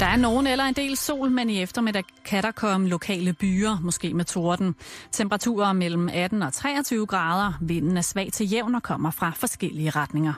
Der 0.00 0.06
er 0.06 0.16
nogen 0.16 0.46
eller 0.46 0.64
en 0.64 0.74
del 0.74 0.96
sol, 0.96 1.30
men 1.30 1.50
i 1.50 1.62
eftermiddag 1.62 2.04
kan 2.24 2.42
der 2.42 2.50
komme 2.50 2.88
lokale 2.88 3.32
byer, 3.32 3.78
måske 3.82 4.14
med 4.14 4.24
torden. 4.24 4.74
Temperaturer 5.12 5.72
mellem 5.72 6.08
18 6.12 6.42
og 6.42 6.52
23 6.52 7.06
grader. 7.06 7.52
Vinden 7.60 7.96
er 7.96 8.02
svag 8.02 8.30
til 8.32 8.52
jævn 8.52 8.74
og 8.74 8.82
kommer 8.82 9.10
fra 9.10 9.32
forskellige 9.36 9.90
retninger. 9.90 10.32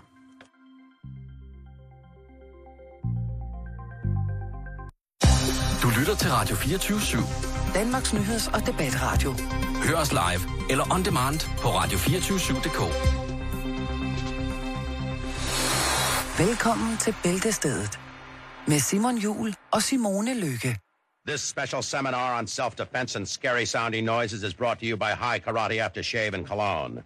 Du 5.82 5.88
lytter 5.98 6.14
til 6.14 6.30
Radio 6.30 6.57
24 6.57 6.98
/7. 6.98 7.75
Danmarks 7.75 8.12
nyheds- 8.12 8.54
og 8.54 8.66
debatradio. 8.66 9.34
Hør 9.88 9.96
os 9.96 10.12
live 10.12 10.70
eller 10.70 10.95
on 10.95 11.04
demand 11.04 11.41
på 11.59 11.68
radio247.dk. 11.68 12.80
Velkommen 16.38 16.96
til 16.96 17.14
Bæltestedet 17.23 18.05
med 18.69 18.80
Simon 18.80 19.19
Jul 19.19 19.55
og 19.70 19.83
Simone 19.83 20.34
Lykke. 20.34 20.79
This 21.29 21.41
special 21.41 21.83
seminar 21.83 22.38
on 22.38 22.47
self-defense 22.47 23.16
and 23.16 23.27
scary 23.27 23.65
sounding 23.65 24.05
noises 24.05 24.43
is 24.43 24.55
brought 24.55 24.79
to 24.80 24.87
you 24.87 24.97
by 24.97 25.12
High 25.24 25.41
Karate 25.47 25.79
Aftershave 25.87 26.34
and 26.34 26.47
Cologne. 26.47 27.02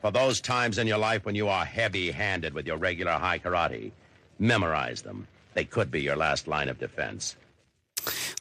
For 0.00 0.10
those 0.10 0.42
times 0.42 0.78
in 0.78 0.88
your 0.88 1.12
life 1.12 1.22
when 1.26 1.36
you 1.36 1.48
are 1.48 1.64
heavy-handed 1.64 2.52
with 2.54 2.66
your 2.68 2.78
regular 2.88 3.12
high 3.12 3.38
karate, 3.38 3.92
memorize 4.38 5.02
them. 5.02 5.26
They 5.54 5.64
could 5.64 5.90
be 5.90 6.00
your 6.00 6.16
last 6.16 6.46
line 6.46 6.70
of 6.70 6.76
defense. 6.78 7.36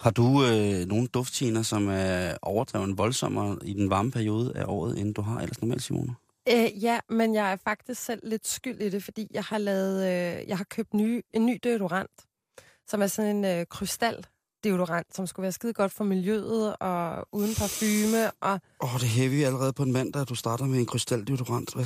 Har 0.02 0.12
du 0.12 0.46
øh, 0.46 0.86
nogle 0.88 1.08
dufttjener, 1.08 1.62
som 1.62 1.88
er 1.90 2.38
overdreven 2.42 2.98
voldsommere 2.98 3.58
i 3.64 3.74
den 3.74 3.90
varme 3.90 4.12
periode 4.12 4.54
af 4.56 4.64
året, 4.68 5.00
end 5.00 5.16
du 5.16 5.22
har 5.22 5.40
ellers 5.40 5.62
normalt, 5.62 5.84
Simone? 5.84 6.16
Øh, 6.50 6.84
ja, 6.84 7.00
men 7.10 7.36
jeg 7.36 7.52
er 7.52 7.56
faktisk 7.64 8.06
selv 8.06 8.20
lidt 8.24 8.48
skyld 8.48 8.82
i 8.82 8.90
det, 8.90 9.04
fordi 9.04 9.28
jeg 9.34 9.44
har 9.44 9.58
lavet, 9.58 10.02
øh, 10.02 10.48
jeg 10.48 10.58
har 10.58 10.66
købt 10.70 10.94
ny, 10.94 11.22
en 11.34 11.46
ny 11.46 11.60
deodorant, 11.64 12.12
som 12.88 13.02
er 13.02 13.08
sådan 13.08 13.36
en 13.36 13.46
øh, 13.46 13.66
krystal 13.66 14.26
deodorant, 14.64 15.16
som 15.16 15.28
skulle 15.28 15.44
være 15.44 15.52
skide 15.52 15.74
godt 15.74 15.92
for 15.92 16.04
miljøet 16.04 16.76
og 16.80 17.28
uden 17.32 17.56
parfume. 17.56 18.32
Og, 18.32 18.60
Åh, 18.84 18.96
oh, 18.96 19.00
det 19.00 19.06
er 19.06 19.10
heavy 19.10 19.44
allerede 19.44 19.74
på 19.74 19.84
en 19.84 19.92
mandag, 19.92 20.22
at 20.22 20.30
du 20.30 20.36
starter 20.36 20.66
med 20.66 20.80
en 20.80 20.86
krystaldeodorant. 20.86 21.74
Hvad, 21.74 21.86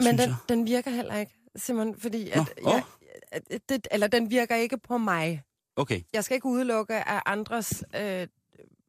men 0.00 0.06
den, 0.18 0.28
jeg. 0.28 0.34
den 0.48 0.66
virker 0.66 0.90
heller 0.90 1.16
ikke, 1.16 1.32
Simon, 1.56 1.94
fordi 1.98 2.32
Nå, 2.36 2.40
at, 2.42 2.48
åh. 2.64 2.72
jeg, 2.72 2.82
at 3.50 3.60
det, 3.68 3.88
eller 3.90 4.06
den 4.06 4.30
virker 4.30 4.56
ikke 4.56 4.78
på 4.78 4.98
mig. 4.98 5.42
Okay, 5.76 6.00
Jeg 6.12 6.24
skal 6.24 6.34
ikke 6.34 6.46
udelukke 6.46 7.08
af 7.08 7.22
andres 7.26 7.84
øh, 7.96 8.26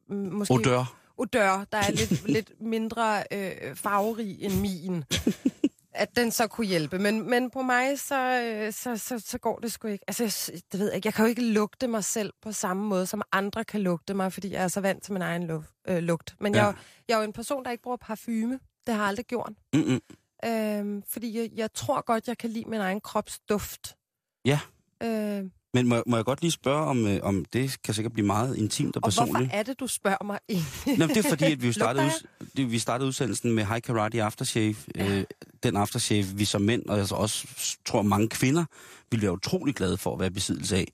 måske 0.08 0.54
odør. 0.54 0.96
odør, 1.18 1.64
der 1.72 1.78
er 1.78 1.90
lidt, 1.90 2.28
lidt 2.28 2.52
mindre 2.60 3.24
øh, 3.32 3.76
farverig 3.76 4.42
end 4.42 4.60
min, 4.60 5.04
at 5.92 6.16
den 6.16 6.30
så 6.30 6.46
kunne 6.46 6.66
hjælpe. 6.66 6.98
Men, 6.98 7.30
men 7.30 7.50
på 7.50 7.62
mig, 7.62 7.98
så, 7.98 8.42
øh, 8.42 8.72
så, 8.72 8.96
så, 8.96 9.18
så 9.18 9.38
går 9.38 9.58
det 9.58 9.72
sgu 9.72 9.88
ikke. 9.88 10.04
Altså, 10.08 10.22
jeg, 10.52 10.62
det 10.72 10.80
ved 10.80 10.86
jeg, 10.86 10.96
ikke. 10.96 11.06
jeg 11.06 11.14
kan 11.14 11.24
jo 11.24 11.28
ikke 11.28 11.42
lugte 11.42 11.86
mig 11.88 12.04
selv 12.04 12.32
på 12.42 12.52
samme 12.52 12.82
måde, 12.86 13.06
som 13.06 13.22
andre 13.32 13.64
kan 13.64 13.80
lugte 13.80 14.14
mig, 14.14 14.32
fordi 14.32 14.52
jeg 14.52 14.62
er 14.64 14.68
så 14.68 14.80
vant 14.80 15.02
til 15.02 15.12
min 15.12 15.22
egen 15.22 15.46
luft, 15.46 15.68
øh, 15.88 15.98
lugt. 15.98 16.34
Men 16.40 16.54
Ja. 16.54 16.64
jeg, 16.64 16.74
jeg 17.08 17.14
er 17.14 17.18
jo 17.18 17.24
en 17.24 17.32
person, 17.32 17.64
der 17.64 17.70
ikke 17.70 17.82
bruger 17.82 17.96
parfume. 17.96 18.60
Det 18.86 18.94
har 18.94 19.00
jeg 19.02 19.08
aldrig 19.08 19.26
gjort. 19.26 19.52
Mm-mm. 19.74 20.00
Øhm, 20.44 21.02
fordi 21.08 21.38
jeg, 21.40 21.50
jeg 21.54 21.72
tror 21.72 22.00
godt, 22.04 22.28
jeg 22.28 22.38
kan 22.38 22.50
lide 22.50 22.64
min 22.70 22.80
egen 22.80 23.00
krops 23.00 23.38
duft. 23.48 23.96
Ja. 24.44 24.60
Øh, 25.02 25.44
Men 25.74 25.88
må, 25.88 26.02
må 26.06 26.16
jeg 26.16 26.24
godt 26.24 26.40
lige 26.40 26.50
spørge, 26.50 26.86
om, 26.86 27.06
øh, 27.06 27.18
om 27.22 27.44
det 27.44 27.82
kan 27.82 27.94
sikkert 27.94 28.12
blive 28.12 28.26
meget 28.26 28.56
intimt 28.56 28.96
og 28.96 29.00
og 29.04 29.06
personligt? 29.06 29.36
hvorfor 29.36 29.58
er 29.58 29.62
det, 29.62 29.80
du 29.80 29.86
spørger 29.86 30.24
mig 30.24 30.38
egentlig? 30.48 30.98
Nå, 30.98 31.06
det 31.06 31.16
er 31.16 31.28
fordi, 31.28 31.52
at 31.52 31.62
vi 31.62 31.66
jo 31.66 31.72
startede, 31.82 32.04
ud, 32.04 32.64
vi 32.64 32.78
startede 32.78 33.08
udsendelsen 33.08 33.52
med 33.52 33.64
High 33.64 33.82
Karate 33.82 34.22
Aftershave. 34.22 34.74
Ja. 34.94 35.18
Øh, 35.18 35.24
den 35.62 35.76
aftershave, 35.76 36.24
vi 36.24 36.44
som 36.44 36.62
mænd, 36.62 36.86
og 36.86 36.98
altså 36.98 37.14
også 37.14 37.46
tror 37.86 38.02
mange 38.02 38.28
kvinder, 38.28 38.64
ville 39.10 39.22
være 39.22 39.32
utrolig 39.32 39.74
glade 39.74 39.96
for 39.96 40.14
at 40.14 40.20
være 40.20 40.30
besiddelse 40.30 40.76
af. 40.76 40.86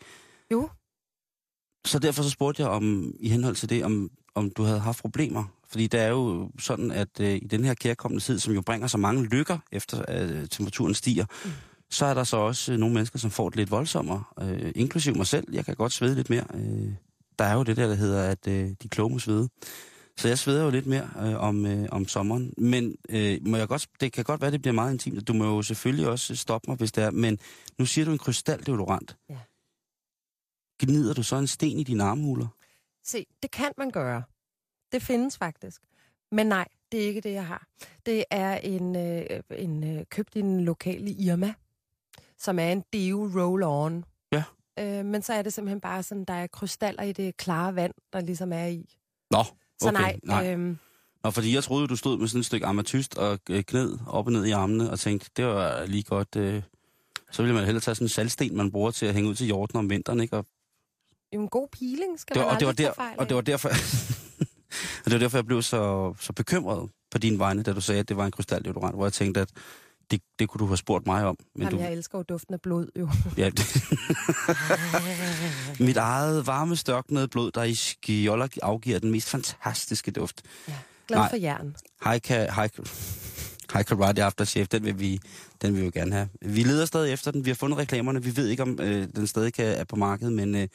Jo. 0.53 0.69
Så 1.87 1.99
derfor 1.99 2.23
så 2.23 2.31
spurgte 2.31 2.63
jeg 2.63 2.71
om, 2.71 3.13
i 3.21 3.29
henhold 3.29 3.57
til 3.57 3.71
det, 3.71 3.85
om, 3.85 4.11
om 4.35 4.51
du 4.51 4.63
havde 4.63 4.81
haft 4.81 5.01
problemer. 5.01 5.45
Fordi 5.69 5.87
det 5.87 6.01
er 6.01 6.09
jo 6.09 6.51
sådan, 6.59 6.91
at 6.91 7.21
øh, 7.21 7.35
i 7.35 7.47
den 7.51 7.65
her 7.65 7.75
kærkommende 7.75 8.25
tid, 8.25 8.39
som 8.39 8.55
jo 8.55 8.61
bringer 8.61 8.87
så 8.87 8.99
mange 8.99 9.25
lykker, 9.25 9.59
efter 9.73 10.03
at 10.03 10.31
øh, 10.31 10.49
temperaturen 10.49 10.95
stiger, 10.95 11.25
mm. 11.45 11.51
Så 11.91 12.07
er 12.07 12.15
der 12.15 12.25
så 12.25 12.37
også 12.37 12.73
øh, 12.73 12.79
nogle 12.79 12.95
mennesker, 12.95 13.19
som 13.19 13.31
får 13.31 13.49
det 13.49 13.57
lidt 13.57 13.71
voldsommere. 13.71 14.25
Øh, 14.41 14.73
inklusiv 14.75 15.17
mig 15.17 15.27
selv. 15.27 15.45
Jeg 15.53 15.65
kan 15.65 15.75
godt 15.75 15.93
svede 15.93 16.15
lidt 16.15 16.31
mere. 16.31 16.45
Øh, 16.55 16.93
der 17.39 17.45
er 17.45 17.55
jo 17.55 17.63
det 17.63 17.77
der, 17.77 17.87
der 17.87 17.95
hedder, 17.95 18.31
at 18.31 18.49
øh, 18.49 18.71
de 18.83 18.89
kloge 18.89 19.11
må 19.11 19.19
svede. 19.19 19.49
Så 20.19 20.29
jeg 20.29 20.39
sveder 20.39 20.65
jo 20.65 20.71
lidt 20.71 20.87
mere 20.87 21.11
øh, 21.21 21.41
om, 21.41 21.67
øh, 21.67 21.89
om 21.93 22.09
sommeren. 22.09 22.55
Men 22.59 22.97
øh, 23.09 23.39
må 23.47 23.57
jeg 23.57 23.69
godt, 23.69 23.89
det 24.01 24.13
kan 24.13 24.25
godt 24.25 24.41
være, 24.41 24.51
det 24.51 24.63
bliver 24.63 24.75
meget 24.75 24.93
intimt. 24.93 25.29
Du 25.29 25.33
må 25.33 25.45
jo 25.45 25.63
selvfølgelig 25.63 26.09
også 26.09 26.37
stoppe 26.37 26.71
mig, 26.71 26.77
hvis 26.77 26.93
det 26.93 27.05
er. 27.05 27.11
Men 27.11 27.39
nu 27.79 27.87
siger 27.87 28.05
du 28.05 28.13
en 28.13 28.19
krystaldeodorant. 28.19 29.17
Ja. 29.29 29.39
Gnider 30.81 31.15
du 31.15 31.23
så 31.23 31.37
en 31.37 31.47
sten 31.47 31.79
i 31.79 31.83
dine 31.83 32.05
armhuler? 32.05 32.47
Se, 33.05 33.27
det 33.43 33.51
kan 33.51 33.73
man 33.79 33.91
gøre. 33.91 34.23
Det 34.93 35.03
findes 35.03 35.39
faktisk. 35.39 35.83
Men 36.33 36.47
nej, 36.47 36.69
det 36.93 37.03
er 37.03 37.07
ikke 37.07 37.21
det, 37.21 37.33
jeg 37.33 37.47
har. 37.47 37.67
Det 38.07 38.25
er 38.31 38.57
en, 38.59 38.97
øh, 38.97 39.41
en 39.51 39.97
øh, 39.97 40.05
købt 40.11 40.37
i 40.37 40.39
en 40.39 40.65
lokale 40.65 41.11
Irma, 41.11 41.55
som 42.39 42.59
er 42.59 42.73
en 42.73 42.85
Deo 42.93 43.27
Roll-On. 43.29 44.03
Ja. 44.33 44.43
Øh, 44.79 45.05
men 45.05 45.23
så 45.23 45.33
er 45.33 45.43
det 45.43 45.53
simpelthen 45.53 45.81
bare 45.81 46.03
sådan, 46.03 46.25
der 46.25 46.35
er 46.35 46.47
krystaller 46.47 47.03
i 47.03 47.13
det 47.13 47.37
klare 47.37 47.75
vand, 47.75 47.95
der 48.13 48.21
ligesom 48.21 48.53
er 48.53 48.67
i. 48.67 48.97
Nå, 49.31 49.45
Så 49.83 49.89
okay, 49.89 50.01
nej, 50.01 50.19
nej. 50.23 50.53
Øhm, 50.53 50.79
Nå, 51.25 51.31
fordi 51.31 51.55
jeg 51.55 51.65
troede, 51.65 51.89
du 51.89 51.97
stod 51.97 52.19
med 52.19 52.29
sådan 52.29 52.41
et 52.41 52.47
stykke 52.47 52.67
amatyst 52.67 53.19
og 53.19 53.39
øh, 53.51 53.63
kned 53.65 53.99
op 54.07 54.27
og 54.27 54.33
ned 54.33 54.45
i 54.45 54.51
armene, 54.51 54.91
og 54.91 55.01
tænkte, 55.01 55.31
det 55.37 55.47
var 55.47 55.87
lige 55.87 56.03
godt... 56.03 56.37
Øh, 56.37 56.63
så 57.31 57.43
ville 57.43 57.55
man 57.55 57.65
hellere 57.65 57.81
tage 57.81 57.95
sådan 57.95 58.05
en 58.05 58.09
saltsten, 58.09 58.57
man 58.57 58.71
bruger 58.71 58.91
til 58.91 59.07
at 59.07 59.15
hænge 59.15 59.31
ud 59.31 59.35
til 59.35 59.47
jorden 59.47 59.79
om 59.79 59.91
vinteren, 59.91 60.21
ikke? 60.21 60.37
Og 60.37 60.47
en 61.33 61.49
god 61.49 61.69
peeling 61.69 62.21
skal 62.21 62.35
det 62.35 62.41
var, 62.41 62.47
man 62.47 62.55
og 62.55 62.61
det 62.61 62.67
var, 62.67 62.73
der, 62.73 62.93
fejl 62.93 63.19
og 63.19 63.29
det 63.29 63.35
var 63.35 63.41
derfor... 63.41 63.69
og 65.05 65.05
det 65.05 65.13
var 65.13 65.19
derfor, 65.19 65.39
jeg 65.39 65.47
blev 65.47 65.63
så, 65.63 66.15
så 66.21 66.33
bekymret 66.33 66.91
på 67.11 67.19
din 67.19 67.39
vegne, 67.39 67.63
da 67.63 67.73
du 67.73 67.81
sagde, 67.81 68.01
at 68.01 68.09
det 68.09 68.17
var 68.17 68.27
en 68.27 68.33
krystaldeodorant, 68.33 68.95
hvor 68.97 69.05
jeg 69.05 69.13
tænkte, 69.13 69.41
at 69.41 69.51
det, 70.11 70.21
det 70.39 70.49
kunne 70.49 70.59
du 70.59 70.67
have 70.67 70.77
spurgt 70.77 71.07
mig 71.07 71.25
om. 71.25 71.37
Men 71.55 71.63
Jamen, 71.63 71.79
du, 71.79 71.85
jeg 71.85 71.93
elsker 71.93 72.19
jo 72.19 72.23
duften 72.23 72.55
af 72.55 72.61
blod, 72.61 72.87
jo. 72.99 73.11
ja, 73.37 73.51
det, 73.51 73.83
mit 75.87 75.97
eget 75.97 76.47
varme, 76.47 76.77
størknede 76.77 77.29
blod, 77.29 77.51
der 77.51 77.63
i 77.63 77.75
skjoller 77.75 78.49
afgiver 78.63 78.99
den 78.99 79.11
mest 79.11 79.29
fantastiske 79.29 80.11
duft. 80.11 80.43
Glad 81.09 81.19
Nej. 81.19 81.31
for 81.31 81.37
jern. 81.37 81.77
Ka, 82.03 82.39
high, 82.39 82.71
high 83.73 83.85
Karate 83.85 84.25
Aftershave, 84.25 84.67
den 84.67 84.85
vil, 84.85 85.01
vi, 85.01 85.21
den 85.63 85.73
vil 85.73 85.81
vi 85.81 85.85
jo 85.85 85.91
gerne 85.95 86.13
have. 86.13 86.29
Vi 86.43 86.63
leder 86.63 86.85
stadig 86.85 87.13
efter 87.13 87.31
den. 87.31 87.45
Vi 87.45 87.51
har 87.51 87.55
fundet 87.55 87.79
reklamerne. 87.79 88.23
Vi 88.23 88.37
ved 88.37 88.49
ikke, 88.49 88.63
om 88.63 88.81
øh, 88.81 89.09
den 89.17 89.27
stadig 89.27 89.55
kan, 89.55 89.67
er 89.67 89.85
på 89.85 89.97
markedet, 89.97 90.33
men 90.33 90.55
øh, 90.55 90.69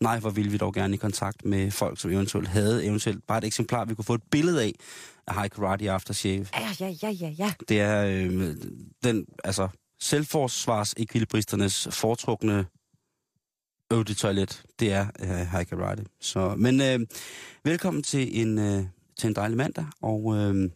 nej, 0.00 0.18
hvor 0.18 0.30
ville 0.30 0.50
vi 0.50 0.56
dog 0.56 0.74
gerne 0.74 0.94
i 0.94 0.96
kontakt 0.96 1.44
med 1.44 1.70
folk, 1.70 2.00
som 2.00 2.10
eventuelt 2.10 2.48
havde 2.48 2.84
eventuelt 2.84 3.26
bare 3.26 3.38
et 3.38 3.44
eksemplar, 3.44 3.84
vi 3.84 3.94
kunne 3.94 4.04
få 4.04 4.14
et 4.14 4.22
billede 4.30 4.62
af 4.62 4.72
af 5.26 5.34
High 5.34 5.50
Karate 5.50 5.90
Aftershave. 5.90 6.46
Ja, 6.54 6.70
ja, 6.80 6.94
ja, 7.02 7.10
ja, 7.10 7.28
ja. 7.38 7.52
Det 7.68 7.80
er 7.80 8.04
øh, 8.06 8.56
den, 9.04 9.26
altså, 9.44 9.68
selvforsvars 10.00 10.94
foretrukne 11.90 12.66
øvdetoilet. 13.92 14.62
Det 14.80 14.92
er 14.92 15.06
øh, 15.20 15.28
High 15.28 15.66
Karate. 15.66 16.04
Så, 16.20 16.54
men 16.54 16.80
øh, 16.80 17.00
velkommen 17.64 18.02
til 18.02 18.40
en, 18.40 18.58
øh, 18.58 18.84
til 19.18 19.28
en 19.28 19.34
dejlig 19.34 19.56
mandag, 19.56 19.86
og 20.02 20.36
øh, 20.36 20.70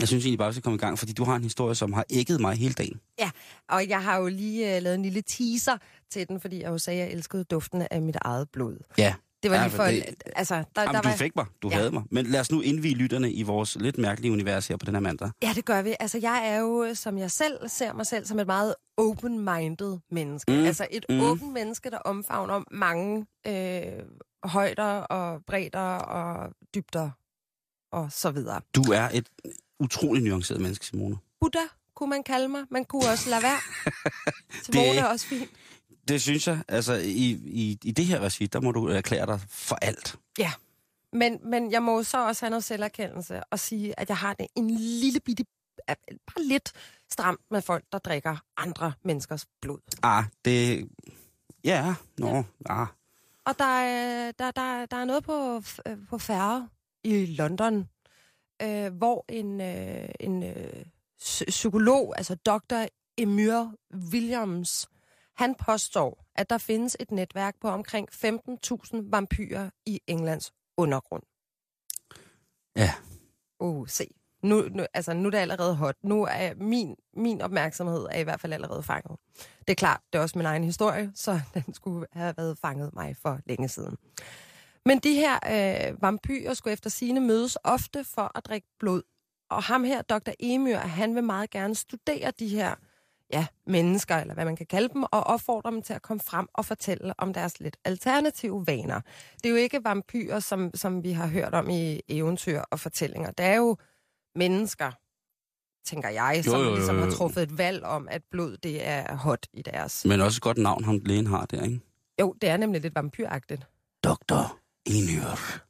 jeg 0.00 0.08
synes 0.08 0.24
egentlig 0.24 0.38
bare, 0.38 0.48
at 0.48 0.50
vi 0.50 0.54
skal 0.54 0.62
komme 0.62 0.74
i 0.76 0.80
gang, 0.80 0.98
fordi 0.98 1.12
du 1.12 1.24
har 1.24 1.36
en 1.36 1.42
historie, 1.42 1.74
som 1.74 1.92
har 1.92 2.04
ægget 2.10 2.40
mig 2.40 2.56
hele 2.56 2.74
dagen. 2.74 3.00
Ja, 3.18 3.30
og 3.68 3.88
jeg 3.88 4.02
har 4.02 4.16
jo 4.18 4.26
lige 4.26 4.76
uh, 4.76 4.82
lavet 4.82 4.94
en 4.94 5.02
lille 5.02 5.22
teaser 5.22 5.76
til 6.10 6.28
den, 6.28 6.40
fordi 6.40 6.60
jeg 6.62 6.68
jo 6.68 6.78
sagde, 6.78 7.02
at 7.02 7.08
jeg 7.08 7.16
elskede 7.16 7.44
duften 7.44 7.86
af 7.90 8.02
mit 8.02 8.16
eget 8.20 8.50
blod. 8.50 8.76
Ja. 8.98 9.14
Det 9.42 9.50
var 9.50 9.56
Ja, 9.56 9.62
lige 9.66 9.76
for 9.76 9.84
det- 9.84 10.04
altså, 10.36 10.54
der, 10.54 10.62
Jamen, 10.82 10.94
der 10.94 11.00
du 11.02 11.08
var... 11.08 11.16
fik 11.16 11.36
mig. 11.36 11.46
Du 11.62 11.68
Ja. 11.68 11.76
havde 11.76 11.90
mig. 11.90 12.02
Men 12.10 12.26
lad 12.26 12.40
os 12.40 12.50
nu 12.52 12.60
indvige 12.60 12.94
lytterne 12.94 13.32
i 13.32 13.42
vores 13.42 13.76
lidt 13.80 13.98
mærkelige 13.98 14.32
univers 14.32 14.68
her 14.68 14.76
på 14.76 14.86
den 14.86 14.94
her 14.94 15.00
mandag. 15.00 15.30
Ja, 15.42 15.52
det 15.54 15.64
gør 15.64 15.82
vi. 15.82 15.94
Altså, 16.00 16.18
jeg 16.18 16.42
er 16.48 16.58
jo, 16.58 16.94
som 16.94 17.18
jeg 17.18 17.30
selv 17.30 17.68
ser 17.68 17.92
mig 17.92 18.06
selv, 18.06 18.26
som 18.26 18.38
et 18.38 18.46
meget 18.46 18.74
open-minded 18.96 19.98
menneske. 20.10 20.52
Mm. 20.52 20.64
Altså 20.64 20.86
et 20.90 21.06
mm. 21.08 21.20
åbent 21.20 21.52
menneske, 21.52 21.90
der 21.90 21.98
omfavner 21.98 22.62
mange 22.70 23.26
øh, 23.46 24.02
højder 24.44 24.84
og 24.98 25.40
bredder 25.46 25.80
og 25.98 26.52
dybder 26.74 27.10
og 27.92 28.12
så 28.12 28.30
videre. 28.30 28.60
Du 28.74 28.82
er 28.82 29.08
et 29.12 29.28
utrolig 29.80 30.22
nuanceret 30.22 30.60
menneske, 30.60 30.86
Simone. 30.86 31.16
Buddha 31.40 31.60
kunne 31.94 32.10
man 32.10 32.22
kalde 32.22 32.48
mig. 32.48 32.64
Man 32.70 32.84
kunne 32.84 33.08
også 33.10 33.30
lade 33.30 33.42
være. 33.42 33.58
Simone 34.64 34.86
Det- 34.88 34.98
er 34.98 35.04
også 35.04 35.26
fint. 35.26 35.50
Det 36.08 36.22
synes 36.22 36.46
jeg. 36.46 36.62
Altså, 36.68 36.92
i, 36.94 37.30
i, 37.44 37.78
i 37.84 37.90
det 37.90 38.06
her 38.06 38.20
regi, 38.20 38.46
der 38.46 38.60
må 38.60 38.72
du 38.72 38.86
erklære 38.86 39.26
dig 39.26 39.40
for 39.48 39.76
alt. 39.82 40.16
Ja. 40.38 40.52
Men, 41.12 41.38
men 41.50 41.72
jeg 41.72 41.82
må 41.82 42.02
så 42.02 42.26
også 42.26 42.44
have 42.44 42.50
noget 42.50 42.64
selverkendelse 42.64 43.44
og 43.44 43.58
sige, 43.58 44.00
at 44.00 44.08
jeg 44.08 44.16
har 44.16 44.34
det 44.34 44.46
en 44.56 44.70
lille 44.70 45.20
bitte, 45.20 45.44
bare 45.86 46.44
lidt 46.44 46.72
stramt 47.12 47.40
med 47.50 47.62
folk, 47.62 47.84
der 47.92 47.98
drikker 47.98 48.36
andre 48.56 48.92
menneskers 49.04 49.46
blod. 49.60 49.78
Ah, 50.02 50.24
det... 50.44 50.88
Ja, 51.64 51.94
nå, 52.18 52.28
ja. 52.36 52.42
ah. 52.82 52.86
Og 53.44 53.58
der 53.58 53.64
er, 53.80 54.32
der, 54.32 54.50
der, 54.50 54.86
der 54.86 54.96
er 54.96 55.04
noget 55.04 55.24
på, 55.24 55.62
øh, 55.86 55.96
på 56.10 56.18
færre 56.18 56.68
i 57.04 57.26
London, 57.26 57.88
øh, 58.62 58.92
hvor 58.94 59.24
en, 59.28 59.60
øh, 59.60 60.08
en 60.20 60.42
øh, 60.42 60.84
psy- 61.20 61.50
psykolog, 61.50 62.14
altså 62.16 62.34
Dr. 62.34 62.84
Emir 63.18 63.72
Williams, 63.94 64.88
Han 65.36 65.54
påstår, 65.54 66.24
at 66.34 66.50
der 66.50 66.58
findes 66.58 66.96
et 67.00 67.10
netværk 67.10 67.54
på 67.60 67.68
omkring 67.68 68.08
15.000 68.12 69.10
vampyrer 69.10 69.70
i 69.86 70.00
Englands 70.06 70.52
undergrund. 70.76 71.22
Ja. 72.76 72.92
Uh, 73.60 73.88
se. 73.88 74.06
Nu, 74.42 74.62
nu, 74.70 74.86
altså, 74.94 75.14
nu 75.14 75.26
er 75.26 75.30
det 75.30 75.38
allerede 75.38 75.76
hot. 75.76 75.96
Nu 76.02 76.24
er 76.30 76.54
min, 76.54 76.96
min 77.16 77.40
opmærksomhed 77.42 78.06
er 78.10 78.18
i 78.18 78.22
hvert 78.22 78.40
fald 78.40 78.52
allerede 78.52 78.82
fanget. 78.82 79.18
Det 79.58 79.70
er 79.70 79.74
klart, 79.74 80.00
det 80.12 80.18
er 80.18 80.22
også 80.22 80.38
min 80.38 80.46
egen 80.46 80.64
historie, 80.64 81.12
så 81.14 81.40
den 81.54 81.74
skulle 81.74 82.06
have 82.12 82.34
været 82.36 82.58
fanget 82.58 82.94
mig 82.94 83.16
for 83.22 83.40
længe 83.46 83.68
siden. 83.68 83.96
Men 84.86 84.98
de 84.98 85.14
her 85.14 85.38
øh, 85.52 86.02
vampyrer 86.02 86.54
skulle 86.54 86.72
efter 86.72 86.90
sine 86.90 87.20
mødes 87.20 87.58
ofte 87.64 88.04
for 88.04 88.32
at 88.34 88.46
drikke 88.46 88.68
blod. 88.78 89.02
Og 89.50 89.62
ham 89.62 89.84
her, 89.84 90.02
Dr. 90.02 90.32
Emyr, 90.40 90.76
han 90.76 91.14
vil 91.14 91.24
meget 91.24 91.50
gerne 91.50 91.74
studere 91.74 92.32
de 92.38 92.48
her 92.48 92.74
ja, 93.32 93.46
mennesker, 93.66 94.16
eller 94.16 94.34
hvad 94.34 94.44
man 94.44 94.56
kan 94.56 94.66
kalde 94.66 94.88
dem, 94.88 95.02
og 95.02 95.20
opfordre 95.20 95.70
dem 95.70 95.82
til 95.82 95.92
at 95.92 96.02
komme 96.02 96.20
frem 96.20 96.46
og 96.54 96.64
fortælle 96.64 97.14
om 97.18 97.32
deres 97.32 97.60
lidt 97.60 97.76
alternative 97.84 98.66
vaner. 98.66 99.00
Det 99.36 99.46
er 99.46 99.50
jo 99.50 99.56
ikke 99.56 99.84
vampyrer, 99.84 100.40
som, 100.40 100.70
som 100.74 101.02
vi 101.02 101.12
har 101.12 101.26
hørt 101.26 101.54
om 101.54 101.70
i 101.70 102.00
eventyr 102.08 102.60
og 102.70 102.80
fortællinger. 102.80 103.30
Det 103.30 103.46
er 103.46 103.56
jo 103.56 103.76
mennesker, 104.34 104.92
tænker 105.84 106.08
jeg, 106.08 106.40
som 106.44 106.54
Jo, 106.54 106.60
jo, 106.60 106.68
jo, 106.68 106.74
ligesom 106.74 106.98
har 106.98 107.10
truffet 107.10 107.42
et 107.42 107.58
valg 107.58 107.84
om, 107.84 108.08
at 108.10 108.22
blod 108.30 108.56
det 108.56 108.86
er 108.86 109.16
hot 109.16 109.46
i 109.52 109.62
deres... 109.62 110.04
Men 110.04 110.20
også 110.20 110.38
et 110.38 110.42
godt 110.42 110.58
navn, 110.58 110.84
ham 110.84 111.00
lægen 111.04 111.26
har 111.26 111.46
der, 111.46 111.62
ikke? 111.62 111.80
Jo, 112.20 112.34
det 112.40 112.48
er 112.48 112.56
nemlig 112.56 112.80
lidt 112.80 112.94
vampyragtigt. 112.94 113.66
Doktor 114.04 114.65
Enør. 114.86 115.66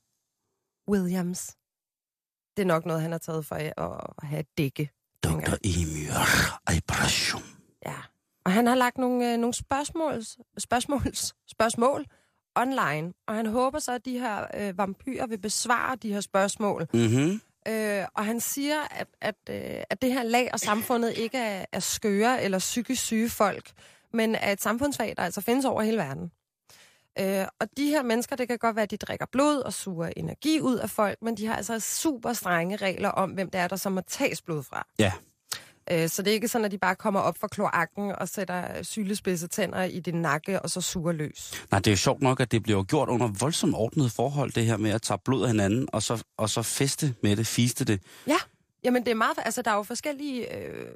Williams. 0.90 1.56
Det 2.56 2.62
er 2.62 2.66
nok 2.66 2.86
noget, 2.86 3.02
han 3.02 3.12
har 3.12 3.18
taget 3.18 3.46
for 3.46 3.54
at 3.54 4.26
have 4.28 4.40
et 4.40 4.58
dække. 4.58 4.90
Doktor 5.24 5.56
Emyr. 5.64 6.12
Ibrashum. 6.76 7.42
Ja. 7.86 7.96
Og 8.44 8.52
han 8.52 8.66
har 8.66 8.74
lagt 8.74 8.98
nogle, 8.98 9.32
øh, 9.32 9.38
nogle 9.38 9.54
spørgsmåls, 9.54 10.38
spørgsmåls, 10.58 11.34
spørgsmål 11.48 12.06
online, 12.56 13.12
og 13.28 13.34
han 13.34 13.46
håber 13.46 13.78
så, 13.78 13.92
at 13.92 14.04
de 14.04 14.18
her 14.18 14.46
øh, 14.54 14.78
vampyrer 14.78 15.26
vil 15.26 15.38
besvare 15.38 15.96
de 15.96 16.12
her 16.12 16.20
spørgsmål. 16.20 16.86
Mhm. 16.94 17.40
Øh, 17.68 18.04
og 18.14 18.24
han 18.24 18.40
siger, 18.40 18.80
at, 18.90 19.08
at, 19.20 19.34
øh, 19.50 19.82
at 19.90 20.02
det 20.02 20.12
her 20.12 20.22
lag 20.22 20.50
og 20.52 20.60
samfundet 20.60 21.18
ikke 21.18 21.38
er, 21.38 21.64
er 21.72 21.80
skøre 21.80 22.42
eller 22.42 22.58
psykisk 22.58 23.02
syge 23.02 23.30
folk, 23.30 23.70
men 24.12 24.34
er 24.34 24.52
et 24.52 24.62
samfundsfag, 24.62 25.14
der 25.16 25.22
altså 25.22 25.40
findes 25.40 25.64
over 25.64 25.82
hele 25.82 25.96
verden. 25.96 26.30
Øh, 27.18 27.46
og 27.60 27.68
de 27.76 27.86
her 27.86 28.02
mennesker, 28.02 28.36
det 28.36 28.48
kan 28.48 28.58
godt 28.58 28.76
være, 28.76 28.82
at 28.82 28.90
de 28.90 28.96
drikker 28.96 29.26
blod 29.32 29.56
og 29.56 29.72
suger 29.72 30.10
energi 30.16 30.60
ud 30.60 30.76
af 30.76 30.90
folk, 30.90 31.22
men 31.22 31.36
de 31.36 31.46
har 31.46 31.56
altså 31.56 31.80
super 31.80 32.32
strenge 32.32 32.76
regler 32.76 33.08
om, 33.08 33.30
hvem 33.30 33.50
det 33.50 33.60
er, 33.60 33.68
der 33.68 33.76
så 33.76 33.90
må 33.90 34.00
tages 34.00 34.42
blod 34.42 34.62
fra. 34.62 34.86
Ja. 34.98 35.12
Øh, 35.90 36.08
så 36.08 36.22
det 36.22 36.30
er 36.30 36.34
ikke 36.34 36.48
sådan, 36.48 36.64
at 36.64 36.70
de 36.70 36.78
bare 36.78 36.94
kommer 36.94 37.20
op 37.20 37.38
fra 37.38 37.48
kloakken 37.48 38.12
og 38.12 38.28
sætter 38.28 38.82
sylespidse 38.82 39.48
tænder 39.48 39.82
i 39.82 40.00
din 40.00 40.14
nakke 40.14 40.62
og 40.62 40.70
så 40.70 40.80
suger 40.80 41.12
løs. 41.12 41.64
Nej, 41.70 41.80
det 41.80 41.86
er 41.86 41.92
jo 41.92 41.96
sjovt 41.96 42.22
nok, 42.22 42.40
at 42.40 42.52
det 42.52 42.62
bliver 42.62 42.82
gjort 42.82 43.08
under 43.08 43.28
voldsomt 43.40 43.74
ordnede 43.74 44.10
forhold, 44.10 44.52
det 44.52 44.66
her 44.66 44.76
med 44.76 44.90
at 44.90 45.02
tage 45.02 45.18
blod 45.24 45.42
af 45.42 45.48
hinanden, 45.48 45.88
og 45.92 46.02
så, 46.02 46.24
og 46.36 46.50
så 46.50 46.62
feste 46.62 47.14
med 47.22 47.36
det, 47.36 47.46
fiste 47.46 47.84
det. 47.84 48.02
Ja, 48.26 48.36
jamen 48.84 49.04
det 49.04 49.10
er 49.10 49.14
meget... 49.14 49.38
Altså, 49.44 49.62
der 49.62 49.70
er 49.70 49.74
jo 49.74 49.82
forskellige 49.82 50.56
øh, 50.56 50.86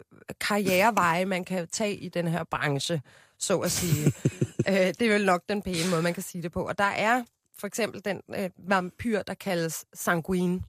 karriereveje, 0.40 1.24
man 1.24 1.44
kan 1.44 1.68
tage 1.68 1.96
i 1.96 2.08
den 2.08 2.28
her 2.28 2.44
branche, 2.44 3.02
så 3.40 3.58
at 3.58 3.70
sige. 3.70 4.06
øh, 4.68 4.74
det 4.74 5.02
er 5.02 5.18
jo 5.18 5.24
nok 5.24 5.42
den 5.48 5.62
pæne 5.62 5.90
måde, 5.90 6.02
man 6.02 6.14
kan 6.14 6.22
sige 6.22 6.42
det 6.42 6.52
på. 6.52 6.68
Og 6.68 6.78
der 6.78 6.84
er 6.84 7.24
for 7.58 7.66
eksempel 7.66 8.04
den 8.04 8.20
øh, 8.36 8.50
vampyr, 8.58 9.22
der 9.22 9.34
kaldes 9.34 9.84
sanguine. 9.94 10.62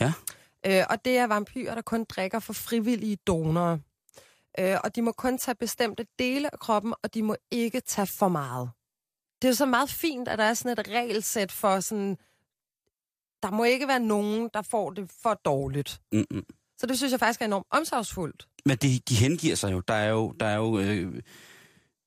Ja. 0.00 0.12
Øh, 0.66 0.84
og 0.90 1.04
det 1.04 1.18
er 1.18 1.26
vampyrer, 1.26 1.74
der 1.74 1.82
kun 1.82 2.04
drikker 2.04 2.38
for 2.38 2.52
frivillige 2.52 3.16
donorer. 3.16 3.78
Øh, 4.58 4.76
og 4.84 4.96
de 4.96 5.02
må 5.02 5.12
kun 5.12 5.38
tage 5.38 5.54
bestemte 5.54 6.06
dele 6.18 6.52
af 6.52 6.58
kroppen, 6.58 6.94
og 7.02 7.14
de 7.14 7.22
må 7.22 7.36
ikke 7.50 7.80
tage 7.80 8.06
for 8.06 8.28
meget. 8.28 8.70
Det 9.42 9.48
er 9.48 9.52
jo 9.52 9.56
så 9.56 9.66
meget 9.66 9.90
fint, 9.90 10.28
at 10.28 10.38
der 10.38 10.44
er 10.44 10.54
sådan 10.54 10.78
et 10.78 10.88
regelsæt 10.88 11.52
for 11.52 11.80
sådan... 11.80 12.16
Der 13.42 13.50
må 13.50 13.64
ikke 13.64 13.88
være 13.88 14.00
nogen, 14.00 14.50
der 14.54 14.62
får 14.62 14.90
det 14.90 15.10
for 15.22 15.34
dårligt. 15.34 16.00
Mm-mm. 16.12 16.44
Så 16.78 16.86
det 16.86 16.96
synes 16.96 17.10
jeg 17.10 17.20
faktisk 17.20 17.40
er 17.40 17.44
enormt 17.44 17.66
omsorgsfuldt. 17.70 18.48
Men 18.64 18.76
de, 18.76 19.00
de 19.08 19.14
hengiver 19.14 19.54
sig 19.54 19.72
jo. 19.72 19.80
Der 19.80 19.94
er 19.94 20.08
jo, 20.08 20.32
der 20.40 20.46
er 20.46 20.56
jo 20.56 20.78
øh, 20.78 21.22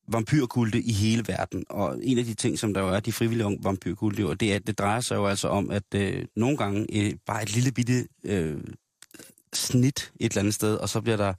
vampyrkulte 0.07 0.81
i 0.81 0.91
hele 0.91 1.23
verden, 1.27 1.63
og 1.69 1.99
en 2.03 2.17
af 2.17 2.25
de 2.25 2.33
ting, 2.33 2.59
som 2.59 2.73
der 2.73 2.81
jo 2.81 2.87
er 2.89 2.99
de 2.99 3.11
frivillige 3.11 3.57
vampyrkulte, 3.63 4.21
jo, 4.21 4.33
det, 4.33 4.53
er, 4.53 4.59
det 4.59 4.77
drejer 4.79 5.01
sig 5.01 5.15
jo 5.15 5.25
altså 5.27 5.47
om, 5.47 5.71
at 5.71 5.83
øh, 5.95 6.25
nogle 6.35 6.57
gange 6.57 6.85
øh, 6.93 7.13
bare 7.25 7.43
et 7.43 7.53
lille 7.55 7.71
bitte 7.71 8.07
øh, 8.23 8.57
snit 9.53 10.11
et 10.19 10.31
eller 10.31 10.39
andet 10.39 10.53
sted, 10.53 10.75
og 10.75 10.89
så 10.89 11.01
bliver 11.01 11.17
der 11.17 11.33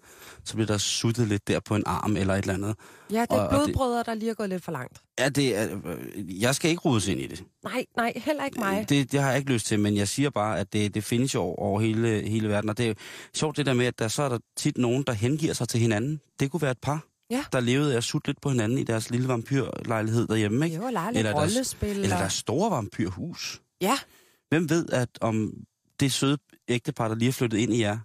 så 0.45 0.55
bliver 0.55 0.67
der 0.67 0.79
suttet 0.79 1.29
lidt 1.29 1.49
der 1.49 1.61
på 1.61 1.77
en 1.77 1.83
arm 1.87 2.17
eller 2.17 2.35
et 2.35 2.39
eller 2.39 2.55
andet. 2.55 2.75
Ja, 3.13 3.21
det 3.21 3.29
Og- 3.31 3.37
er 3.39 3.41
og 3.43 3.51
det- 3.53 3.65
blodbrødre, 3.65 4.03
der 4.07 4.15
lige 4.15 4.31
er 4.31 4.35
gået 4.35 4.49
lidt 4.49 4.65
for 4.65 4.73
langt. 4.73 4.99
Ja, 5.19 5.29
det 5.29 5.57
er, 5.57 5.69
øh, 5.85 6.43
jeg 6.43 6.55
skal 6.55 6.71
ikke 6.71 6.81
rodes 6.81 7.09
ind 7.09 7.21
i 7.21 7.27
det. 7.27 7.45
Nej, 7.65 7.85
nej, 7.97 8.13
heller 8.17 8.45
ikke 8.45 8.61
mig. 8.61 8.89
Det, 8.89 9.13
det 9.13 9.21
har 9.21 9.29
jeg 9.29 9.39
ikke 9.39 9.53
lyst 9.53 9.67
til, 9.67 9.81
men 9.81 9.97
jeg 9.97 10.09
siger 10.09 10.31
bare, 10.31 10.59
at 10.59 10.73
det, 10.73 10.95
det 10.95 11.05
findes 11.05 11.35
jo 11.35 11.41
over, 11.41 11.57
over 11.59 11.81
hele, 11.81 12.23
hele 12.29 12.49
verden. 12.49 12.71
Og 12.71 12.79
det 12.79 12.85
er 12.85 12.89
jo 12.89 12.95
sjovt 13.35 13.57
det 13.57 13.67
der 13.67 13.73
med, 13.75 13.87
at 13.87 13.99
der 13.99 14.09
så 14.09 14.23
er 14.23 14.29
der 14.29 14.39
tit 14.57 14.79
nogen, 14.79 15.03
der 15.07 15.13
hengiver 15.13 15.53
sig 15.55 15.69
til 15.69 15.81
hinanden. 15.81 16.21
Det 16.41 16.51
kunne 16.51 16.63
være 16.63 16.71
et 16.71 16.79
par, 16.83 17.05
Ja. 17.31 17.45
der 17.53 17.61
levede 17.61 17.93
af 17.93 17.97
at 17.97 18.05
sutte 18.05 18.29
lidt 18.29 18.41
på 18.41 18.49
hinanden 18.51 18.79
i 18.79 18.85
deres 18.85 19.11
lille 19.11 19.29
vampyrlejlighed 19.29 20.27
derhjemme. 20.27 20.65
Ikke? 20.65 20.77
Jo, 20.77 20.87
Eller 20.87 21.11
deres- 21.13 21.35
rollespil. 21.35 21.89
Eller 21.89 22.19
deres 22.19 22.33
store 22.33 22.71
vampyrhus. 22.71 23.63
Ja, 23.81 23.99
Hvem 24.49 24.71
ved, 24.71 24.89
at 24.91 25.09
om 25.21 25.53
det 26.01 26.13
søde 26.13 26.39
ægtepar, 26.69 27.09
der 27.09 27.15
lige 27.15 27.29
er 27.29 27.33
flyttet 27.33 27.59
ind 27.59 27.73
i 27.75 27.81
jer, 27.81 27.99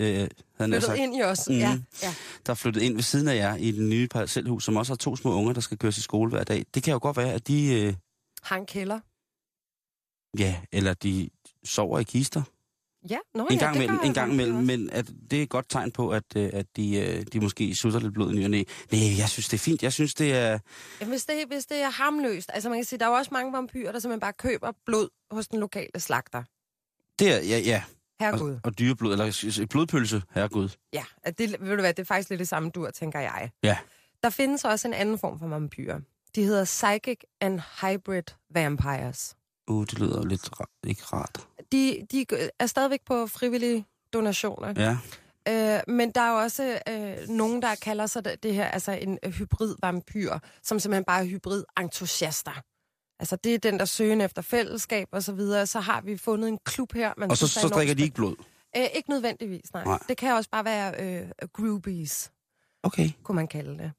øh, 0.00 0.06
havde 0.06 0.28
flyttet 0.58 0.82
sagt, 0.82 0.98
ind 0.98 1.16
i 1.16 1.22
os. 1.22 1.48
Mhm. 1.48 1.58
Ja, 1.58 1.78
ja. 2.02 2.14
der 2.46 2.50
er 2.50 2.54
flyttet 2.54 2.82
ind 2.82 2.94
ved 2.94 3.02
siden 3.02 3.28
af 3.28 3.36
jer 3.36 3.56
i 3.56 3.70
det 3.70 3.84
nye 3.88 4.08
parcelhus, 4.08 4.64
som 4.64 4.76
også 4.76 4.92
har 4.92 4.96
to 4.96 5.16
små 5.16 5.34
unger, 5.34 5.52
der 5.52 5.60
skal 5.60 5.78
køres 5.78 5.98
i 5.98 6.02
skole 6.02 6.30
hver 6.30 6.44
dag. 6.44 6.64
Det 6.74 6.82
kan 6.82 6.92
jo 6.92 6.98
godt 7.02 7.16
være, 7.16 7.32
at 7.32 7.48
de, 7.48 7.80
øh, 7.82 7.94
Har 8.42 8.56
en 8.56 8.66
kælder. 8.66 9.00
ja, 10.38 10.60
eller 10.72 10.94
de 10.94 11.30
sover 11.64 11.98
i 11.98 12.02
kister. 12.02 12.42
Ja, 13.10 13.18
nå 13.34 13.46
En 13.46 13.58
ja, 13.58 13.64
gang 13.64 13.76
imellem, 13.76 13.96
gør 13.96 14.04
en 14.04 14.14
gang 14.14 14.30
også. 14.30 14.52
men 14.52 14.90
at 14.90 15.10
det 15.30 15.38
er 15.38 15.42
et 15.42 15.48
godt 15.48 15.66
tegn 15.68 15.90
på, 15.90 16.10
at, 16.10 16.24
øh, 16.36 16.50
at 16.52 16.66
de, 16.76 16.96
øh, 16.96 17.26
de 17.32 17.40
måske 17.40 17.74
sutter 17.74 18.00
lidt 18.00 18.14
blod 18.14 18.32
i 18.32 18.36
ny 18.36 18.44
og 18.44 18.50
næ. 18.50 18.62
Nej, 18.92 19.00
jeg 19.18 19.28
synes, 19.28 19.48
det 19.48 19.54
er 19.54 19.58
fint. 19.58 19.82
Jeg 19.82 19.92
synes, 19.92 20.14
det 20.14 20.32
er... 20.34 20.58
Jamen, 21.00 21.10
hvis, 21.10 21.24
det, 21.24 21.44
hvis 21.48 21.66
det 21.66 21.76
er 21.76 21.90
harmløst. 21.90 22.50
Altså, 22.54 22.68
man 22.68 22.78
kan 22.78 22.84
sige, 22.84 22.98
der 22.98 23.06
er 23.06 23.10
jo 23.10 23.16
også 23.16 23.30
mange 23.32 23.52
vampyrer, 23.52 23.92
der 23.92 23.98
simpelthen 23.98 24.20
bare 24.20 24.32
køber 24.32 24.72
blod 24.86 25.08
hos 25.30 25.48
den 25.48 25.60
lokale 25.60 26.00
slagter. 26.00 26.42
Det 27.18 27.32
er, 27.32 27.40
ja, 27.40 27.58
ja. 27.58 27.82
Herregud. 28.20 28.52
Og, 28.52 28.60
og 28.64 28.78
dyreblod, 28.78 29.12
eller 29.12 29.66
blodpølse, 29.70 30.22
herregud. 30.34 30.68
Ja, 30.92 31.04
det, 31.38 31.56
ved 31.60 31.76
du 31.76 31.80
hvad, 31.80 31.94
det 31.94 32.02
er 32.02 32.06
faktisk 32.06 32.30
lidt 32.30 32.38
det 32.38 32.48
samme 32.48 32.70
dur, 32.70 32.90
tænker 32.90 33.20
jeg. 33.20 33.50
Ja. 33.62 33.78
Der 34.22 34.30
findes 34.30 34.64
også 34.64 34.88
en 34.88 34.94
anden 34.94 35.18
form 35.18 35.38
for 35.38 35.46
vampyrer. 35.48 36.00
De 36.34 36.42
hedder 36.42 36.64
Psychic 36.64 37.20
and 37.40 37.60
Hybrid 37.60 38.22
Vampires. 38.50 39.34
Uh, 39.68 39.86
det 39.86 39.98
lyder 39.98 40.16
jo 40.18 40.24
lidt 40.24 40.48
ra- 40.60 40.80
ikke 40.86 41.02
rart. 41.02 41.46
De, 41.72 42.06
de 42.12 42.26
er 42.58 42.66
stadigvæk 42.66 43.00
på 43.06 43.26
frivillige 43.26 43.86
donationer. 44.12 44.74
Ja. 44.76 44.96
Øh, 45.48 45.80
men 45.88 46.10
der 46.10 46.20
er 46.20 46.30
jo 46.32 46.38
også 46.38 46.78
øh, 46.88 47.28
nogen, 47.28 47.62
der 47.62 47.74
kalder 47.74 48.06
sig 48.06 48.24
det, 48.24 48.42
det 48.42 48.54
her 48.54 48.64
altså 48.66 48.92
en 48.92 49.18
øh, 49.22 49.32
hybrid 49.32 49.74
vampyr, 49.82 50.38
som 50.62 50.78
simpelthen 50.80 51.04
bare 51.04 51.20
er 51.20 51.24
hybrid 51.26 51.64
entusiaster. 51.80 52.62
Altså 53.20 53.36
det 53.36 53.54
er 53.54 53.58
den, 53.58 53.78
der 53.78 53.84
søger 53.84 54.24
efter 54.24 54.42
fællesskab 54.42 55.08
og 55.12 55.22
så 55.22 55.32
videre. 55.32 55.66
Så 55.66 55.80
har 55.80 56.00
vi 56.00 56.16
fundet 56.16 56.48
en 56.48 56.58
klub 56.64 56.92
her. 56.92 57.12
Man 57.16 57.30
Og 57.30 57.36
så, 57.36 57.46
så 57.48 57.68
drikker 57.68 57.94
de 57.94 58.02
ikke 58.02 58.14
blod. 58.14 58.36
Øh, 58.76 58.86
ikke 58.94 59.10
nødvendigvis, 59.10 59.72
nej. 59.74 59.84
Nej. 59.84 59.98
Det 60.08 60.16
kan 60.16 60.32
også 60.32 60.50
bare 60.50 60.64
være 60.64 60.94
øh, 61.22 61.28
groupies, 61.52 62.30
Okay. 62.82 63.10
kunne 63.22 63.36
man 63.36 63.48
kalde 63.48 63.78
det. 63.78 63.92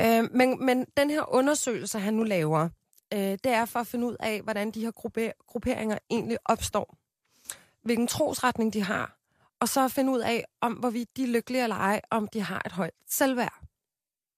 Øh, 0.00 0.28
men, 0.34 0.66
men 0.66 0.86
den 0.96 1.10
her 1.10 1.34
undersøgelse, 1.34 1.98
han 1.98 2.14
nu 2.14 2.22
laver, 2.22 2.68
øh, 3.12 3.18
det 3.20 3.46
er 3.46 3.64
for 3.64 3.80
at 3.80 3.86
finde 3.86 4.06
ud 4.06 4.16
af, 4.20 4.42
hvordan 4.42 4.70
de 4.70 4.80
her 4.80 4.90
grupper, 4.90 5.30
grupperinger 5.46 5.98
egentlig 6.10 6.38
opstår. 6.44 6.96
Hvilken 7.82 8.06
trosretning 8.06 8.72
de 8.72 8.82
har. 8.82 9.16
Og 9.60 9.68
så 9.68 9.84
at 9.84 9.92
finde 9.92 10.12
ud 10.12 10.20
af, 10.20 10.44
om 10.60 10.72
hvorvidt 10.72 11.16
de 11.16 11.22
er 11.22 11.26
lykkelige 11.26 11.62
eller 11.62 11.76
ej, 11.76 12.00
om 12.10 12.28
de 12.28 12.40
har 12.40 12.62
et 12.66 12.72
højt 12.72 12.94
selvværd. 13.10 13.60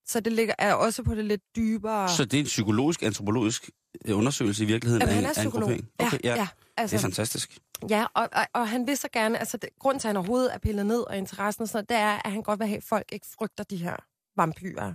Så 0.07 0.21
det 0.21 0.33
ligger 0.33 0.55
er 0.59 0.75
også 0.75 1.03
på 1.03 1.15
det 1.15 1.25
lidt 1.25 1.43
dybere... 1.57 2.09
Så 2.09 2.25
det 2.25 2.35
er 2.35 2.41
en 2.41 2.45
psykologisk, 2.47 3.03
antropologisk 3.03 3.71
øh, 4.05 4.19
undersøgelse 4.19 4.65
i 4.65 4.67
virkeligheden 4.67 5.01
Jamen, 5.03 5.11
af, 5.11 5.15
han 5.15 5.25
er 5.25 5.29
af 5.29 5.33
en 5.45 5.51
psykolog. 5.51 5.69
gruppering? 5.69 5.89
Ja, 6.01 6.07
Okay, 6.07 6.19
ja. 6.25 6.31
ja, 6.31 6.35
Det 6.41 6.49
er 6.77 6.81
altså, 6.83 6.99
fantastisk. 6.99 7.59
ja 7.91 8.07
og, 8.15 8.29
og, 8.33 8.47
og 8.53 8.69
han 8.69 8.87
vil 8.87 8.97
så 8.97 9.09
gerne, 9.13 9.39
altså 9.39 9.57
det, 9.57 9.69
grunden 9.79 10.01
til, 10.01 10.09
at 10.09 10.11
han 10.11 10.17
overhovedet 10.17 10.55
er 10.55 10.59
pillet 10.59 10.87
ned 10.87 11.01
og 11.01 11.19
interessen 11.19 11.63
og 11.63 11.69
sådan 11.69 11.77
noget, 11.77 11.89
det 11.89 11.97
er, 11.97 12.27
at 12.27 12.33
han 12.33 12.43
godt 12.43 12.59
vil 12.61 12.69
have, 12.69 12.77
at 12.77 12.85
folk 12.85 13.13
ikke 13.13 13.27
frygter 13.39 13.65
de 13.65 13.77
her 13.77 13.97
vampyrer. 14.37 14.95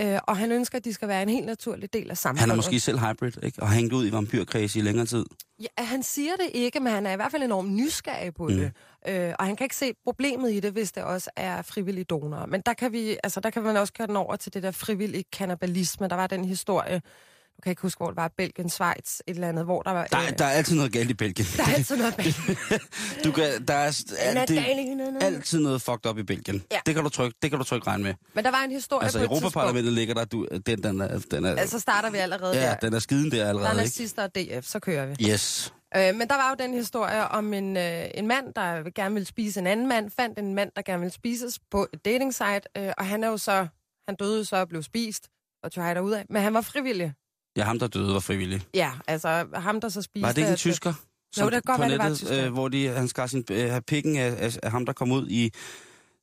Øh, 0.00 0.18
og 0.22 0.36
han 0.36 0.52
ønsker, 0.52 0.78
at 0.78 0.84
de 0.84 0.92
skal 0.92 1.08
være 1.08 1.22
en 1.22 1.28
helt 1.28 1.46
naturlig 1.46 1.92
del 1.92 2.10
af 2.10 2.16
samfundet. 2.16 2.40
Han 2.40 2.50
er 2.50 2.54
måske 2.54 2.80
selv 2.80 2.98
hybrid, 2.98 3.32
ikke? 3.42 3.62
Og 3.62 3.70
hængt 3.70 3.92
ud 3.92 4.06
i 4.06 4.12
vampyrkreds 4.12 4.76
i 4.76 4.80
længere 4.80 5.06
tid. 5.06 5.24
Ja, 5.60 5.84
han 5.84 6.02
siger 6.02 6.32
det 6.36 6.50
ikke, 6.54 6.80
men 6.80 6.92
han 6.92 7.06
er 7.06 7.12
i 7.12 7.16
hvert 7.16 7.30
fald 7.30 7.42
enormt 7.42 7.72
nysgerrig 7.72 8.34
på 8.34 8.48
mm. 8.48 8.54
det. 8.56 8.72
Øh, 9.08 9.32
og 9.38 9.46
han 9.46 9.56
kan 9.56 9.64
ikke 9.64 9.76
se 9.76 9.92
problemet 10.04 10.52
i 10.52 10.60
det, 10.60 10.72
hvis 10.72 10.92
det 10.92 11.02
også 11.02 11.30
er 11.36 11.62
frivillige 11.62 12.04
donorer. 12.04 12.46
Men 12.46 12.60
der 12.66 12.74
kan, 12.74 12.92
vi, 12.92 13.16
altså, 13.24 13.40
der 13.40 13.50
kan 13.50 13.62
man 13.62 13.76
også 13.76 13.92
køre 13.92 14.06
den 14.06 14.16
over 14.16 14.36
til 14.36 14.54
det 14.54 14.62
der 14.62 14.70
frivillige 14.70 15.24
kannibalisme. 15.32 16.08
Der 16.08 16.16
var 16.16 16.26
den 16.26 16.44
historie, 16.44 17.02
du 17.58 17.62
kan 17.62 17.70
ikke 17.70 17.82
huske, 17.82 17.98
hvor 17.98 18.06
det 18.06 18.16
var, 18.16 18.30
Belgien, 18.36 18.70
Schweiz, 18.70 19.18
et 19.18 19.22
eller 19.26 19.48
andet, 19.48 19.64
hvor 19.64 19.82
der 19.82 19.90
var... 19.90 20.04
Der, 20.06 20.18
øh, 20.20 20.38
der 20.38 20.44
er 20.44 20.50
altid 20.50 20.76
noget 20.76 20.92
galt 20.92 21.10
i 21.10 21.14
Belgien. 21.14 21.46
der 21.56 21.62
er 21.62 21.74
altid 21.74 21.96
noget 21.96 22.14
bag. 22.16 22.26
Du 23.24 23.32
kan, 23.32 23.66
der 23.68 23.74
er, 23.74 24.04
er 24.18 24.44
det, 24.46 25.22
altid 25.22 25.60
noget 25.60 25.82
fucked 25.82 26.06
up 26.10 26.18
i 26.18 26.22
Belgien. 26.22 26.62
Ja. 26.72 26.78
Det 26.86 26.94
kan 26.94 27.04
du 27.04 27.10
trykke, 27.10 27.36
det 27.42 27.50
kan 27.50 27.58
du 27.58 27.64
trykke 27.64 27.86
regne 27.86 28.02
med. 28.04 28.14
Men 28.34 28.44
der 28.44 28.50
var 28.50 28.62
en 28.64 28.70
historie 28.70 29.04
Altså, 29.04 29.18
på. 29.18 29.24
Europaparlamentet 29.24 29.92
ligger 29.92 30.14
der, 30.14 30.24
du, 30.24 30.46
den, 30.66 30.82
den 30.82 31.00
er, 31.00 31.18
den 31.30 31.44
er, 31.44 31.56
Altså 31.56 31.78
starter 31.80 32.10
vi 32.10 32.18
allerede 32.18 32.56
ja, 32.56 32.66
der. 32.68 32.74
den 32.74 32.94
er 32.94 32.98
skiden 32.98 33.30
der 33.30 33.36
Der 33.36 33.44
er 33.44 33.48
allerede, 33.48 33.76
nazister 33.76 34.22
og 34.22 34.34
DF, 34.34 34.64
så 34.64 34.78
kører 34.78 35.06
vi. 35.06 35.30
Yes. 35.30 35.72
Øh, 35.96 36.14
men 36.14 36.28
der 36.28 36.34
var 36.36 36.48
jo 36.50 36.64
den 36.64 36.74
historie 36.74 37.28
om 37.28 37.54
en, 37.54 37.76
øh, 37.76 38.04
en 38.14 38.26
mand, 38.26 38.54
der 38.54 38.90
gerne 38.94 39.14
ville 39.14 39.26
spise 39.26 39.60
en 39.60 39.66
anden 39.66 39.88
mand, 39.88 40.10
fandt 40.10 40.38
en 40.38 40.54
mand, 40.54 40.70
der 40.76 40.82
gerne 40.82 41.00
ville 41.00 41.12
spises 41.12 41.58
på 41.70 41.86
et 41.92 42.04
dating 42.04 42.34
site, 42.34 42.60
øh, 42.76 42.92
og 42.98 43.06
han 43.06 43.24
er 43.24 43.28
jo 43.28 43.36
så, 43.36 43.66
han 44.08 44.16
døde 44.16 44.44
så 44.44 44.56
og 44.56 44.68
blev 44.68 44.82
spist, 44.82 45.28
og 45.62 45.72
tog 45.72 45.84
derud 45.84 46.12
af, 46.12 46.24
men 46.30 46.42
han 46.42 46.54
var 46.54 46.60
frivillig. 46.60 47.12
Ja, 47.58 47.64
ham 47.64 47.78
der 47.78 47.86
døde 47.86 48.14
var 48.14 48.20
frivillig. 48.20 48.62
Ja, 48.74 48.90
altså 49.06 49.46
ham, 49.54 49.80
der 49.80 49.88
så 49.88 50.02
spiste... 50.02 50.22
Var 50.26 50.32
det 50.32 50.38
ikke 50.38 50.50
en 50.50 50.56
tysker? 50.56 50.94
Jo, 51.40 51.44
det 51.44 51.52
kan 51.52 51.62
godt 51.64 51.80
være, 51.80 51.90
det 51.90 52.30
var. 52.38 52.44
Øh, 52.46 52.52
hvor 52.52 52.68
de, 52.68 52.88
han 52.88 53.08
skar 53.08 53.26
sin 53.26 53.44
øh, 53.50 53.80
pikken 53.80 54.16
af, 54.16 54.34
af, 54.38 54.58
af, 54.62 54.70
ham, 54.70 54.86
der 54.86 54.92
kom 54.92 55.12
ud 55.12 55.28
i... 55.28 55.50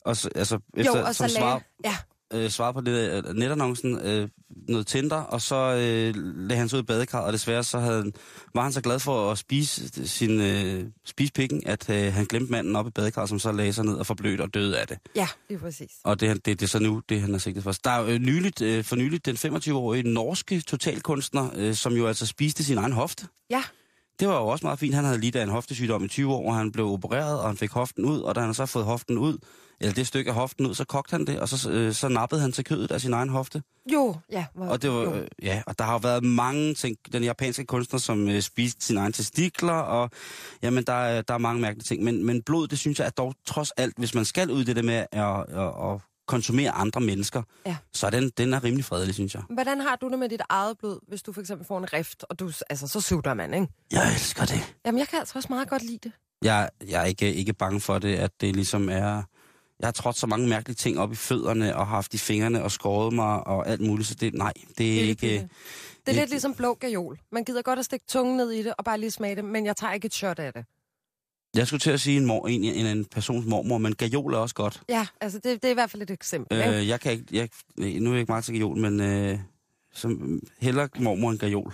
Og, 0.06 0.18
så- 0.18 0.30
altså, 0.36 0.60
efter, 0.78 0.98
Jo, 1.00 1.06
og 1.06 1.16
så 1.16 1.18
som 1.18 1.30
svar, 1.30 1.50
lagde... 1.50 1.64
Ja, 1.86 1.96
øh, 2.34 2.50
svarede 2.50 2.74
på 2.74 2.82
det, 2.82 3.26
øh, 3.28 3.36
netannoncen, 3.36 4.00
øh, 4.00 4.30
noget 4.68 4.88
Tinder, 4.88 5.16
og 5.18 5.42
så 5.42 5.56
øh, 5.56 6.14
lagde 6.48 6.60
han 6.60 6.70
sig 6.70 6.78
ud 6.78 6.84
i 6.84 6.86
badekarret, 6.86 7.26
og 7.26 7.34
desværre 7.34 7.64
så 7.64 7.80
havde, 7.80 8.02
han- 8.02 8.14
var 8.56 8.64
han 8.64 8.72
så 8.72 8.82
glad 8.82 9.00
for 9.00 9.32
at 9.32 9.38
spise 9.38 10.08
sin 10.08 10.42
øh, 10.42 10.84
spise 11.06 11.34
pikken, 11.34 11.62
at 11.66 11.90
øh, 11.90 12.14
han 12.14 12.26
glemte 12.26 12.52
manden 12.52 12.76
op 12.76 12.88
i 12.88 12.90
badekarret, 12.90 13.30
som 13.30 13.40
så 13.40 13.52
lagde 13.52 13.74
sig 13.74 13.86
ned 13.86 13.94
og 13.96 14.06
forblødte 14.06 14.42
og 14.42 14.54
døde 14.54 14.80
af 14.80 14.88
det. 14.88 14.98
ja, 15.16 15.28
det 15.50 15.56
er 15.56 15.60
præcis. 15.60 15.92
Og 16.04 16.20
det, 16.20 16.46
det, 16.46 16.60
det 16.60 16.62
er 16.66 16.70
så 16.70 16.80
nu, 16.80 17.02
det 17.10 17.22
han 17.22 17.32
har 17.32 17.38
sigtet 17.40 17.64
for. 17.64 17.72
Der 17.84 17.90
er 17.92 18.04
øh, 18.06 18.20
nyligt, 18.20 18.62
øh, 18.62 18.84
for 18.84 18.96
nyligt 18.96 19.26
den 19.26 19.36
25-årige 19.36 20.04
norske 20.14 20.62
totalkunstner, 20.62 21.50
øh, 21.56 21.74
som 21.76 21.94
jo 21.94 22.08
altså 22.08 22.26
spiste 22.26 22.64
sin 22.64 22.78
egen 22.78 22.92
hofte. 22.94 23.28
Ja, 23.50 23.64
Det 24.20 24.28
var 24.28 24.36
jo 24.36 24.48
også 24.48 24.66
meget 24.66 24.80
fint. 24.80 24.96
Han 24.96 25.06
havde 25.06 25.18
lidt 25.20 25.36
af 25.36 25.44
en 25.44 25.50
hoftesygdom 25.50 26.04
i 26.06 26.08
20 26.08 26.34
år, 26.34 26.50
og 26.50 26.56
han 26.56 26.72
blev 26.72 26.86
opereret, 26.88 27.40
og 27.40 27.48
han 27.48 27.58
fik 27.58 27.72
hoften 27.72 28.06
ud, 28.06 28.20
og 28.20 28.36
da 28.36 28.40
han 28.42 28.54
så 28.54 28.66
fået 28.66 28.86
hoften 28.86 29.18
ud, 29.18 29.38
eller 29.80 29.94
det 29.94 30.08
stykke 30.08 30.30
af 30.30 30.36
hoften 30.36 30.66
ud, 30.66 30.76
så 30.76 30.86
kogte 30.86 31.12
han 31.12 31.28
det, 31.28 31.40
og 31.40 31.50
så, 31.50 31.70
øh, 31.72 31.94
så 31.94 32.08
nappede 32.08 32.42
han 32.42 32.52
til 32.52 32.64
kødet 32.66 32.92
af 32.92 33.02
sin 33.02 33.14
egen 33.14 33.30
hofte. 33.30 33.64
jo, 33.94 34.16
ja. 34.32 34.46
Hvor, 34.56 34.66
Og 34.66 34.82
det 34.82 34.90
var, 34.92 34.96
jo. 35.02 35.14
øh, 35.14 35.28
ja, 35.44 35.64
og 35.68 35.80
der 35.80 35.86
har 35.86 35.92
jo 35.92 35.98
været 36.04 36.24
mange 36.24 36.74
ting. 36.74 36.98
Den 37.14 37.24
japanske 37.24 37.66
kunstner, 37.66 38.00
som 38.00 38.30
øh, 38.30 38.42
spiste 38.42 38.86
sine 38.86 39.00
egne 39.00 39.14
testikler, 39.14 39.74
og 39.74 40.10
jamen, 40.62 40.84
der, 40.84 40.94
er- 40.94 41.22
der 41.22 41.34
er 41.34 41.38
mange 41.38 41.62
mærkelige 41.62 41.84
ting. 41.84 42.04
Men, 42.04 42.26
men 42.26 42.42
blod, 42.44 42.68
det 42.68 42.80
synes 42.80 43.00
jeg 43.00 43.06
er 43.06 43.10
dog 43.10 43.34
trods 43.46 43.72
alt, 43.72 43.98
hvis 43.98 44.14
man 44.16 44.26
skal 44.26 44.52
ud 44.52 44.62
i 44.62 44.64
det 44.64 44.76
der 44.76 44.82
med 44.82 45.06
at, 45.12 45.58
at, 45.60 45.94
at 45.94 46.02
konsumere 46.28 46.72
andre 46.72 47.02
mennesker, 47.02 47.42
Ja. 47.66 47.76
så 47.94 48.06
er 48.06 48.10
den, 48.12 48.32
den 48.38 48.54
er 48.54 48.64
rimelig 48.64 48.86
fredelig, 48.86 49.14
synes 49.16 49.34
jeg. 49.36 49.44
Hvordan 49.50 49.82
har 49.82 49.96
du 49.96 50.10
det 50.10 50.20
med 50.20 50.30
dit 50.30 50.42
eget 50.50 50.78
blod, 50.78 51.00
hvis 51.08 51.22
du 51.24 51.34
for 51.34 51.42
eksempel 51.42 51.68
får 51.68 51.78
en 51.78 51.94
rift, 51.94 52.26
og 52.30 52.40
du, 52.40 52.52
altså, 52.70 52.88
så 52.88 53.02
sutter 53.02 53.34
man, 53.34 53.54
ikke? 53.54 53.68
Jeg 53.92 54.12
elsker 54.14 54.46
det. 54.46 54.76
Jamen, 54.86 55.00
jeg 55.00 55.08
kan 55.08 55.20
altså 55.20 55.34
også 55.38 55.48
meget 55.50 55.70
godt 55.70 55.82
lide 55.84 56.00
det. 56.04 56.12
Jeg, 56.44 56.70
jeg 56.90 57.02
er 57.02 57.06
ikke, 57.06 57.34
ikke 57.34 57.54
bange 57.54 57.82
for 57.82 58.00
det, 58.00 58.16
at 58.16 58.32
det 58.42 58.56
ligesom 58.56 58.90
er... 58.90 59.24
Jeg 59.80 59.88
har 59.88 59.92
trådt 59.92 60.16
så 60.16 60.28
mange 60.28 60.48
mærkelige 60.48 60.76
ting 60.76 61.00
op 61.00 61.12
i 61.12 61.16
fødderne, 61.16 61.76
og 61.76 61.88
haft 61.88 62.14
i 62.14 62.18
fingrene, 62.18 62.64
og 62.64 62.72
skåret 62.72 63.14
mig, 63.14 63.48
og 63.48 63.68
alt 63.68 63.82
muligt, 63.82 64.08
så 64.08 64.16
det, 64.16 64.34
nej, 64.34 64.54
det 64.78 65.00
er, 65.00 65.04
ikke... 65.04 65.22
billigt. 65.22 65.52
Det 66.06 66.12
er 66.12 66.20
lidt 66.20 66.30
ligesom 66.30 66.54
blå 66.54 66.74
gajol. 66.74 67.20
Man 67.32 67.44
gider 67.44 67.62
godt 67.62 67.80
at 67.80 67.86
stikke 67.86 68.06
tungen 68.08 68.38
ned 68.38 68.52
i 68.52 68.64
det, 68.64 68.74
og 68.78 68.86
bare 68.86 69.00
lige 69.00 69.12
smage 69.12 69.36
det, 69.36 69.46
men 69.46 69.66
jeg 69.66 69.76
tager 69.76 69.94
ikke 69.94 70.06
et 70.06 70.14
shot 70.14 70.40
af 70.40 70.54
det. 70.54 70.66
Jeg 71.56 71.68
skulle 71.68 71.80
til 71.80 71.92
at 71.92 72.02
sige 72.02 72.18
en, 72.18 72.26
mor, 72.26 72.48
en, 72.48 72.64
en, 72.64 72.86
en 72.86 73.06
persons 73.06 73.46
mormor, 73.46 73.78
men 73.78 73.96
gajol 73.96 74.34
er 74.34 74.38
også 74.38 74.56
godt. 74.56 74.82
Ja, 74.90 75.08
altså 75.22 75.40
det, 75.40 75.62
det 75.62 75.68
er 75.68 75.72
i 75.72 75.74
hvert 75.74 75.92
fald 75.92 76.02
et 76.02 76.12
eksempel, 76.12 76.58
ikke? 76.58 76.78
Øh, 76.78 76.88
jeg 76.88 77.00
kan 77.00 77.12
ikke, 77.12 77.26
jeg, 77.32 77.50
nu 77.78 78.10
er 78.10 78.14
jeg 78.14 78.20
ikke 78.20 78.32
meget 78.32 78.46
til 78.46 78.54
gajol, 78.54 78.78
men 78.78 79.02
øh, 79.02 79.40
som, 79.94 80.42
heller 80.60 80.88
mormor 81.00 81.32
end 81.32 81.40
gajol. 81.40 81.74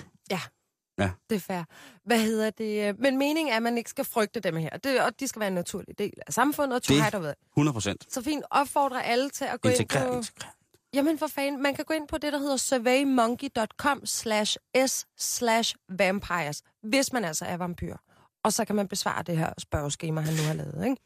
Det 1.29 1.35
er 1.35 1.39
fair. 1.39 1.63
Hvad 2.05 2.19
hedder 2.19 2.49
det? 2.49 2.99
Men 2.99 3.17
meningen 3.17 3.51
er, 3.53 3.57
at 3.57 3.63
man 3.63 3.77
ikke 3.77 3.89
skal 3.89 4.05
frygte 4.05 4.39
dem 4.39 4.55
her. 4.55 4.69
Det, 4.69 5.01
og 5.01 5.19
de 5.19 5.27
skal 5.27 5.39
være 5.39 5.47
en 5.47 5.53
naturlig 5.55 5.97
del 5.99 6.13
af 6.27 6.33
samfundet, 6.33 6.75
og 6.75 6.87
Det- 6.87 7.11
derude. 7.11 7.35
100 7.57 7.73
procent. 7.73 8.13
Så 8.13 8.21
fint 8.21 8.43
opfordrer 8.51 9.01
alle 9.01 9.29
til 9.29 9.45
at 9.45 9.61
gå 9.61 9.69
ind 9.69 9.79
Integrering. 9.79 10.11
på... 10.11 10.17
integrering. 10.17 10.55
Jamen 10.93 11.19
for 11.19 11.27
fanden, 11.27 11.61
man 11.63 11.75
kan 11.75 11.85
gå 11.85 11.93
ind 11.93 12.07
på 12.07 12.17
det, 12.17 12.33
der 12.33 12.39
hedder 12.39 12.57
surveymonkey.com 12.57 14.05
slash 14.05 14.57
s 14.87 15.05
slash 15.17 15.75
vampires, 15.89 16.61
hvis 16.83 17.13
man 17.13 17.25
altså 17.25 17.45
er 17.45 17.57
vampyr. 17.57 17.95
Og 18.43 18.53
så 18.53 18.65
kan 18.65 18.75
man 18.75 18.87
besvare 18.87 19.23
det 19.23 19.37
her 19.37 19.53
spørgeskema, 19.57 20.21
han 20.21 20.33
nu 20.33 20.41
har 20.43 20.53
lavet, 20.53 20.83
ikke? 20.89 21.01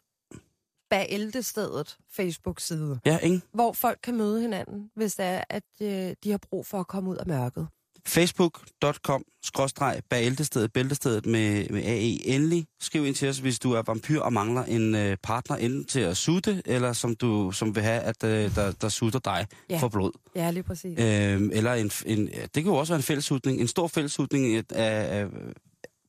Bageldestedet 0.89 1.98
Facebook-side, 2.10 3.00
Ja, 3.05 3.17
ikke? 3.17 3.41
hvor 3.53 3.74
folk 3.74 4.00
kan 4.03 4.17
møde 4.17 4.41
hinanden, 4.41 4.91
hvis 4.96 5.15
det 5.15 5.25
er, 5.25 5.43
at 5.50 5.63
øh, 5.81 6.15
de 6.24 6.31
har 6.31 6.38
brug 6.38 6.65
for 6.65 6.79
at 6.79 6.88
komme 6.88 7.10
ud 7.10 7.15
af 7.17 7.27
mørket. 7.27 7.67
facebook.com 8.08 9.24
skråstreg 9.43 10.01
bæltestedet, 10.10 10.74
bæltestedet 10.74 11.25
med, 11.25 11.70
med 11.70 11.84
AE. 11.84 12.25
Endelig 12.27 12.65
skriv 12.79 13.05
ind 13.05 13.15
til 13.15 13.29
os, 13.29 13.38
hvis 13.38 13.60
du 13.60 13.72
er 13.72 13.81
vampyr 13.88 14.20
og 14.22 14.34
mangler 14.34 14.63
en 14.63 14.96
øh, 14.96 15.17
partner 15.24 15.55
enten 15.58 15.86
til 15.86 16.00
at 16.00 16.17
sutte, 16.17 16.62
eller 16.65 16.93
som 16.93 17.15
du 17.15 17.51
som 17.51 17.75
vil 17.75 17.84
have, 17.84 18.01
at 18.01 18.24
øh, 18.24 18.55
der, 18.55 18.72
der 18.72 18.89
sutter 18.89 19.20
dig 19.20 19.48
Ja. 19.70 19.77
for 19.77 19.88
blod. 19.88 20.12
Ja, 20.36 20.51
lige 20.51 20.63
præcis. 20.63 21.00
Øh, 21.00 21.41
eller 21.53 21.74
en, 21.74 21.91
en, 22.05 22.27
det 22.27 22.51
kan 22.53 22.63
jo 22.65 22.75
også 22.75 22.93
være 22.93 23.00
en 23.00 23.03
fællesudning, 23.03 23.62
en 23.62 23.67
stor 23.67 23.88
fællesudning 23.88 24.55
af, 24.55 24.63
af, 24.70 25.20
af 25.22 25.25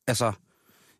altså, 0.06 0.32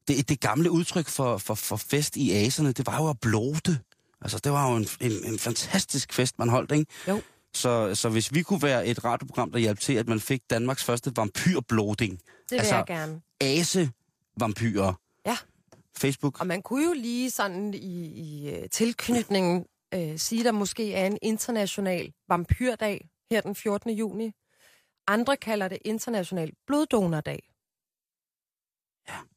det, 0.08 0.28
det 0.28 0.40
gamle 0.40 0.70
udtryk 0.70 1.08
for, 1.08 1.38
for, 1.38 1.54
for 1.54 1.76
fest 1.76 2.16
i 2.16 2.32
aserne, 2.32 2.72
det 2.72 2.86
var 2.86 3.02
jo 3.02 3.08
at 3.10 3.20
blode. 3.20 3.78
Altså, 4.20 4.38
det 4.38 4.52
var 4.52 4.70
jo 4.70 4.76
en, 4.76 4.86
en, 5.00 5.12
en 5.32 5.38
fantastisk 5.38 6.12
fest, 6.12 6.38
man 6.38 6.48
holdt, 6.48 6.72
ikke? 6.72 6.86
Jo. 7.08 7.20
Så, 7.54 7.94
så 7.94 8.08
hvis 8.08 8.34
vi 8.34 8.42
kunne 8.42 8.62
være 8.62 8.86
et 8.86 9.04
radioprogram, 9.04 9.52
der 9.52 9.58
hjalp 9.58 9.80
til, 9.80 9.92
at 9.92 10.08
man 10.08 10.20
fik 10.20 10.50
Danmarks 10.50 10.84
første 10.84 11.12
vampyrbloding, 11.16 12.12
Det 12.18 12.26
vil 12.50 12.56
altså- 12.58 12.74
jeg 12.76 12.84
gerne. 12.86 13.20
ase-vampyrer. 13.40 14.92
Ja. 15.26 15.36
Facebook. 15.96 16.40
Og 16.40 16.46
man 16.46 16.62
kunne 16.62 16.84
jo 16.84 16.92
lige 16.92 17.30
sådan 17.30 17.74
i, 17.74 18.06
i 18.06 18.50
øh, 18.54 18.68
tilknytningen 18.70 19.66
øh, 19.94 20.18
sige, 20.18 20.44
der 20.44 20.52
måske 20.52 20.94
er 20.94 21.06
en 21.06 21.18
international 21.22 22.12
vampyrdag 22.28 23.08
her 23.30 23.40
den 23.40 23.54
14. 23.54 23.90
juni. 23.90 24.32
Andre 25.06 25.36
kalder 25.36 25.68
det 25.68 25.78
international 25.84 26.52
bloddonordag. 26.66 27.48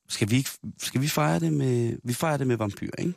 Skal 0.10 0.30
vi, 0.30 0.36
ikke- 0.36 0.50
skal 0.78 1.02
vi 1.02 1.08
fejre 1.08 1.40
det 1.40 1.54
med, 1.54 1.98
vi 2.04 2.14
fejrer 2.14 2.38
det 2.38 2.48
med 2.48 2.58
vampyr, 2.58 2.90
ikke? 3.00 3.14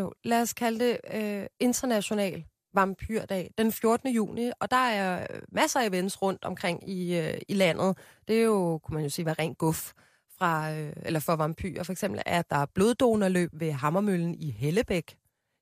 Jo, 0.00 0.12
lad 0.24 0.42
os 0.42 0.52
kalde 0.52 0.84
det 0.84 1.00
øh, 1.14 1.46
international 1.60 2.44
vampyrdag 2.74 3.50
den 3.58 3.72
14. 3.72 4.08
juni, 4.10 4.50
og 4.60 4.70
der 4.70 4.76
er 4.76 5.26
masser 5.52 5.80
af 5.80 5.86
events 5.86 6.22
rundt 6.22 6.44
omkring 6.44 6.88
i, 6.90 7.18
øh, 7.18 7.40
i 7.48 7.54
landet. 7.54 7.98
Det 8.28 8.38
er 8.38 8.42
jo, 8.42 8.78
kunne 8.78 8.94
man 8.94 9.04
jo 9.04 9.10
sige, 9.10 9.26
var 9.26 9.38
rent 9.38 9.58
guf 9.58 9.92
fra, 10.38 10.72
øh, 10.72 10.92
eller 10.96 11.20
for 11.20 11.36
vampyrer. 11.36 11.82
For 11.82 11.92
eksempel 11.92 12.22
er 12.26 12.42
der 12.42 12.66
bloddonorløb 12.74 13.50
ved 13.52 13.72
Hammermøllen 13.72 14.34
i 14.34 14.50
Hellebæk 14.50 15.16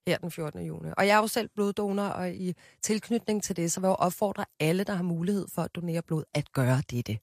her 0.07 0.19
den 0.19 0.31
14. 0.31 0.66
juni. 0.66 0.88
Og 0.97 1.07
jeg 1.07 1.14
er 1.14 1.19
jo 1.19 1.26
selv 1.26 1.49
bloddonor, 1.54 2.02
og 2.02 2.31
i 2.31 2.54
tilknytning 2.83 3.42
til 3.42 3.57
det, 3.57 3.73
så 3.73 3.81
vil 3.81 3.87
jeg 3.87 3.97
opfordre 3.97 4.45
alle, 4.61 4.85
der 4.85 4.92
har 4.92 5.02
mulighed 5.02 5.47
for 5.54 5.62
at 5.62 5.75
donere 5.75 6.02
blod, 6.02 6.25
at 6.35 6.52
gøre 6.52 6.83
dette. 6.90 7.19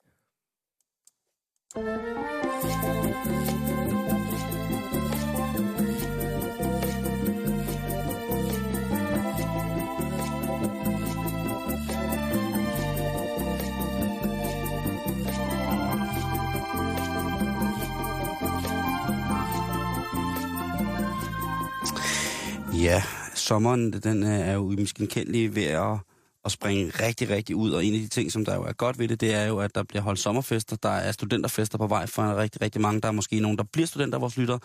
Ja, 22.82 23.04
sommeren 23.36 23.94
den 23.94 24.24
øh, 24.24 24.30
er 24.30 24.54
jo 24.54 24.60
umiskenkendelige 24.60 25.56
ved 25.56 25.64
at, 25.64 25.98
at 26.46 26.52
springe 26.52 26.92
rigtig, 27.00 27.30
rigtig 27.30 27.56
ud. 27.56 27.72
Og 27.72 27.86
en 27.86 27.94
af 27.94 28.00
de 28.00 28.08
ting, 28.08 28.32
som 28.32 28.46
der 28.46 28.56
jo 28.56 28.64
er 28.64 28.74
godt 28.74 29.00
ved 29.00 29.08
det, 29.08 29.22
det 29.22 29.34
er 29.34 29.46
jo, 29.46 29.58
at 29.58 29.76
der 29.76 29.84
bliver 29.84 30.02
holdt 30.02 30.20
sommerfester. 30.20 30.76
Der 30.76 30.90
er 30.90 31.12
studenterfester 31.12 31.78
på 31.78 31.88
vej 31.88 32.06
for 32.06 32.22
en 32.24 32.38
rigtig, 32.38 32.62
rigtig 32.62 32.82
mange. 32.82 33.02
Der 33.02 33.08
er 33.08 33.12
måske 33.12 33.40
nogen, 33.40 33.58
der 33.58 33.64
bliver 33.64 33.88
studenter 33.88 34.18
af 34.18 34.22
vores 34.22 34.38
lytter. 34.38 34.58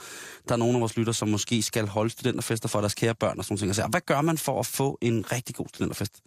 Der 0.49 0.55
er 0.55 0.59
nogen 0.59 0.75
af 0.75 0.81
vores 0.81 0.97
lytter, 0.97 1.13
som 1.13 1.29
måske 1.29 1.63
skal 1.63 1.87
holde 1.87 2.11
studenterfester 2.11 2.69
for 2.69 2.81
deres 2.81 2.95
kære 2.95 3.15
børn 3.15 3.39
og 3.39 3.45
sådan 3.45 3.59
noget. 3.61 3.71
Og 3.71 3.75
så, 3.75 3.87
hvad 3.91 4.01
gør 4.01 4.21
man 4.21 4.39
for 4.39 4.61
at 4.61 4.67
få 4.67 4.99
en 5.01 5.33
rigtig 5.33 5.55
god 5.55 5.67
studenterfest? 5.69 6.21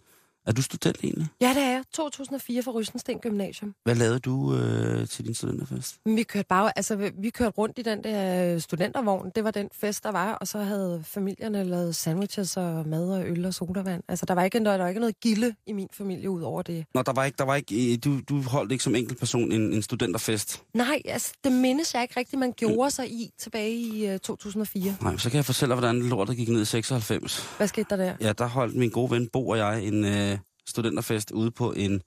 Er 0.46 0.52
du 0.52 0.62
student 0.62 0.96
egentlig? 1.04 1.26
Ja, 1.40 1.48
det 1.54 1.62
er 1.62 1.70
jeg. 1.70 1.82
2004 1.94 2.62
fra 2.62 2.70
Rysensten 2.72 3.18
Gymnasium. 3.18 3.74
Hvad 3.84 3.94
lavede 3.94 4.18
du 4.18 4.54
øh, 4.56 5.08
til 5.08 5.24
din 5.26 5.34
studenterfest? 5.34 5.96
Vi 6.06 6.22
kørte 6.22 6.46
bare, 6.48 6.72
altså 6.78 6.96
vi- 6.96 7.30
kørte 7.30 7.50
rundt 7.58 7.78
i 7.78 7.82
den 7.82 8.04
der 8.04 8.54
øh, 8.54 8.60
studentervogn. 8.60 9.30
Det 9.34 9.44
var 9.44 9.50
den 9.50 9.68
fest, 9.80 10.04
der 10.04 10.10
var, 10.12 10.32
og 10.32 10.48
så 10.48 10.58
havde 10.58 11.02
familierne 11.06 11.64
lavet 11.64 11.96
sandwiches 11.96 12.56
og 12.56 12.88
mad 12.88 13.10
og 13.10 13.26
øl 13.28 13.44
og 13.46 13.54
sodavand. 13.54 14.02
Altså 14.08 14.26
der 14.26 14.34
var 14.34 14.44
ikke, 14.44 14.64
der 14.64 14.76
var 14.78 14.88
ikke 14.88 15.00
noget 15.00 15.20
gilde 15.20 15.54
i 15.66 15.72
min 15.72 15.88
familie 15.92 16.30
ud 16.30 16.42
over 16.42 16.62
det. 16.62 16.84
Nå, 16.94 17.02
der 17.02 17.12
var 17.12 17.24
ikke, 17.24 17.36
der 17.38 17.44
var 17.44 17.54
ikke, 17.56 17.92
øh, 17.92 17.98
du, 18.04 18.20
du 18.28 18.42
holdt 18.42 18.72
ikke 18.72 18.84
som 18.84 18.94
enkelt 18.94 19.18
person 19.18 19.52
en, 19.52 19.72
en 19.72 19.82
studenterfest. 19.82 20.62
Nej, 20.74 21.02
altså 21.04 21.32
det 21.44 21.52
mindes 21.52 21.94
jeg 21.94 22.02
ikke 22.02 22.20
rigtigt, 22.20 22.40
man 22.40 22.52
gjorde 22.56 22.90
sig 22.90 23.10
i 23.10 23.30
tilbage 23.38 23.74
i 23.74 24.12
uh, 24.14 24.18
2004. 24.18 24.96
Nej, 25.02 25.16
så 25.16 25.30
kan 25.30 25.36
jeg 25.36 25.44
fortælle 25.44 25.70
dig, 25.74 25.80
hvordan 25.80 26.02
lortet 26.02 26.36
gik 26.36 26.48
ned 26.48 26.62
i 26.62 26.64
96. 26.64 27.56
Hvad 27.56 27.68
skete 27.68 27.86
der 27.90 27.96
der? 27.96 28.14
Ja, 28.20 28.32
der 28.32 28.46
holdt 28.46 28.74
min 28.76 28.90
gode 28.90 29.10
ven 29.10 29.28
Bo 29.32 29.48
og 29.48 29.58
jeg 29.58 29.84
en 29.84 30.04
øh, 30.04 30.37
studenterfest 30.68 31.30
ude 31.30 31.50
på 31.50 31.72
en 31.72 32.02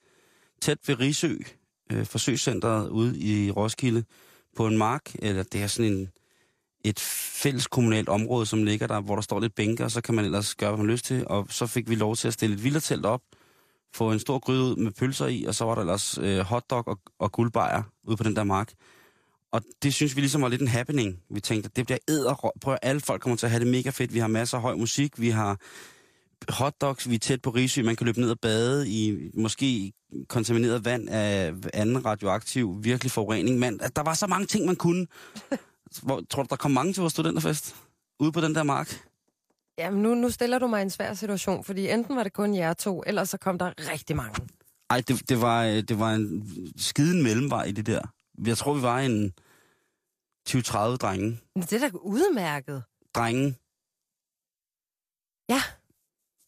tæt 0.62 0.78
ved 0.88 1.00
Risø, 1.00 1.36
øh, 1.92 2.06
forsøgscenteret 2.06 2.90
ude 2.90 3.20
i 3.20 3.52
Roskilde, 3.52 4.04
på 4.56 4.68
en 4.68 4.78
mark, 4.78 5.16
eller 5.20 5.44
det 5.44 5.64
er 5.64 5.68
sådan 5.68 5.92
en, 5.92 6.10
et 6.84 7.00
fælles 7.44 7.68
kommunalt 7.68 8.10
område, 8.10 8.46
som 8.46 8.64
ligger 8.64 8.88
der, 8.88 9.02
hvor 9.02 9.16
der 9.16 9.22
står 9.22 9.40
lidt 9.40 9.56
bænker, 9.56 9.84
og 9.84 9.92
så 9.92 10.02
kan 10.02 10.16
man 10.16 10.26
ellers 10.26 10.56
gøre, 10.56 10.70
hvad 10.70 10.78
man 10.78 10.92
lyst 10.92 11.06
til, 11.06 11.28
og 11.28 11.48
så 11.50 11.68
fik 11.68 11.90
vi 11.90 11.96
lov 11.96 12.16
til 12.16 12.28
at 12.28 12.34
stille 12.34 12.56
et 12.56 12.64
vildertelt 12.64 13.06
op, 13.06 13.22
få 13.94 14.12
en 14.12 14.20
stor 14.20 14.40
gryde 14.40 14.64
ud 14.64 14.76
med 14.76 14.92
pølser 14.92 15.28
i, 15.28 15.44
og 15.44 15.56
så 15.56 15.66
var 15.66 15.76
der 15.76 15.82
ellers 15.82 16.18
øh, 16.18 16.40
hotdog 16.40 16.88
og, 16.88 17.00
og 17.20 17.32
guldbejer 17.32 17.84
ude 18.04 18.18
på 18.18 18.24
den 18.24 18.36
der 18.36 18.44
mark. 18.44 18.74
Og 19.52 19.62
det 19.84 19.94
synes 19.94 20.16
vi 20.16 20.22
ligesom 20.22 20.42
var 20.42 20.48
lidt 20.48 20.62
en 20.62 20.68
happening. 20.68 21.20
Vi 21.30 21.40
tænkte, 21.40 21.68
at 21.68 21.76
det 21.76 21.86
bliver 21.86 21.98
æder. 22.10 22.52
Prøv 22.62 22.74
at 22.74 22.80
alle 22.82 23.02
folk 23.02 23.22
kommer 23.22 23.38
til 23.38 23.46
at 23.46 23.52
have 23.52 23.60
det 23.60 23.72
mega 23.72 23.90
fedt. 23.90 24.14
Vi 24.14 24.20
har 24.20 24.28
masser 24.28 24.58
af 24.58 24.62
høj 24.62 24.76
musik, 24.76 25.22
vi 25.22 25.30
har 25.30 25.60
hotdogs, 26.50 27.10
vi 27.10 27.16
er 27.16 27.20
tæt 27.20 27.42
på 27.42 27.50
Risø, 27.50 27.84
man 27.84 27.96
kan 27.96 28.06
løbe 28.06 28.20
ned 28.20 28.32
og 28.32 28.40
bade 28.40 28.90
i 28.90 29.30
måske 29.34 29.94
kontamineret 30.28 30.86
vand 30.86 31.10
af 31.10 31.54
anden 31.74 32.06
radioaktiv, 32.06 32.84
virkelig 32.84 33.12
forurening. 33.12 33.60
Men 33.60 33.80
der 33.96 34.04
var 34.04 34.14
så 34.14 34.28
mange 34.28 34.46
ting, 34.46 34.66
man 34.66 34.76
kunne. 34.76 35.08
Hvor, 36.04 36.22
tror 36.30 36.44
du, 36.44 36.48
der 36.50 36.56
kom 36.56 36.72
mange 36.72 36.94
til 36.94 37.02
vores 37.02 37.14
studenterfest? 37.14 37.76
Ude 38.20 38.32
på 38.32 38.42
den 38.42 38.56
der 38.56 38.64
mark? 38.64 39.08
Jamen 39.78 40.02
nu, 40.02 40.16
nu 40.16 40.30
stiller 40.30 40.60
du 40.60 40.68
mig 40.68 40.80
i 40.80 40.82
en 40.82 40.90
svær 40.90 41.14
situation, 41.14 41.64
fordi 41.64 41.90
enten 41.90 42.16
var 42.16 42.24
det 42.24 42.34
kun 42.34 42.56
jer 42.56 42.74
to, 42.74 43.04
eller 43.08 43.24
så 43.24 43.38
kom 43.38 43.58
der 43.58 43.74
rigtig 43.92 44.16
mange. 44.16 44.48
Ej, 44.90 45.02
det, 45.08 45.30
det, 45.30 45.42
var, 45.42 45.66
øh, 45.66 45.76
det 45.76 46.00
var 46.00 46.14
en 46.14 46.48
skiden 46.78 47.24
mellemvej 47.24 47.64
i 47.64 47.72
det 47.72 47.86
der. 47.86 48.02
Jeg 48.46 48.58
tror, 48.58 48.74
vi 48.74 48.82
var 48.82 49.00
en 49.00 49.34
20-30 50.50 50.78
drenge. 50.78 51.40
Men 51.56 51.64
det 51.64 51.74
er 51.74 51.90
da 51.90 51.98
udmærket. 51.98 52.84
Drenge. 53.16 53.56
Ja. 55.50 55.62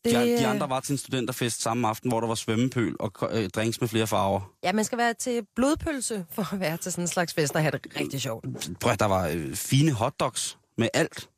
De, 0.05 0.10
Det, 0.10 0.39
de 0.39 0.43
øh, 0.43 0.50
andre 0.50 0.69
var 0.69 0.79
til 0.79 0.91
en 0.93 0.98
studenterfest 0.98 1.62
samme 1.62 1.88
aften, 1.88 2.12
hvor 2.12 2.19
der 2.19 2.27
var 2.27 2.36
svømmepøl 2.36 2.95
og 3.00 3.12
øh, 3.31 3.50
drinks 3.50 3.81
med 3.81 3.88
flere 3.89 4.07
farver. 4.07 4.53
Ja, 4.63 4.72
man 4.72 4.86
skal 4.86 4.98
være 4.98 5.13
til 5.13 5.48
blodpølse 5.55 6.25
for 6.29 6.53
at 6.53 6.60
være 6.60 6.77
til 6.77 6.91
sådan 6.91 7.03
en 7.03 7.07
slags 7.07 7.33
fest 7.33 7.55
og 7.55 7.62
have 7.62 7.72
det 7.72 8.00
rigtig 8.00 8.22
sjovt. 8.22 8.45
Prøv, 8.79 8.95
der 9.00 9.05
var 9.05 9.27
øh, 9.27 9.55
fine 9.55 9.91
hotdogs 9.91 10.57
med 10.77 10.89
alt. 10.93 11.29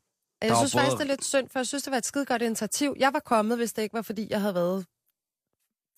Jeg 0.42 0.50
var 0.50 0.56
synes 0.58 0.72
både- 0.72 0.82
faktisk, 0.82 0.98
det 0.98 1.04
er 1.04 1.08
lidt 1.08 1.24
synd, 1.24 1.48
for 1.48 1.58
jeg 1.58 1.66
synes, 1.66 1.82
det 1.82 1.90
var 1.90 1.96
et 1.98 2.06
skide 2.06 2.26
godt 2.26 2.42
initiativ. 2.42 2.94
Jeg 2.98 3.12
var 3.12 3.20
kommet, 3.20 3.58
hvis 3.58 3.72
det 3.72 3.82
ikke 3.82 3.94
var, 3.94 4.02
fordi 4.02 4.26
jeg 4.30 4.40
havde 4.40 4.54
været 4.54 4.86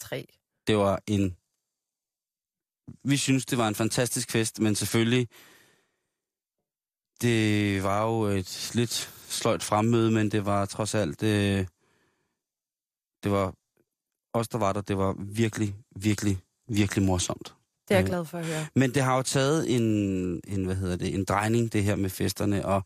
tre. 0.00 0.26
Det 0.66 0.76
var 0.76 1.02
en... 1.06 1.37
Vi 3.04 3.16
synes, 3.16 3.46
det 3.46 3.58
var 3.58 3.68
en 3.68 3.75
fantastisk 3.75 4.30
fest, 4.30 4.60
men 4.60 4.75
selvfølgelig... 4.75 5.28
Det 7.22 7.82
var 7.82 8.04
jo 8.06 8.22
et 8.22 8.70
lidt 8.75 9.14
sløjt 9.28 9.62
fremmøde, 9.62 10.10
men 10.10 10.30
det 10.30 10.46
var 10.46 10.64
trods 10.66 10.94
alt... 10.94 11.20
Det, 11.20 11.68
det 13.22 13.32
var... 13.32 13.54
Os, 14.34 14.48
der 14.48 14.58
var 14.58 14.72
der, 14.72 14.80
det 14.80 14.98
var 14.98 15.14
virkelig, 15.18 15.75
virkelig, 15.96 16.38
virkelig 16.68 17.04
morsomt. 17.04 17.54
Det 17.88 17.94
er 17.94 17.98
jeg 17.98 18.04
Ja. 18.04 18.08
glad 18.10 18.25
for 18.25 18.38
at 18.38 18.46
høre. 18.46 18.66
Men 18.75 18.94
det 18.94 19.02
har 19.02 19.16
jo 19.16 19.22
taget 19.22 19.75
en, 19.76 19.82
en, 20.48 20.64
hvad 20.64 20.76
hedder 20.76 20.96
det, 20.96 21.14
en 21.14 21.25
drejning, 21.25 21.72
det 21.72 21.84
her 21.84 21.96
med 21.96 22.10
festerne, 22.10 22.66
og 22.66 22.82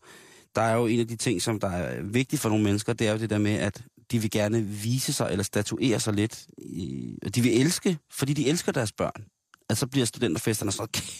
der 0.55 0.61
er 0.61 0.75
jo 0.75 0.85
en 0.85 0.99
af 0.99 1.07
de 1.07 1.15
ting, 1.15 1.41
som 1.41 1.59
der 1.59 1.67
er 1.69 2.01
vigtigt 2.01 2.41
for 2.41 2.49
nogle 2.49 2.63
mennesker, 2.63 2.93
det 2.93 3.07
er 3.07 3.11
jo 3.11 3.17
det 3.19 3.29
der 3.29 3.37
med, 3.37 3.51
at 3.53 3.83
de 4.11 4.19
vil 4.19 4.31
gerne 4.31 4.61
vise 4.63 5.13
sig 5.13 5.27
eller 5.31 5.43
statuere 5.43 5.99
sig 5.99 6.13
lidt. 6.13 6.45
I, 6.57 7.17
og 7.25 7.35
de 7.35 7.41
vil 7.41 7.61
elske, 7.61 7.97
fordi 8.11 8.33
de 8.33 8.47
elsker 8.49 8.71
deres 8.71 8.91
børn. 8.91 9.25
Altså 9.69 9.79
så 9.79 9.87
bliver 9.87 10.05
studenterfesterne 10.05 10.71
sådan 10.71 10.87
noget 10.93 11.13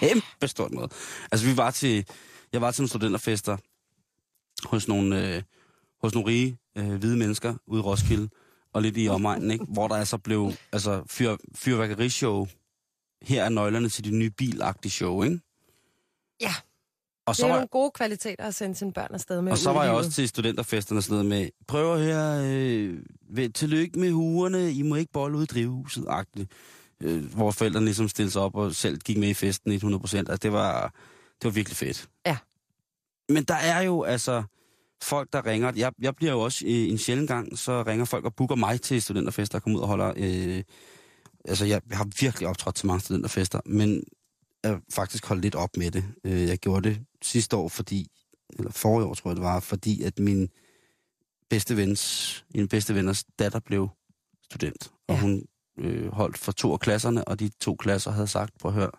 kæmpe 0.00 0.48
stort 0.48 0.72
noget. 0.72 0.92
Altså 1.32 1.46
vi 1.46 1.56
var 1.56 1.70
til, 1.70 2.06
jeg 2.52 2.60
var 2.60 2.70
til 2.70 2.82
nogle 2.82 2.88
studenterfester 2.88 3.56
hos 4.64 4.88
nogle, 4.88 5.36
øh, 5.36 5.42
hos 6.02 6.14
nogle 6.14 6.28
rige 6.28 6.58
øh, 6.78 6.94
hvide 6.94 7.16
mennesker 7.16 7.54
ude 7.66 7.80
i 7.80 7.82
Roskilde, 7.82 8.28
og 8.72 8.82
lidt 8.82 8.94
i 8.98 9.08
omegnen, 9.08 9.50
ikke? 9.50 9.64
hvor 9.64 9.88
der 9.88 9.94
altså 9.94 10.18
blev 10.18 10.52
altså, 10.72 11.02
fyr, 11.06 11.36
fyrværkerishow. 11.54 12.46
Her 13.22 13.44
er 13.44 13.48
nøglerne 13.48 13.88
til 13.88 14.04
de 14.04 14.10
nye 14.10 14.30
bilagtige 14.30 14.92
show, 14.92 15.22
ikke? 15.22 15.40
Ja. 16.40 16.54
Og 17.26 17.32
Det 17.32 17.36
så 17.36 17.46
er 17.46 17.50
var, 17.50 17.56
nogle 17.56 17.68
gode 17.68 17.90
kvaliteter 17.90 18.44
at 18.44 18.54
sende 18.54 18.74
sine 18.74 18.92
børn 18.92 19.14
afsted 19.14 19.42
med 19.42 19.52
og 19.52 19.58
så 19.58 19.72
var 19.72 19.84
jeg 19.84 19.92
også 19.92 20.10
til 20.10 20.28
studenterfesterne 20.28 20.98
og 20.98 21.02
sådan 21.02 21.14
noget 21.14 21.26
med, 21.26 21.48
prøv 21.66 21.94
at 21.94 22.00
høre, 22.00 22.46
øh, 22.46 23.02
vel, 23.30 23.52
tillykke 23.52 23.98
med 23.98 24.10
huerne, 24.10 24.72
I 24.72 24.82
må 24.82 24.94
ikke 24.94 25.12
bolle 25.12 25.38
ud 25.38 25.42
i 25.42 25.46
drivhuset, 25.46 26.04
agtigt. 26.08 26.52
Øh, 27.02 27.34
hvor 27.34 27.50
forældrene 27.50 27.84
ligesom 27.86 28.08
stillede 28.08 28.32
sig 28.32 28.42
op 28.42 28.54
og 28.54 28.74
selv 28.74 28.98
gik 28.98 29.16
med 29.18 29.28
i 29.28 29.34
festen 29.34 29.72
100 29.72 30.00
procent. 30.00 30.28
Altså, 30.28 30.40
det 30.42 30.52
var, 30.52 30.82
det 31.38 31.44
var 31.44 31.50
virkelig 31.50 31.76
fedt. 31.76 32.08
Ja. 32.26 32.36
Men 33.28 33.44
der 33.44 33.54
er 33.54 33.80
jo 33.80 34.02
altså 34.02 34.42
folk, 35.02 35.32
der 35.32 35.46
ringer. 35.46 35.72
Jeg, 35.76 35.92
jeg 36.00 36.16
bliver 36.16 36.32
jo 36.32 36.40
også 36.40 36.64
øh, 36.66 36.72
en 36.90 36.98
sjældent 36.98 37.28
gang, 37.28 37.58
så 37.58 37.82
ringer 37.82 38.04
folk 38.04 38.24
og 38.24 38.34
booker 38.34 38.54
mig 38.54 38.80
til 38.80 39.02
studenterfester 39.02 39.58
og 39.58 39.62
kommer 39.62 39.78
ud 39.78 39.82
og 39.82 39.88
holder... 39.88 40.12
Øh, 40.16 40.62
altså, 41.44 41.64
jeg, 41.64 41.80
jeg 41.90 41.96
har 41.98 42.08
virkelig 42.20 42.48
optrådt 42.48 42.74
til 42.76 42.86
mange 42.86 43.00
studenterfester, 43.00 43.60
men 43.66 44.02
jeg 44.64 44.78
faktisk 44.92 45.26
holdt 45.26 45.42
lidt 45.42 45.54
op 45.54 45.76
med 45.76 45.90
det. 45.90 46.04
Øh, 46.24 46.42
jeg 46.48 46.58
gjorde 46.58 46.88
det 46.88 47.00
sidste 47.22 47.56
år, 47.56 47.68
fordi... 47.68 48.06
Eller 48.58 48.70
forrige 48.70 49.06
år, 49.06 49.14
tror 49.14 49.30
jeg 49.30 49.36
det 49.36 49.44
var, 49.44 49.60
fordi 49.60 50.02
at 50.02 50.18
min 50.18 50.48
bedste 51.50 51.76
vens, 51.76 52.44
en 52.54 52.68
bedste 52.68 52.94
venners 52.94 53.24
datter 53.38 53.60
blev 53.60 53.88
student. 54.50 54.90
Og 55.08 55.14
Ja. 55.14 55.20
hun 55.20 55.42
øh, 55.78 56.12
holdt 56.12 56.38
for 56.38 56.52
to 56.52 56.72
af 56.72 56.80
klasserne, 56.80 57.28
og 57.28 57.40
de 57.40 57.50
to 57.60 57.74
klasser 57.76 58.10
havde 58.10 58.26
sagt, 58.26 58.58
prøv 58.60 58.68
at 58.70 58.74
høre, 58.74 58.90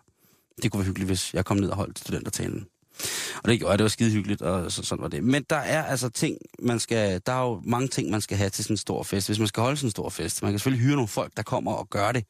det 0.62 0.70
kunne 0.72 0.78
være 0.78 0.86
hyggeligt, 0.86 1.08
hvis 1.08 1.34
jeg 1.34 1.44
kom 1.44 1.56
ned 1.56 1.68
og 1.68 1.76
holdt 1.76 1.98
studentertalen. 1.98 2.66
Og 3.42 3.48
det 3.48 3.58
gjorde 3.58 3.70
jeg, 3.70 3.78
det 3.78 3.84
var 3.84 3.88
skide 3.88 4.10
hyggeligt, 4.10 4.42
og 4.42 4.72
så, 4.72 4.82
sådan 4.82 5.02
var 5.02 5.08
det. 5.08 5.24
Men 5.24 5.44
der 5.50 5.56
er 5.56 5.84
altså 5.84 6.08
ting, 6.08 6.36
man 6.58 6.80
skal, 6.80 7.20
der 7.26 7.32
er 7.32 7.42
jo 7.42 7.62
mange 7.64 7.88
ting, 7.88 8.10
man 8.10 8.20
skal 8.20 8.36
have 8.36 8.50
til 8.50 8.64
sådan 8.64 8.74
en 8.74 8.78
stor 8.78 9.02
fest. 9.02 9.28
Hvis 9.28 9.38
man 9.38 9.48
skal 9.48 9.62
holde 9.62 9.76
sådan 9.76 9.86
en 9.86 9.90
stor 9.90 10.08
fest, 10.08 10.42
man 10.42 10.52
kan 10.52 10.58
selvfølgelig 10.58 10.86
hyre 10.86 10.94
nogle 10.94 11.08
folk, 11.08 11.32
der 11.36 11.42
kommer 11.42 11.72
og 11.72 11.90
gør 11.90 12.12
det. 12.12 12.24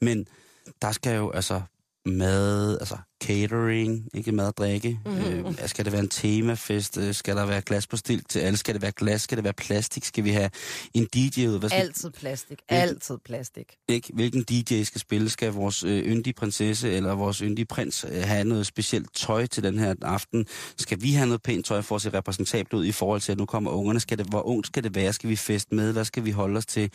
Men 0.00 0.26
der 0.82 0.92
skal 0.92 1.16
jo 1.16 1.30
altså 1.30 1.62
mad, 2.06 2.78
altså 2.78 2.96
catering, 3.24 4.08
ikke 4.14 4.32
mad 4.32 4.46
og 4.46 4.56
drikke. 4.56 4.98
Mhm. 5.06 5.14
Mm-hmm. 5.14 5.46
Øh, 5.46 5.68
skal 5.68 5.84
det 5.84 5.92
være 5.92 6.02
en 6.02 6.08
temafest? 6.08 6.98
Øh, 6.98 7.14
Skal 7.14 7.36
der 7.36 7.46
være 7.46 7.60
glas 7.62 7.86
på 7.86 7.96
stil 7.96 8.24
til 8.28 8.38
alle? 8.40 8.56
Skal 8.56 8.74
det 8.74 8.82
være 8.82 8.92
glas? 8.92 9.22
Skal 9.22 9.36
det 9.36 9.44
være 9.44 9.52
plastik? 9.52 10.04
Skal 10.04 10.24
vi 10.24 10.30
have 10.30 10.50
en 10.94 11.04
DJ 11.14 11.46
ud? 11.46 11.58
Hvad 11.58 11.68
skal, 11.70 11.80
Altid 11.80 12.10
plastik. 12.10 12.58
Altid 12.68 13.18
plastik. 13.24 13.76
ikke? 13.88 14.10
Hvilken 14.14 14.42
DJ 14.42 14.82
skal 14.82 15.00
spille? 15.00 15.30
Skal 15.30 15.52
vores 15.52 15.82
øh, 15.84 16.04
yndige 16.04 16.34
prinsesse 16.34 16.92
eller 16.92 17.14
vores 17.14 17.38
yndige 17.38 17.64
prins 17.66 18.06
øh, 18.12 18.22
have 18.24 18.44
noget 18.44 18.66
specielt 18.66 19.14
tøj 19.14 19.46
til 19.46 19.62
den 19.62 19.78
her 19.78 19.94
aften? 20.02 20.46
Skal 20.78 21.02
vi 21.02 21.12
have 21.12 21.26
noget 21.26 21.42
pænt 21.42 21.66
tøj 21.66 21.82
for 21.82 21.96
at 21.96 22.02
se 22.02 22.10
repræsentabelt 22.10 22.74
ud 22.74 22.84
i 22.86 22.92
forhold 22.92 23.20
til, 23.20 23.32
at 23.32 23.38
nu 23.38 23.46
kommer 23.46 23.70
ungerne? 23.70 24.00
Skal 24.00 24.18
det, 24.18 24.26
hvor 24.26 24.42
ung 24.46 24.66
skal 24.66 24.84
det 24.84 24.94
være? 24.94 25.12
Skal 25.12 25.30
vi 25.30 25.36
feste 25.36 25.74
med? 25.74 25.92
Hvad 25.92 26.04
skal 26.04 26.24
vi 26.24 26.30
holde 26.30 26.56
os 26.58 26.66
til? 26.66 26.90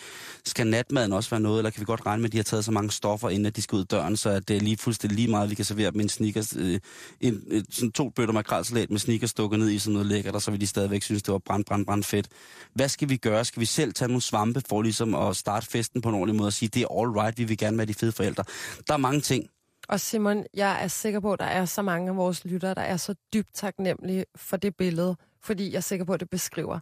Skal 0.46 0.68
natmaden 0.68 1.14
også 1.14 1.30
være 1.30 1.40
noget, 1.40 1.58
eller 1.60 1.70
kan 1.70 1.80
vi 1.80 1.86
godt 1.86 2.06
regne 2.06 2.22
med, 2.22 2.30
at 2.30 2.32
de 2.32 2.38
har 2.38 2.44
taget 2.44 2.66
så 2.66 2.72
mange 2.72 2.92
stoffer, 2.92 3.30
inden 3.30 3.46
at 3.46 3.56
de 3.56 3.62
skal 3.62 3.76
ud 3.76 3.86
døren, 3.86 4.18
så 4.18 4.30
at 4.30 4.48
det 4.48 4.56
er 4.58 4.62
lige 4.62 4.78
fuldstændig 4.78 5.16
lige 5.16 5.28
meget, 5.28 5.50
vi 5.50 5.56
kan 5.56 5.66
servere 5.66 5.92
dem 5.92 6.00
sneakers, 6.14 6.56
øh, 6.56 6.80
en, 7.22 7.44
øh, 7.48 7.64
sådan 7.70 7.92
to 7.92 8.10
bøtter 8.10 8.34
makrelsalat 8.34 8.90
med 8.90 9.00
sneakers 9.00 9.34
dukket 9.34 9.60
ned 9.60 9.70
i 9.70 9.80
sådan 9.80 9.94
noget 9.94 10.08
lækkert, 10.08 10.36
og 10.36 10.42
så 10.42 10.52
vil 10.52 10.62
de 10.62 10.68
stadigvæk 10.68 11.04
synes, 11.04 11.24
det 11.24 11.32
var 11.32 11.38
brand, 11.38 11.66
brand, 11.66 11.86
brand 11.86 12.04
fedt. 12.04 12.28
Hvad 12.74 12.90
skal 12.90 13.10
vi 13.10 13.18
gøre? 13.18 13.46
Skal 13.46 13.60
vi 13.60 13.66
selv 13.66 13.94
tage 13.94 14.08
nogle 14.08 14.22
svampe 14.22 14.62
for 14.70 14.82
ligesom 14.82 15.16
at 15.16 15.36
starte 15.36 15.68
festen 15.68 16.02
på 16.02 16.10
en 16.10 16.16
ordentlig 16.16 16.36
måde 16.36 16.48
og 16.48 16.54
sige, 16.54 16.70
det 16.70 16.82
er 16.82 17.00
all 17.02 17.12
right, 17.12 17.38
vi 17.38 17.44
vil 17.44 17.58
gerne 17.58 17.78
være 17.78 17.88
de 17.88 17.94
fede 17.94 18.12
forældre. 18.12 18.44
Der 18.88 18.94
er 18.94 18.98
mange 18.98 19.22
ting. 19.22 19.50
Og 19.90 20.00
Simon, 20.00 20.46
jeg 20.54 20.84
er 20.84 20.88
sikker 20.88 21.20
på, 21.20 21.34
at 21.34 21.40
der 21.40 21.46
er 21.46 21.66
så 21.66 21.82
mange 21.82 22.10
af 22.10 22.16
vores 22.18 22.46
lyttere, 22.46 22.74
der 22.74 22.82
er 22.82 22.98
så 22.98 23.16
dybt 23.34 23.54
taknemmelige 23.54 24.26
for 24.36 24.58
det 24.58 24.76
billede, 24.76 25.16
fordi 25.42 25.72
jeg 25.72 25.78
er 25.78 25.82
sikker 25.82 26.06
på, 26.06 26.14
at 26.14 26.20
det 26.20 26.30
beskriver 26.30 26.80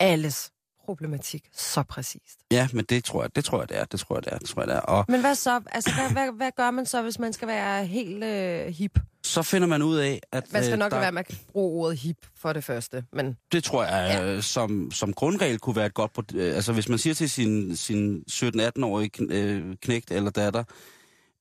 alles 0.00 0.52
problematik 0.88 1.48
så 1.52 1.82
præcist. 1.82 2.38
Ja, 2.50 2.68
men 2.72 2.84
det 2.84 3.04
tror 3.04 3.22
jeg, 3.22 3.36
det 3.36 3.44
tror 3.44 3.60
jeg, 3.60 3.68
det 3.68 3.78
er. 3.78 3.84
Det 3.84 4.00
tror 4.00 4.16
jeg, 4.16 4.24
det 4.24 4.32
er. 4.32 4.38
Det 4.38 4.48
tror 4.48 4.62
jeg, 4.62 4.68
det 4.68 4.76
er. 4.76 4.80
Og 4.80 5.04
Men 5.08 5.20
hvad 5.20 5.34
så? 5.34 5.60
Altså, 5.70 5.90
hvad, 5.94 6.10
hvad, 6.12 6.36
hvad 6.36 6.50
gør 6.56 6.70
man 6.70 6.86
så, 6.86 7.02
hvis 7.02 7.18
man 7.18 7.32
skal 7.32 7.48
være 7.48 7.86
helt 7.86 8.24
øh, 8.24 8.66
hip? 8.66 8.98
så 9.24 9.42
finder 9.42 9.68
man 9.68 9.82
ud 9.82 9.96
af, 9.96 10.20
at 10.32 10.52
Man 10.52 10.62
skal 10.62 10.72
øh, 10.72 10.78
nok 10.78 10.92
der, 10.92 10.98
være 11.00 11.12
med 11.12 11.20
at 11.28 11.40
bruge 11.52 11.84
ordet 11.84 11.98
hip 11.98 12.16
for 12.36 12.52
det 12.52 12.64
første, 12.64 13.04
men 13.12 13.36
det 13.52 13.64
tror 13.64 13.84
jeg 13.84 14.20
ja. 14.22 14.40
som, 14.40 14.90
som 14.90 15.12
grundregel 15.12 15.58
kunne 15.58 15.76
være 15.76 15.86
et 15.86 15.94
godt... 15.94 16.34
øh, 16.34 16.56
Altså 16.56 16.72
hvis 16.72 16.88
man 16.88 16.98
siger 16.98 17.14
til 17.14 17.30
sin, 17.30 17.76
sin 17.76 18.24
17-18-årige 18.30 19.10
kn- 19.18 19.32
øh, 19.32 19.76
knægt 19.82 20.10
eller 20.10 20.30
datter, 20.30 20.64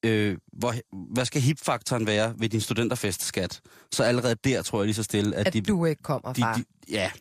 øh, 0.03 0.37
hvor, 0.53 0.73
hvad 1.13 1.25
skal 1.25 1.41
hip-faktoren 1.41 2.07
være 2.07 2.33
ved 2.37 2.49
din 2.49 2.61
studenterfestskat? 2.61 3.61
Så 3.91 4.03
allerede 4.03 4.35
der 4.35 4.61
tror 4.61 4.79
jeg 4.79 4.85
lige 4.85 4.95
så 4.95 5.03
stille, 5.03 5.35
at, 5.35 5.47
at 5.47 5.53
de, 5.53 5.61
du 5.61 5.85
ikke 5.85 6.03
kommer 6.03 6.33
de, 6.33 6.41
fra. 6.41 6.53
de, 6.53 6.63
ja, 6.89 7.11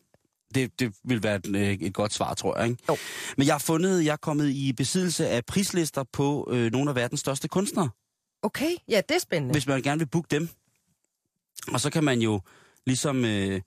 Det, 0.55 0.81
det 0.81 0.93
vil 1.05 1.23
være 1.23 1.37
et, 1.37 1.57
øh, 1.57 1.73
et 1.73 1.95
godt 1.95 2.13
svar, 2.13 2.35
tror 2.35 2.59
jeg. 2.59 2.69
Ikke? 2.69 2.83
Jo. 2.89 2.97
Men 3.37 3.47
jeg 3.47 3.55
har 3.55 3.59
fundet, 3.59 4.05
jeg 4.05 4.13
er 4.13 4.17
kommet 4.17 4.51
i 4.51 4.73
besiddelse 4.73 5.29
af 5.29 5.45
prislister 5.45 6.05
på 6.13 6.49
øh, 6.53 6.73
nogle 6.73 6.91
af 6.91 6.97
verdens 6.97 7.21
største 7.21 7.49
kunstnere, 7.49 7.89
Okay, 8.43 8.71
ja, 8.89 9.01
det 9.09 9.15
er 9.15 9.19
spændende. 9.21 9.53
hvis 9.53 9.67
man 9.67 9.83
gerne 9.83 9.99
vil 9.99 10.07
booke 10.07 10.29
dem. 10.31 10.49
Og 11.73 11.81
så 11.81 11.91
kan 11.91 12.05
man 12.05 12.21
jo 12.21 12.41
ligesom 12.87 13.25
øh, 13.25 13.61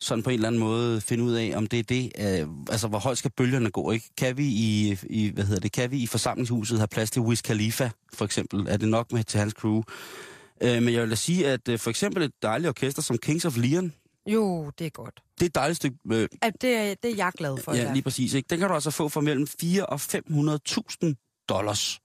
sådan 0.00 0.22
på 0.22 0.30
en 0.30 0.34
eller 0.34 0.48
anden 0.48 0.60
måde 0.60 1.00
finde 1.00 1.24
ud 1.24 1.32
af, 1.32 1.52
om 1.56 1.66
det 1.66 1.78
er 1.78 1.82
det, 1.82 2.12
øh, 2.18 2.48
altså 2.70 2.88
hvor 2.88 2.98
højt 2.98 3.18
skal 3.18 3.30
bølgerne 3.36 3.70
gå, 3.70 3.90
ikke? 3.90 4.10
Kan 4.16 4.36
vi 4.36 4.46
i, 4.46 4.98
i, 5.10 5.30
hvad 5.30 5.44
hedder 5.44 5.60
det, 5.60 5.72
kan 5.72 5.90
vi 5.90 5.98
i 5.98 6.06
forsamlingshuset 6.06 6.78
have 6.78 6.88
plads 6.88 7.10
til 7.10 7.22
Wiz 7.22 7.42
Khalifa, 7.42 7.90
for 8.14 8.24
eksempel? 8.24 8.66
Er 8.68 8.76
det 8.76 8.88
nok 8.88 9.12
med 9.12 9.24
til 9.24 9.40
hans 9.40 9.52
crew? 9.52 9.82
Øh, 10.62 10.82
men 10.82 10.94
jeg 10.94 11.02
vil 11.02 11.10
da 11.10 11.14
sige, 11.14 11.46
at 11.48 11.68
øh, 11.68 11.78
for 11.78 11.90
eksempel 11.90 12.22
et 12.22 12.32
dejligt 12.42 12.68
orkester 12.68 13.02
som 13.02 13.18
Kings 13.18 13.44
of 13.44 13.56
Leon, 13.56 13.92
Jo, 14.26 14.70
det 14.78 14.86
er 14.86 14.90
godt. 14.90 15.22
det 15.34 15.42
er 15.42 15.46
et 15.46 15.54
dejligt 15.54 15.76
stykke, 15.76 15.98
øh, 16.12 16.28
At 16.42 16.52
det, 16.60 16.76
er, 16.76 16.94
det 17.02 17.10
er 17.10 17.16
jeg 17.16 17.32
glad 17.36 17.56
for. 17.58 17.74
ja, 17.74 17.92
lige 17.92 18.02
præcis, 18.02 18.34
ikke? 18.34 18.46
Den 18.50 18.58
kan 18.58 18.68
du 18.68 18.74
altså 18.74 18.90
få 18.90 19.08
for 19.08 19.20
mellem 19.20 19.46
4 19.46 19.86
og 19.86 20.00
500.000 20.00 21.44
dollars. 21.48 22.00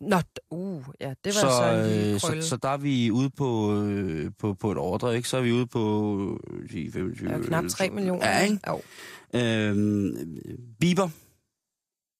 Nå, 0.00 0.20
uh, 0.50 0.84
ja, 1.00 1.08
det 1.08 1.14
var 1.24 1.30
så, 1.32 1.40
så, 1.40 1.56
så 1.56 1.82
lige 1.88 2.14
øh, 2.14 2.20
krølle. 2.20 2.42
så, 2.42 2.48
så 2.48 2.56
der 2.56 2.68
er 2.68 2.76
vi 2.76 3.10
ude 3.10 3.30
på, 3.30 3.80
øh, 3.82 4.30
på, 4.38 4.54
på 4.54 4.72
et 4.72 4.78
ordre, 4.78 5.16
ikke? 5.16 5.28
Så 5.28 5.36
er 5.36 5.40
vi 5.40 5.52
ude 5.52 5.66
på... 5.66 6.40
Øh, 6.50 6.68
10, 6.68 6.90
25, 6.90 7.30
ja, 7.30 7.38
knap 7.38 7.64
3 7.68 7.90
millioner. 7.90 8.28
Ja, 8.28 8.38
ikke? 8.38 8.60
Jo. 8.68 8.80
Øhm, 9.34 10.38
Bieber, 10.80 11.08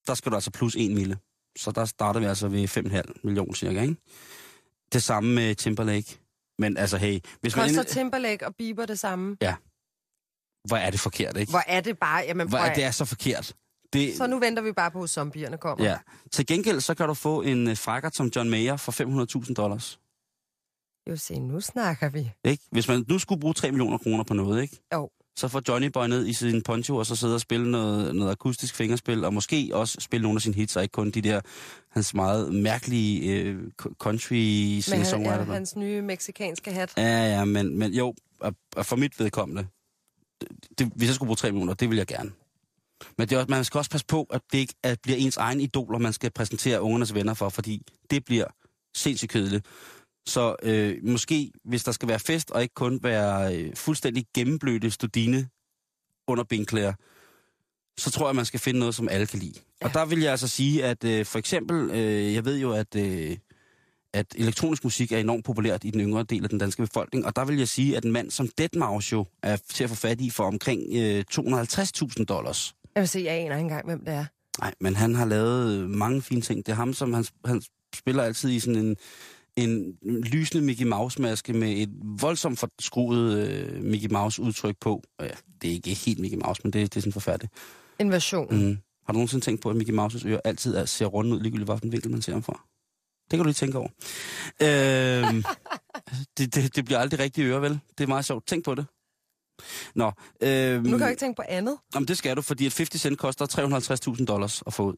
der 0.07 0.13
skal 0.13 0.31
du 0.31 0.35
altså 0.35 0.51
plus 0.51 0.75
1 0.75 0.91
mille. 0.91 1.17
Så 1.57 1.71
der 1.71 1.85
starter 1.85 2.19
vi 2.19 2.25
altså 2.25 2.47
ved 2.47 2.67
5,5 2.67 3.01
millioner 3.23 3.53
cirka, 3.53 3.81
ikke? 3.81 3.95
Det 4.93 5.03
samme 5.03 5.35
med 5.35 5.55
Timberlake. 5.55 6.19
Men 6.59 6.77
altså, 6.77 6.97
hey, 6.97 7.19
hvis 7.41 7.55
man... 7.55 7.65
Koster 7.65 7.81
ind- 7.81 7.87
Timberlake 7.89 8.45
og 8.47 8.55
Bieber 8.55 8.85
det 8.85 8.99
samme? 8.99 9.37
Hvor 10.67 10.77
er 10.77 10.89
det 10.91 10.99
forkert, 10.99 11.37
ikke? 11.37 11.49
Hvor 11.51 11.63
er 11.67 11.81
det 11.81 11.99
bare... 11.99 12.23
Jamen, 12.27 12.49
Hvor 12.49 12.57
er 12.57 12.73
det 12.73 12.83
er 12.83 12.91
så 12.91 13.05
forkert. 13.05 13.53
Det, 13.93 14.17
Så 14.17 14.27
nu 14.27 14.39
venter 14.39 14.63
vi 14.63 14.71
bare 14.71 14.91
på, 14.91 15.03
at 15.03 15.09
zombierne 15.09 15.57
kommer. 15.57 15.85
Ja. 15.85 15.97
Til 16.31 16.45
gengæld, 16.47 16.81
så 16.81 16.95
kan 16.95 17.07
du 17.07 17.13
få 17.13 17.41
en 17.41 17.67
øh, 17.69 17.77
frakkert 17.77 18.15
som 18.15 18.31
John 18.35 18.49
Mayer 18.49 18.77
for 18.77 18.91
500.000 19.45 19.53
dollars. 19.53 19.99
Jo, 21.09 21.15
se, 21.15 21.39
nu 21.39 21.61
snakker 21.61 22.09
vi. 22.09 22.31
Ikke? 22.43 22.63
Hvis 22.71 22.87
man 22.87 23.05
nu 23.09 23.19
skulle 23.19 23.41
bruge 23.41 23.53
3 23.53 23.71
millioner 23.71 23.97
kroner 23.97 24.23
på 24.23 24.33
noget, 24.33 24.61
ikke? 24.61 24.79
Jo. 24.93 25.09
Så 25.37 25.47
får 25.47 25.61
Johnny 25.67 25.87
Boy 25.87 26.07
ned 26.07 26.27
i 26.27 26.33
sin 26.33 26.61
poncho, 26.61 26.95
og 26.95 27.05
så 27.05 27.15
sidder 27.15 27.33
og 27.33 27.41
spille 27.41 27.71
noget, 27.71 28.15
noget 28.15 28.31
akustisk 28.31 28.75
fingerspil, 28.75 29.23
og 29.25 29.33
måske 29.33 29.69
også 29.73 29.97
spille 29.99 30.21
nogle 30.23 30.37
af 30.37 30.41
sine 30.41 30.55
hits, 30.55 30.75
og 30.75 30.83
ikke 30.83 30.93
kun 30.93 31.11
de 31.11 31.21
der, 31.21 31.41
hans 31.89 32.13
meget 32.13 32.53
mærkelige 32.53 33.33
øh, 33.33 33.57
country 33.97 34.33
Med 34.33 34.73
han, 34.73 34.81
singer-songwriter. 34.81 35.45
ja, 35.45 35.53
hans 35.53 35.75
nye 35.75 36.01
meksikanske 36.01 36.71
hat. 36.71 36.93
Ja, 36.97 37.37
ja, 37.37 37.45
men, 37.45 37.79
men 37.79 37.93
jo, 37.93 38.13
og, 38.39 38.55
og 38.75 38.85
for 38.85 38.95
mit 38.95 39.19
vedkommende, 39.19 39.67
det, 40.41 40.49
det, 40.79 40.91
hvis 40.95 41.07
jeg 41.07 41.15
skulle 41.15 41.27
bruge 41.27 41.35
3 41.35 41.51
millioner, 41.51 41.73
det 41.73 41.89
vil 41.89 41.97
jeg 41.97 42.07
gerne. 42.07 42.31
Men 43.17 43.29
det 43.29 43.35
er 43.35 43.39
også, 43.39 43.49
man 43.49 43.63
skal 43.63 43.77
også 43.77 43.91
passe 43.91 44.05
på, 44.05 44.27
at 44.29 44.41
det 44.51 44.57
ikke 44.57 44.73
at 44.83 44.99
bliver 45.03 45.17
ens 45.17 45.37
egen 45.37 45.61
idoler, 45.61 45.99
man 45.99 46.13
skal 46.13 46.31
præsentere 46.31 46.81
ungernes 46.81 47.13
venner 47.13 47.33
for, 47.33 47.49
fordi 47.49 47.81
det 48.11 48.25
bliver 48.25 48.45
sindssygt 48.95 49.31
kedeligt. 49.31 49.65
Så 50.27 50.55
øh, 50.63 50.95
måske, 51.03 51.51
hvis 51.63 51.83
der 51.83 51.91
skal 51.91 52.09
være 52.09 52.19
fest, 52.19 52.51
og 52.51 52.61
ikke 52.61 52.73
kun 52.73 52.99
være 53.03 53.55
øh, 53.55 53.75
fuldstændig 53.75 54.25
gennemblødte 54.35 54.91
studine 54.91 55.49
under 56.27 56.43
benklæder, 56.43 56.93
så 57.97 58.11
tror 58.11 58.27
jeg, 58.27 58.35
man 58.35 58.45
skal 58.45 58.59
finde 58.59 58.79
noget, 58.79 58.95
som 58.95 59.09
alle 59.09 59.27
kan 59.27 59.39
lide. 59.39 59.53
Ja. 59.81 59.87
Og 59.87 59.93
der 59.93 60.05
vil 60.05 60.19
jeg 60.19 60.31
altså 60.31 60.47
sige, 60.47 60.85
at 60.85 61.03
øh, 61.03 61.25
for 61.25 61.39
eksempel, 61.39 61.89
øh, 61.91 62.33
jeg 62.33 62.45
ved 62.45 62.57
jo, 62.57 62.71
at, 62.71 62.95
øh, 62.95 63.37
at 64.13 64.25
elektronisk 64.35 64.83
musik 64.83 65.11
er 65.11 65.17
enormt 65.17 65.45
populært 65.45 65.83
i 65.83 65.89
den 65.89 66.01
yngre 66.01 66.23
del 66.23 66.43
af 66.43 66.49
den 66.49 66.59
danske 66.59 66.81
befolkning, 66.81 67.25
og 67.25 67.35
der 67.35 67.45
vil 67.45 67.57
jeg 67.57 67.67
sige, 67.67 67.97
at 67.97 68.05
en 68.05 68.11
mand 68.11 68.31
som 68.31 68.49
Deadmau5 68.61 69.09
jo 69.11 69.25
er 69.43 69.57
til 69.73 69.83
at 69.83 69.89
få 69.89 69.95
fat 69.95 70.21
i 70.21 70.29
for 70.29 70.43
omkring 70.43 70.81
øh, 70.95 71.23
250.000 71.33 72.23
dollars. 72.23 72.75
Jeg 72.95 73.01
vil 73.01 73.07
se, 73.07 73.19
jeg 73.19 73.33
aner 73.33 73.55
ikke 73.55 73.61
engang, 73.61 73.85
hvem 73.85 74.05
det 74.05 74.13
er. 74.13 74.25
Nej, 74.61 74.73
men 74.81 74.95
han 74.95 75.15
har 75.15 75.25
lavet 75.25 75.89
mange 75.89 76.21
fine 76.21 76.41
ting. 76.41 76.65
Det 76.65 76.71
er 76.71 76.75
ham, 76.75 76.93
som 76.93 77.13
han, 77.13 77.25
han 77.45 77.61
spiller 77.95 78.23
altid 78.23 78.49
i 78.49 78.59
sådan 78.59 78.85
en, 78.85 78.97
en 79.57 79.97
lysende 80.03 80.65
Mickey 80.65 80.85
Mouse-maske 80.85 81.53
med 81.53 81.71
et 81.71 81.89
voldsomt 82.21 82.59
forskruet 82.59 83.37
øh, 83.49 83.83
Mickey 83.83 84.09
Mouse-udtryk 84.11 84.75
på. 84.81 85.03
Ja, 85.19 85.27
det 85.61 85.69
er 85.69 85.73
ikke 85.73 85.93
helt 85.93 86.19
Mickey 86.19 86.37
Mouse, 86.37 86.61
men 86.63 86.73
det, 86.73 86.93
det 86.93 86.97
er 86.97 87.01
sådan 87.01 87.13
forfærdeligt. 87.13 87.53
En 87.99 88.11
version. 88.11 88.55
Mm. 88.65 88.77
Har 89.05 89.13
du 89.13 89.17
nogensinde 89.17 89.45
tænkt 89.45 89.61
på, 89.61 89.69
at 89.69 89.75
Mickey 89.75 89.93
Mouse's 89.93 90.27
ører 90.27 90.39
altid 90.45 90.75
er, 90.75 90.85
ser 90.85 91.05
rundt 91.05 91.33
ud, 91.33 91.41
ligegyldigt 91.41 91.69
hvilken 91.69 91.91
vinkel 91.91 92.11
man 92.11 92.21
ser 92.21 92.33
ham 92.33 92.43
fra? 92.43 92.65
Det 93.23 93.29
kan 93.31 93.39
du 93.39 93.43
lige 93.43 93.53
tænke 93.53 93.77
over. 93.77 93.89
øhm, 94.61 95.43
det, 96.37 96.55
det, 96.55 96.75
det 96.75 96.85
bliver 96.85 96.99
aldrig 96.99 97.19
rigtige 97.19 97.47
ører, 97.47 97.59
vel? 97.59 97.79
Det 97.97 98.03
er 98.03 98.07
meget 98.07 98.25
sjovt. 98.25 98.47
Tænk 98.47 98.65
på 98.65 98.75
det. 98.75 98.85
Nå, 99.95 100.11
øhm, 100.43 100.83
Nu 100.83 100.89
kan 100.89 100.99
jeg 100.99 101.09
ikke 101.09 101.19
tænke 101.19 101.35
på 101.35 101.43
andet. 101.49 101.77
Jamen, 101.95 102.07
det 102.07 102.17
skal 102.17 102.35
du, 102.35 102.41
fordi 102.41 102.65
at 102.65 102.77
50 102.77 103.01
Cent 103.01 103.17
koster 103.17 104.13
350.000 104.17 104.25
dollars 104.25 104.63
at 104.67 104.73
få 104.73 104.83
ud. 104.83 104.95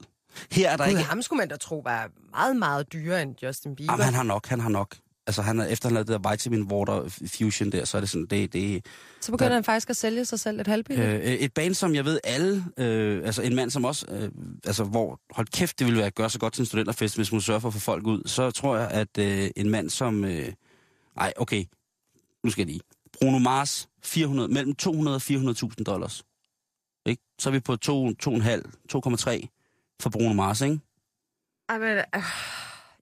Her 0.51 0.69
er 0.69 0.77
der 0.77 0.83
Gud, 0.83 0.89
ikke... 0.91 1.03
ham 1.03 1.21
skulle 1.21 1.37
man 1.37 1.47
da 1.47 1.55
tro 1.55 1.79
var 1.79 2.09
meget, 2.31 2.55
meget 2.55 2.93
dyrere 2.93 3.21
end 3.21 3.35
Justin 3.43 3.75
Bieber. 3.75 3.93
Jamen, 3.93 4.05
han 4.05 4.13
har 4.13 4.23
nok, 4.23 4.47
han 4.47 4.59
har 4.59 4.69
nok. 4.69 4.95
Altså, 5.27 5.41
han 5.41 5.59
er, 5.59 5.65
efter 5.65 5.89
han 5.89 5.93
lavet 5.93 6.07
det 6.07 6.23
der 6.23 6.31
vitamin 6.31 6.63
water 6.63 7.23
fusion 7.27 7.71
der, 7.71 7.85
så 7.85 7.97
er 7.97 8.01
det 8.01 8.09
sådan, 8.09 8.25
det, 8.25 8.53
det 8.53 8.85
Så 9.21 9.31
begynder 9.31 9.53
han 9.53 9.63
faktisk 9.63 9.89
at 9.89 9.95
sælge 9.95 10.25
sig 10.25 10.39
selv 10.39 10.59
et 10.59 10.67
halvbilligt. 10.67 11.07
øh, 11.07 11.19
et 11.23 11.53
band, 11.53 11.73
som 11.73 11.95
jeg 11.95 12.05
ved 12.05 12.19
alle, 12.23 12.65
øh, 12.77 13.25
altså 13.25 13.41
en 13.41 13.55
mand 13.55 13.69
som 13.69 13.85
også, 13.85 14.05
øh, 14.09 14.29
altså 14.65 14.83
hvor, 14.83 15.19
hold 15.31 15.47
kæft, 15.47 15.79
det 15.79 15.85
ville 15.85 15.97
være 15.97 16.07
at 16.07 16.15
gøre 16.15 16.29
så 16.29 16.39
godt 16.39 16.53
til 16.53 16.61
en 16.61 16.65
studenterfest, 16.65 17.15
hvis 17.15 17.31
man 17.31 17.41
sørger 17.41 17.59
for 17.59 17.67
at 17.67 17.73
få 17.73 17.79
folk 17.79 18.07
ud, 18.07 18.21
så 18.25 18.51
tror 18.51 18.77
jeg, 18.77 18.89
at 18.91 19.17
øh, 19.17 19.49
en 19.55 19.69
mand 19.69 19.89
som, 19.89 20.25
øh, 20.25 20.53
ej, 21.17 21.33
okay, 21.37 21.63
nu 22.43 22.49
skal 22.49 22.61
jeg 22.61 22.67
lige, 22.67 22.81
Bruno 23.19 23.39
Mars, 23.39 23.89
400, 24.03 24.49
mellem 24.49 24.75
200 24.75 25.15
og 25.15 25.21
400.000 25.21 25.83
dollars. 25.83 26.23
Ikke? 27.05 27.23
Så 27.39 27.49
er 27.49 27.53
vi 27.53 27.59
på 27.59 27.73
2,5, 27.73 27.87
2,3 28.95 29.58
for 30.01 30.09
Bruno 30.09 30.33
Mars, 30.33 30.61
ikke? 30.61 30.79
Ej, 31.69 31.77
men, 31.77 31.97
øh, 31.97 32.23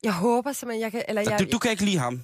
jeg 0.03 0.13
håber 0.13 0.51
simpelthen, 0.51 0.81
jeg 0.81 0.91
kan... 0.91 1.03
Eller 1.07 1.21
jeg, 1.21 1.39
Du, 1.39 1.45
du 1.51 1.57
kan 1.59 1.71
ikke 1.71 1.85
lide 1.85 1.97
ham. 1.97 2.23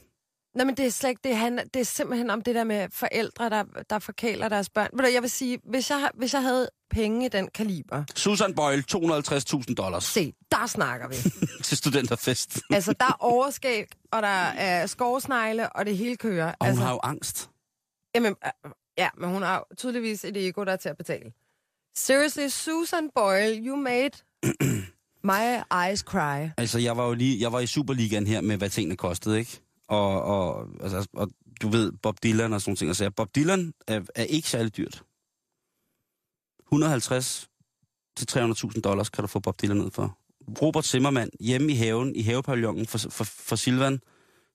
Nej, 0.56 0.66
men 0.66 0.78
det 0.78 0.86
er 0.86 0.90
slet 0.90 1.10
ikke 1.10 1.22
det. 1.24 1.38
Han, 1.38 1.58
det 1.74 1.80
er 1.80 1.84
simpelthen 1.84 2.30
om 2.30 2.42
det 2.42 2.56
der 2.56 2.64
med 2.64 2.88
forældre, 2.92 3.50
der, 3.50 3.64
der 3.90 4.00
forkæler 4.00 4.50
deres 4.50 4.70
børn. 4.70 4.90
Ved 4.94 5.06
du, 5.06 5.12
Jeg 5.14 5.22
vil 5.22 5.30
sige, 5.30 5.60
hvis 5.64 5.90
jeg, 5.90 6.10
hvis 6.14 6.34
jeg 6.34 6.42
havde 6.42 6.70
penge 6.90 7.26
i 7.26 7.30
den 7.30 7.48
kaliber, 7.48 8.04
Susan 8.16 8.56
Boyle, 8.56 8.84
250.000 8.92 9.74
dollars 9.74 10.04
se, 10.04 10.34
der 10.52 10.68
snakker 10.68 11.08
vi. 11.08 11.16
til 11.64 11.78
studenterfest. 11.78 12.60
altså, 12.70 12.94
der 13.00 13.06
er 13.06 13.18
overskæg, 13.20 13.86
og 14.12 14.22
der 14.22 14.28
er 14.28 14.86
skovsnegle, 14.86 15.70
og 15.74 15.86
det 15.86 15.98
hele 15.98 16.16
kører. 16.18 16.46
Og 16.46 16.56
hun 16.60 16.68
altså, 16.68 16.84
har 16.84 16.92
jo 16.92 17.00
angst. 17.04 17.50
Jamen, 18.16 18.36
øh, 18.46 18.72
ja, 18.98 19.10
men 19.18 19.30
hun 19.30 19.42
har 19.42 19.68
tydeligvis 19.78 20.26
et 20.26 20.48
ego, 20.48 20.64
der 20.64 20.72
er 20.72 20.78
til 20.78 20.90
at 20.90 20.98
betale. 20.98 21.34
Seriously, 21.96 22.48
Susan 22.48 23.10
Boyle, 23.16 23.56
you 23.66 23.76
made 23.76 24.10
my 25.24 25.62
eyes 25.72 26.00
cry. 26.00 26.50
Altså, 26.58 26.80
jeg 26.80 26.98
var 26.98 27.08
jo 27.08 27.14
lige, 27.14 27.42
jeg 27.42 27.52
var 27.52 27.60
i 27.60 27.68
Superligaen 27.68 28.28
her 28.28 28.42
med, 28.42 28.58
hvad 28.58 28.70
tingene 28.70 28.96
kostede, 28.96 29.40
ikke? 29.40 29.62
Og, 29.88 30.22
og, 30.24 30.68
altså, 30.82 31.08
og 31.14 31.30
du 31.62 31.70
ved, 31.70 31.92
Bob 31.92 32.24
Dylan 32.24 32.54
og 32.54 32.62
sådan 32.62 32.70
nogle 32.70 32.78
ting. 32.78 32.90
Altså, 32.90 33.10
Bob 33.10 33.36
Dylan 33.36 33.74
er, 33.88 34.02
er 34.16 34.24
ikke 34.24 34.50
særlig 34.50 34.78
dyrt. 34.78 35.04
150 36.66 37.50
til 38.18 38.40
300.000 38.40 38.82
dollars 38.82 39.10
kan 39.10 39.22
du 39.22 39.28
få 39.28 39.40
Bob 39.40 39.62
Dylan 39.62 39.78
ned 39.78 39.92
for. 39.92 40.18
Robert 40.62 40.86
Zimmermann 40.86 41.30
hjemme 41.40 41.72
i 41.72 41.76
haven, 41.76 42.16
i 42.16 42.22
havepavillonen 42.22 42.88
for, 42.88 42.98
for, 42.98 43.24
for 43.24 43.56
Silvan, 43.56 44.00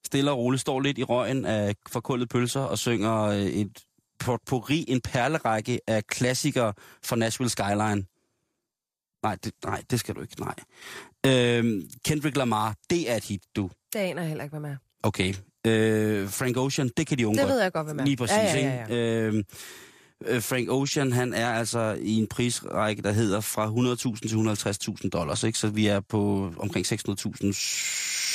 stille 0.06 0.30
og 0.30 0.38
roligt, 0.38 0.60
står 0.60 0.80
lidt 0.80 0.98
i 0.98 1.04
røgen 1.04 1.44
af 1.44 1.74
forkullede 1.88 2.28
pølser 2.28 2.60
og 2.60 2.78
synger 2.78 3.22
øh, 3.22 3.40
et 3.40 3.78
potpourri, 4.18 4.84
en 4.88 5.00
perlerække 5.00 5.80
af 5.86 6.06
klassikere 6.06 6.72
fra 7.04 7.16
Nashville 7.16 7.50
Skyline. 7.50 8.04
Nej, 9.22 9.36
det, 9.44 9.52
nej, 9.64 9.82
det 9.90 10.00
skal 10.00 10.14
du 10.14 10.20
ikke, 10.20 10.40
nej. 10.40 10.54
Øhm, 11.26 11.90
Kendrick 12.04 12.36
Lamar, 12.36 12.74
det 12.90 13.10
er 13.10 13.16
et 13.16 13.24
hit, 13.24 13.42
du. 13.56 13.70
Det 13.92 13.98
aner 13.98 14.22
jeg 14.22 14.28
heller 14.28 14.44
ikke, 14.44 14.58
hvad 14.58 14.70
med. 14.70 14.76
Okay. 15.02 15.34
Øh, 15.66 16.28
Frank 16.30 16.56
Ocean, 16.56 16.90
det 16.96 17.06
kan 17.06 17.18
de 17.18 17.26
unge 17.26 17.40
Det 17.40 17.48
ved 17.48 17.60
jeg 17.62 17.72
godt, 17.72 17.86
hvad 17.86 17.94
med. 17.94 18.04
Lige 18.04 18.16
præcis, 18.16 18.36
ja, 18.36 18.56
ja, 18.56 18.68
ja, 18.68 18.74
ja. 18.74 18.82
ikke? 18.82 19.26
Øhm, 19.26 19.44
øh, 20.26 20.42
Frank 20.42 20.68
Ocean, 20.70 21.12
han 21.12 21.34
er 21.34 21.48
altså 21.52 21.98
i 22.00 22.14
en 22.14 22.26
prisrække, 22.26 23.02
der 23.02 23.12
hedder 23.12 23.40
fra 23.40 23.66
100.000 23.66 24.28
til 24.28 24.96
150.000 25.04 25.08
dollars, 25.08 25.42
ikke? 25.42 25.58
Så 25.58 25.68
vi 25.68 25.86
er 25.86 26.00
på 26.00 26.52
omkring 26.58 26.86
600.000, 26.86 27.52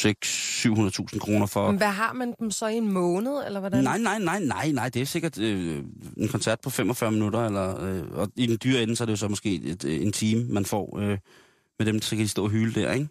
600-700.000 0.06 1.20
kroner 1.20 1.46
for... 1.46 1.68
Men 1.68 1.78
hvad 1.78 1.88
har 1.88 2.14
man 2.14 2.36
dem 2.40 2.52
så 2.52 2.68
i 2.68 2.76
en 2.76 2.92
måned, 2.94 3.46
eller 3.46 3.60
hvordan? 3.60 3.84
Nej, 3.84 3.98
nej, 3.98 4.20
nej, 4.20 4.40
nej, 4.40 4.72
nej, 4.72 4.90
det 4.90 5.02
er 5.02 5.06
sikkert 5.06 5.40
øh, 5.40 5.84
en 6.18 6.28
koncert 6.28 6.62
på 6.62 6.70
45 6.70 7.12
minutter, 7.12 7.46
eller, 7.46 7.84
øh, 7.84 8.04
og 8.12 8.32
i 8.36 8.46
den 8.46 8.58
dyre 8.64 8.84
ende, 8.84 8.96
så 8.96 9.04
er 9.04 9.06
det 9.06 9.12
jo 9.12 9.18
så 9.18 9.28
måske 9.28 9.56
et, 9.56 9.86
øh, 9.86 10.02
en 10.02 10.12
time, 10.12 10.44
man 10.54 10.66
får 10.66 11.00
øh, 11.00 11.18
med 11.80 11.86
dem, 11.86 12.02
så 12.02 12.16
kan 12.16 12.24
de 12.24 12.30
stå 12.30 12.44
og 12.44 12.50
hyle 12.50 12.74
der, 12.74 12.92
ikke? 12.92 13.08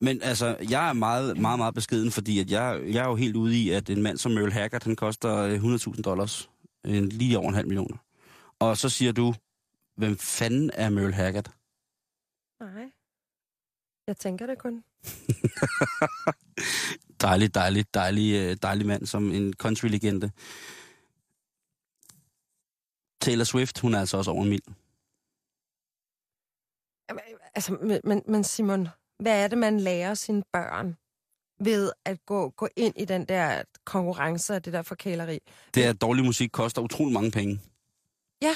Men 0.00 0.22
altså, 0.22 0.56
jeg 0.70 0.88
er 0.88 0.92
meget, 0.92 1.38
meget, 1.38 1.58
meget 1.58 1.74
beskeden, 1.74 2.10
fordi 2.10 2.40
at 2.40 2.50
jeg, 2.50 2.80
jeg 2.86 3.04
er 3.04 3.08
jo 3.08 3.14
helt 3.14 3.36
ude 3.36 3.56
i, 3.56 3.70
at 3.70 3.90
en 3.90 4.02
mand 4.02 4.18
som 4.18 4.32
Merle 4.32 4.52
Haggard, 4.52 4.84
han 4.84 4.96
koster 4.96 5.36
øh, 5.36 5.64
100.000 5.64 6.02
dollars. 6.02 6.50
Øh, 6.86 7.02
lige 7.02 7.38
over 7.38 7.48
en 7.48 7.54
halv 7.54 7.68
million. 7.68 7.98
Og 8.58 8.76
så 8.76 8.88
siger 8.88 9.12
du, 9.12 9.34
hvem 9.96 10.16
fanden 10.16 10.70
er 10.74 10.90
Merle 10.90 11.14
Haggard? 11.14 11.50
Nej. 12.60 12.90
Jeg 14.06 14.16
tænker 14.16 14.46
det 14.46 14.58
kun. 14.58 14.84
Dejlig, 17.20 17.54
dejlig, 17.54 17.94
dejlig, 17.94 18.34
øh, 18.34 18.56
dejlig 18.62 18.86
mand 18.86 19.06
som 19.06 19.32
en 19.32 19.52
country-legende. 19.52 20.30
Taylor 23.20 23.44
Swift, 23.44 23.78
hun 23.80 23.94
er 23.94 24.00
altså 24.00 24.16
også 24.16 24.30
over 24.30 24.42
en 24.42 24.48
mil. 24.48 24.62
Altså, 27.54 27.72
men- 27.72 28.00
men, 28.04 28.22
men 28.28 28.44
Simon, 28.44 28.88
hvad 29.18 29.44
er 29.44 29.48
det, 29.48 29.58
man 29.58 29.80
lærer 29.80 30.14
sine 30.14 30.42
børn 30.52 30.96
ved 31.60 31.92
at 32.04 32.26
gå, 32.26 32.48
gå 32.50 32.68
ind 32.76 32.94
i 32.98 33.04
den 33.04 33.24
der 33.24 33.62
konkurrence 33.84 34.54
og 34.54 34.64
det 34.64 34.72
der 34.72 34.82
forkæleri? 34.82 35.38
Det 35.74 35.84
er, 35.84 35.90
at 35.90 36.00
dårlig 36.00 36.24
musik 36.24 36.50
koster 36.52 36.82
utrolig 36.82 37.12
mange 37.14 37.30
penge. 37.30 37.60
Ja, 38.42 38.54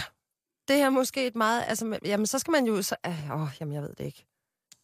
det 0.68 0.76
er 0.76 0.90
måske 0.90 1.26
et 1.26 1.34
meget... 1.34 1.64
Altså, 1.66 1.98
jamen, 2.04 2.26
så 2.26 2.38
skal 2.38 2.50
man 2.52 2.66
jo... 2.66 2.82
Så, 2.82 2.96
øh, 3.06 3.30
åh, 3.42 3.48
jamen, 3.60 3.74
jeg 3.74 3.82
ved 3.82 3.94
det 3.94 4.04
ikke. 4.04 4.26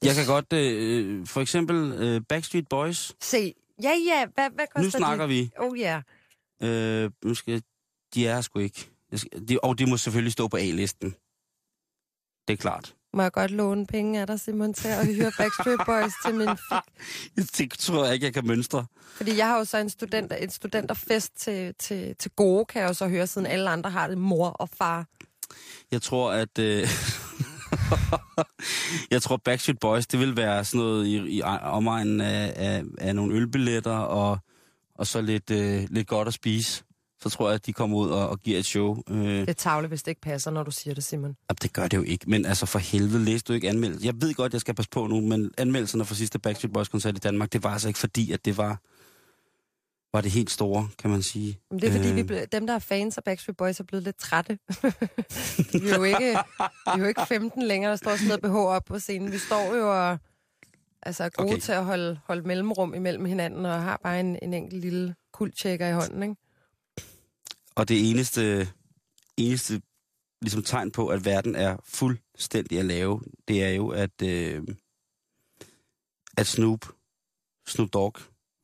Jeg 0.04 0.14
kan 0.14 0.26
godt, 0.26 0.52
øh, 0.52 1.26
for 1.26 1.40
eksempel 1.40 1.92
øh, 1.92 2.20
Backstreet 2.28 2.68
Boys. 2.68 3.12
Se, 3.20 3.54
ja, 3.82 3.92
ja, 4.06 4.26
hvad, 4.35 4.50
hvad 4.54 4.66
koster 4.74 4.82
Nu 4.82 4.90
snakker 4.90 5.26
de? 5.26 5.32
vi. 5.32 5.50
Oh, 5.59 5.78
ja. 5.78 6.00
Øh, 6.62 7.11
nu 7.24 7.35
skal, 7.35 7.62
de 8.14 8.26
er 8.26 8.40
sgu 8.40 8.59
ikke. 8.59 8.88
Jeg 9.11 9.18
skal- 9.20 9.48
De, 9.48 9.59
og 9.62 9.78
de 9.78 9.87
må 9.87 9.96
selvfølgelig 9.96 10.32
stå 10.32 10.48
på 10.48 10.56
A-listen. 10.56 11.11
Det 12.48 12.52
er 12.52 12.56
klart. 12.56 12.94
Må 13.14 13.22
jeg 13.22 13.32
godt 13.32 13.50
låne 13.50 13.87
penge 13.87 14.20
af 14.20 14.26
dig, 14.26 14.40
Simon, 14.40 14.74
til 14.74 14.88
at 14.88 15.14
høre 15.16 15.32
Backstreet 15.38 15.80
Boys 15.87 16.12
til 16.26 16.35
min 16.35 16.48
fik? 17.54 17.72
Det 17.72 17.78
tror 17.78 18.04
jeg 18.04 18.14
ikke, 18.14 18.26
jeg 18.26 18.35
kan 18.35 18.46
mønstre. 18.46 18.87
Fordi 19.16 19.37
jeg 19.37 19.46
har 19.46 19.59
jo 19.59 19.64
så 19.64 19.78
en, 19.78 19.90
student, 19.90 20.32
en 20.40 20.50
studenterfest 20.50 21.37
til, 21.37 21.74
til, 21.78 22.16
til 22.16 22.30
gode, 22.30 22.64
kan 22.64 22.82
jeg 22.82 22.88
jo 22.88 22.94
så 22.94 23.09
høre, 23.09 23.26
siden 23.26 23.46
alle 23.46 23.70
andre 23.70 23.90
har 23.90 24.09
det, 24.09 24.18
mor 24.18 24.48
og 24.48 24.68
far. 24.68 25.06
Jeg 25.90 26.02
tror, 26.02 26.32
at... 26.32 26.59
Øh, 26.59 26.88
jeg 29.11 29.22
tror, 29.22 29.37
Backstreet 29.37 29.79
Boys, 29.81 30.07
det 30.07 30.20
vil 30.20 30.37
være 30.37 30.64
sådan 30.64 30.79
noget 30.87 31.07
i, 31.07 31.16
i 31.37 31.42
omegnen 31.62 32.20
af, 32.20 32.53
af, 32.57 32.83
af 32.99 33.14
nogle 33.16 33.35
ølbilletter 33.35 33.96
og, 33.96 34.38
og 34.94 35.07
så 35.07 35.20
lidt, 35.20 35.51
øh, 35.51 35.83
lidt 35.90 36.09
godt 36.09 36.29
at 36.29 36.35
spise. 36.35 36.83
Så 37.22 37.31
tror 37.31 37.49
jeg, 37.49 37.55
at 37.55 37.66
de 37.66 37.72
kommer 37.72 37.96
ud 37.99 38.09
og, 38.11 38.29
og 38.29 38.40
giver 38.42 38.59
et 38.59 38.64
show. 38.66 39.03
Øh, 39.11 39.46
Det 39.46 39.57
tavle, 39.57 39.88
hvis 39.88 40.03
det 40.03 40.11
ikke 40.11 40.20
passer, 40.20 40.51
når 40.51 40.62
du 40.62 40.70
siger 40.70 40.94
det, 40.94 41.05
Simon. 41.05 41.25
Jamen, 41.51 41.59
det 41.62 41.72
gør 41.72 41.88
det 41.88 41.96
jo 41.96 42.03
ikke, 42.03 42.31
men 42.31 42.46
altså 42.46 42.66
for 42.66 42.79
helvede, 42.79 43.25
læste 43.25 43.49
du 43.49 43.53
ikke 43.55 43.68
anmeldelsen? 43.68 44.07
Jeg 44.07 44.14
ved 44.20 44.35
godt, 44.35 44.53
jeg 44.53 44.61
skal 44.61 44.75
passe 44.75 44.90
på 44.90 45.07
nu, 45.07 45.20
men 45.20 45.51
anmeldelserne 45.59 46.05
for 46.05 46.14
sidste 46.14 46.38
Backstreet 46.38 46.72
Boys-koncert 46.72 47.16
i 47.16 47.18
Danmark, 47.18 47.53
det 47.53 47.62
var 47.64 47.70
altså 47.70 47.88
ikke 47.88 48.01
fordi, 48.01 48.33
at 48.33 48.44
det 48.44 48.57
var, 48.57 48.81
var 50.16 50.20
det 50.22 50.31
helt 50.31 50.50
store, 50.50 50.88
kan 50.98 51.11
man 51.11 51.22
sige. 51.22 51.59
Men 51.70 51.81
det 51.81 51.88
er 51.88 51.92
fordi, 51.92 52.09
Øh, 52.09 52.16
vi 52.16 52.22
ble, 52.22 52.46
dem, 52.52 52.66
der 52.66 52.74
er 52.74 52.79
fans 52.79 53.18
af 53.18 53.24
Backstreet 53.24 53.57
Boys, 53.57 53.81
er 53.81 53.85
blevet 53.85 54.05
lidt 54.05 54.16
trætte. 54.18 54.59
vi, 55.72 55.88
er 55.88 55.96
jo 55.96 56.02
ikke, 56.02 56.31
vi 56.87 56.92
er 56.94 56.98
jo 56.98 57.05
ikke 57.07 57.26
15 57.29 57.62
længere, 57.62 57.90
der 57.90 57.96
står 57.96 58.16
sådan 58.16 58.26
noget 58.29 58.42
BH 58.42 58.55
op 58.57 58.85
på 58.85 58.98
scenen. 58.98 59.33
Vi 59.33 59.38
står 59.38 59.74
jo 59.74 59.92
og 60.11 60.18
altså, 61.02 61.24
er 61.24 61.29
gode 61.29 61.48
Okay. 61.48 61.61
til 61.61 61.72
at 61.72 61.85
holde, 61.85 62.20
holde 62.24 62.42
mellemrum 62.42 62.94
imellem 62.94 63.24
hinanden, 63.24 63.66
og 63.66 63.83
har 63.83 64.00
bare 64.02 64.20
en, 64.20 64.38
en 64.42 64.55
enkelt 64.55 64.81
lille 64.81 65.14
kulttjekker 65.33 65.88
i 65.88 65.92
hånden, 65.92 66.22
ikke? 66.22 66.37
Og 67.74 67.88
det 67.88 68.11
eneste, 68.11 68.68
eneste 69.37 69.83
ligesom 70.42 70.62
tegn 70.62 70.90
på, 70.90 71.09
at 71.09 71.24
verden 71.24 71.55
er 71.55 71.76
fuldstændig 71.85 72.79
at 72.79 72.85
lave, 72.85 73.20
det 73.48 73.62
er 73.64 73.70
jo, 73.70 73.88
at, 73.88 74.22
øh, 74.22 74.62
at 76.37 76.46
Snoop, 76.46 76.87
Snoop 77.66 77.92
Dogg, 77.92 78.16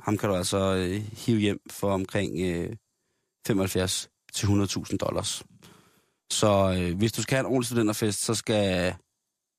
ham 0.03 0.19
kan 0.19 0.29
du 0.29 0.35
altså 0.35 0.75
øh, 0.75 0.91
hive 1.13 1.39
hjem 1.41 1.61
for 1.71 1.93
omkring 1.93 2.41
øh, 2.41 2.77
75 3.47 4.11
til 4.33 4.47
100.000 4.47 4.97
dollars. 4.97 5.43
Så 6.31 6.77
øh, 6.79 6.97
hvis 6.99 7.13
du 7.13 7.23
skal 7.23 7.37
have 7.37 7.41
en 7.41 7.47
ordentlig 7.47 7.67
studenterfest, 7.67 8.25
så 8.25 8.35
skal 8.35 8.89
et 8.89 8.97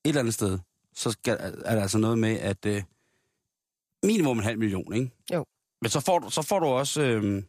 eller 0.06 0.20
andet 0.20 0.34
sted, 0.34 0.60
så 0.96 1.12
skal, 1.12 1.38
er 1.66 1.76
der 1.76 1.82
altså 1.82 1.98
noget 1.98 2.18
med, 2.18 2.40
at 2.40 2.66
øh, 2.66 2.84
minimum 4.04 4.38
en 4.38 4.44
halv 4.44 4.60
million, 4.60 4.94
ikke? 4.94 5.12
Jo. 5.34 5.46
Men 5.82 5.90
så 5.90 6.00
får 6.00 6.20
du, 6.20 6.30
så 6.30 6.42
får 6.42 6.60
du 6.60 6.66
også, 6.66 7.02
øh, 7.02 7.44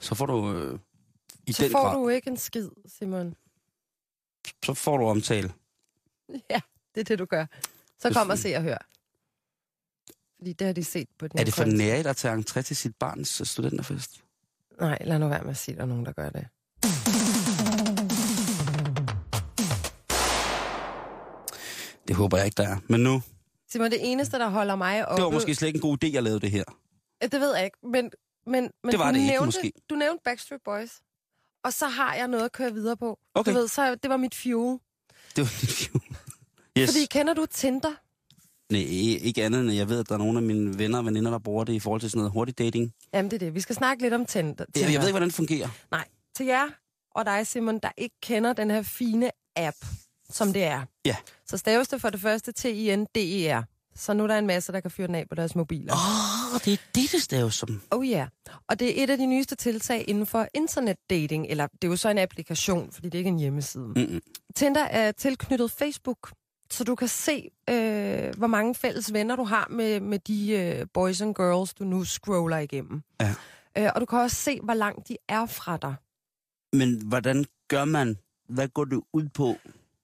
så 0.00 0.14
får 0.14 0.26
du 0.26 0.52
øh, 0.52 0.78
i 1.46 1.52
Så 1.52 1.62
den 1.62 1.72
får 1.72 1.82
grad, 1.82 1.94
du 1.96 2.08
ikke 2.08 2.30
en 2.30 2.36
skid, 2.36 2.70
Simon. 2.86 3.34
så 4.64 4.74
får 4.74 4.96
du 4.96 5.04
omtale. 5.06 5.52
Ja, 6.50 6.60
det 6.94 7.00
er 7.00 7.04
det, 7.04 7.18
du 7.18 7.24
gør. 7.24 7.46
Så 7.98 8.12
kom 8.12 8.30
og 8.30 8.38
se 8.38 8.54
og 8.56 8.62
hør. 8.62 8.78
Fordi 10.38 10.52
det 10.52 10.66
har 10.66 10.74
de 10.74 10.84
set 10.84 11.08
på 11.18 11.28
den 11.28 11.38
Er 11.38 11.44
det 11.44 11.54
for 11.54 11.64
nære 11.64 12.08
at 12.10 12.16
tage 12.16 12.34
entré 12.34 12.60
til 12.62 12.76
sit 12.76 12.96
barns 12.96 13.40
øh, 13.40 13.46
studenterfest? 13.46 14.24
Nej, 14.80 14.98
lad 15.04 15.18
nu 15.18 15.28
være 15.28 15.42
med 15.42 15.50
at 15.50 15.56
sige, 15.56 15.72
at 15.72 15.76
der 15.76 15.84
er 15.84 15.88
nogen, 15.88 16.06
der 16.06 16.12
gør 16.12 16.28
det. 16.30 16.46
Det 22.08 22.16
håber 22.16 22.36
jeg 22.36 22.46
ikke, 22.46 22.56
der 22.56 22.68
er. 22.68 22.76
Men 22.88 23.00
nu, 23.00 23.22
Simon, 23.68 23.90
det 23.90 23.98
eneste, 24.12 24.38
der 24.38 24.48
holder 24.48 24.76
mig 24.76 25.08
oppe... 25.08 25.16
det 25.16 25.24
var 25.24 25.30
måske 25.30 25.54
slet 25.54 25.68
ikke 25.68 25.76
en 25.76 25.80
god 25.80 26.04
idé, 26.04 26.12
jeg 26.12 26.22
lavede 26.22 26.40
det 26.40 26.50
her. 26.50 26.64
Det 27.22 27.40
ved 27.40 27.54
jeg 27.56 27.64
ikke, 27.64 27.78
men, 27.82 28.10
men, 28.46 28.70
men 28.84 28.90
Det 28.90 28.98
var 28.98 29.06
du, 29.06 29.14
det 29.14 29.20
ikke, 29.20 29.30
nævnte, 29.30 29.46
måske. 29.46 29.72
du 29.90 29.94
nævnte 29.94 30.22
Backstreet 30.24 30.60
Boys. 30.64 30.90
Og 31.64 31.72
så 31.72 31.86
har 31.88 32.14
jeg 32.14 32.28
noget 32.28 32.44
at 32.44 32.52
køre 32.52 32.72
videre 32.72 32.96
på. 32.96 33.18
Okay. 33.34 33.52
Du 33.52 33.58
ved, 33.58 33.68
så 33.68 33.94
det 33.94 34.10
var 34.10 34.16
mit 34.16 34.34
fuel. 34.34 34.78
Det 35.36 35.44
var 35.44 35.60
lidt 35.60 35.72
fjol. 35.72 36.02
Yes. 36.78 36.90
Fordi 36.90 37.06
kender 37.06 37.34
du 37.34 37.46
Tinder? 37.50 37.94
Nej, 38.72 38.82
ikke 39.22 39.44
andet 39.44 39.60
end, 39.60 39.72
jeg 39.72 39.88
ved, 39.88 40.00
at 40.00 40.08
der 40.08 40.14
er 40.14 40.18
nogle 40.18 40.38
af 40.38 40.42
mine 40.42 40.78
venner 40.78 40.98
og 40.98 41.04
veninder, 41.04 41.30
der 41.30 41.38
bruger 41.38 41.64
det 41.64 41.72
i 41.72 41.78
forhold 41.78 42.00
til 42.00 42.10
sådan 42.10 42.18
noget 42.18 42.32
hurtig 42.32 42.58
dating. 42.58 42.92
Jamen, 43.14 43.30
det 43.30 43.36
er 43.36 43.38
det. 43.38 43.54
Vi 43.54 43.60
skal 43.60 43.74
snakke 43.74 44.02
lidt 44.02 44.14
om 44.14 44.26
Tinder. 44.26 44.64
Jeg, 44.76 44.82
jeg 44.82 44.88
ved 44.88 44.94
ikke, 44.94 45.10
hvordan 45.10 45.28
det 45.28 45.34
fungerer. 45.34 45.68
Nej, 45.90 46.04
til 46.36 46.46
jer 46.46 46.66
og 47.14 47.26
dig, 47.26 47.46
Simon, 47.46 47.78
der 47.78 47.88
ikke 47.96 48.16
kender 48.22 48.52
den 48.52 48.70
her 48.70 48.82
fine 48.82 49.30
app, 49.56 49.76
som 50.30 50.52
det 50.52 50.64
er. 50.64 50.82
Ja. 51.04 51.16
Så 51.46 51.56
staves 51.56 51.88
det 51.88 52.00
for 52.00 52.10
det 52.10 52.20
første 52.20 52.52
T-I-N-D-E-R. 52.52 53.62
Så 53.94 54.12
nu 54.14 54.22
er 54.22 54.26
der 54.26 54.38
en 54.38 54.46
masse, 54.46 54.72
der 54.72 54.80
kan 54.80 54.90
fyre 54.90 55.06
den 55.06 55.14
af 55.14 55.28
på 55.28 55.34
deres 55.34 55.54
mobiler. 55.54 55.92
Åh, 55.92 56.54
oh, 56.54 56.60
det 56.64 56.72
er 56.72 56.76
det, 56.94 57.12
det 57.12 57.22
staves 57.22 57.54
som. 57.54 57.82
Oh 57.90 58.08
ja, 58.08 58.16
yeah. 58.16 58.28
og 58.68 58.80
det 58.80 58.98
er 58.98 59.04
et 59.04 59.10
af 59.10 59.18
de 59.18 59.26
nyeste 59.26 59.54
tiltag 59.54 60.04
inden 60.08 60.26
for 60.26 60.48
internetdating, 60.54 61.46
eller 61.46 61.66
det 61.66 61.84
er 61.84 61.88
jo 61.88 61.96
så 61.96 62.08
en 62.08 62.18
applikation, 62.18 62.92
fordi 62.92 63.08
det 63.08 63.14
er 63.14 63.18
ikke 63.18 63.28
en 63.28 63.38
hjemmeside. 63.38 63.86
Mm-mm. 63.96 64.20
Tinder 64.54 64.84
er 64.84 65.12
tilknyttet 65.12 65.70
Facebook, 65.70 66.32
så 66.70 66.84
du 66.84 66.94
kan 66.94 67.08
se, 67.08 67.50
øh, 67.70 68.34
hvor 68.36 68.46
mange 68.46 68.74
fælles 68.74 69.12
venner 69.12 69.36
du 69.36 69.44
har 69.44 69.66
med, 69.70 70.00
med 70.00 70.18
de 70.18 70.50
øh, 70.52 70.86
boys 70.94 71.20
and 71.20 71.34
girls, 71.34 71.74
du 71.74 71.84
nu 71.84 72.04
scroller 72.04 72.58
igennem. 72.58 73.02
Ja. 73.20 73.34
Øh, 73.78 73.90
og 73.94 74.00
du 74.00 74.06
kan 74.06 74.18
også 74.18 74.36
se, 74.36 74.60
hvor 74.62 74.74
langt 74.74 75.08
de 75.08 75.16
er 75.28 75.46
fra 75.46 75.76
dig. 75.76 75.94
Men 76.72 77.02
hvordan 77.08 77.44
gør 77.68 77.84
man? 77.84 78.16
Hvad 78.48 78.68
går 78.68 78.84
det 78.84 79.00
ud 79.12 79.28
på? 79.34 79.54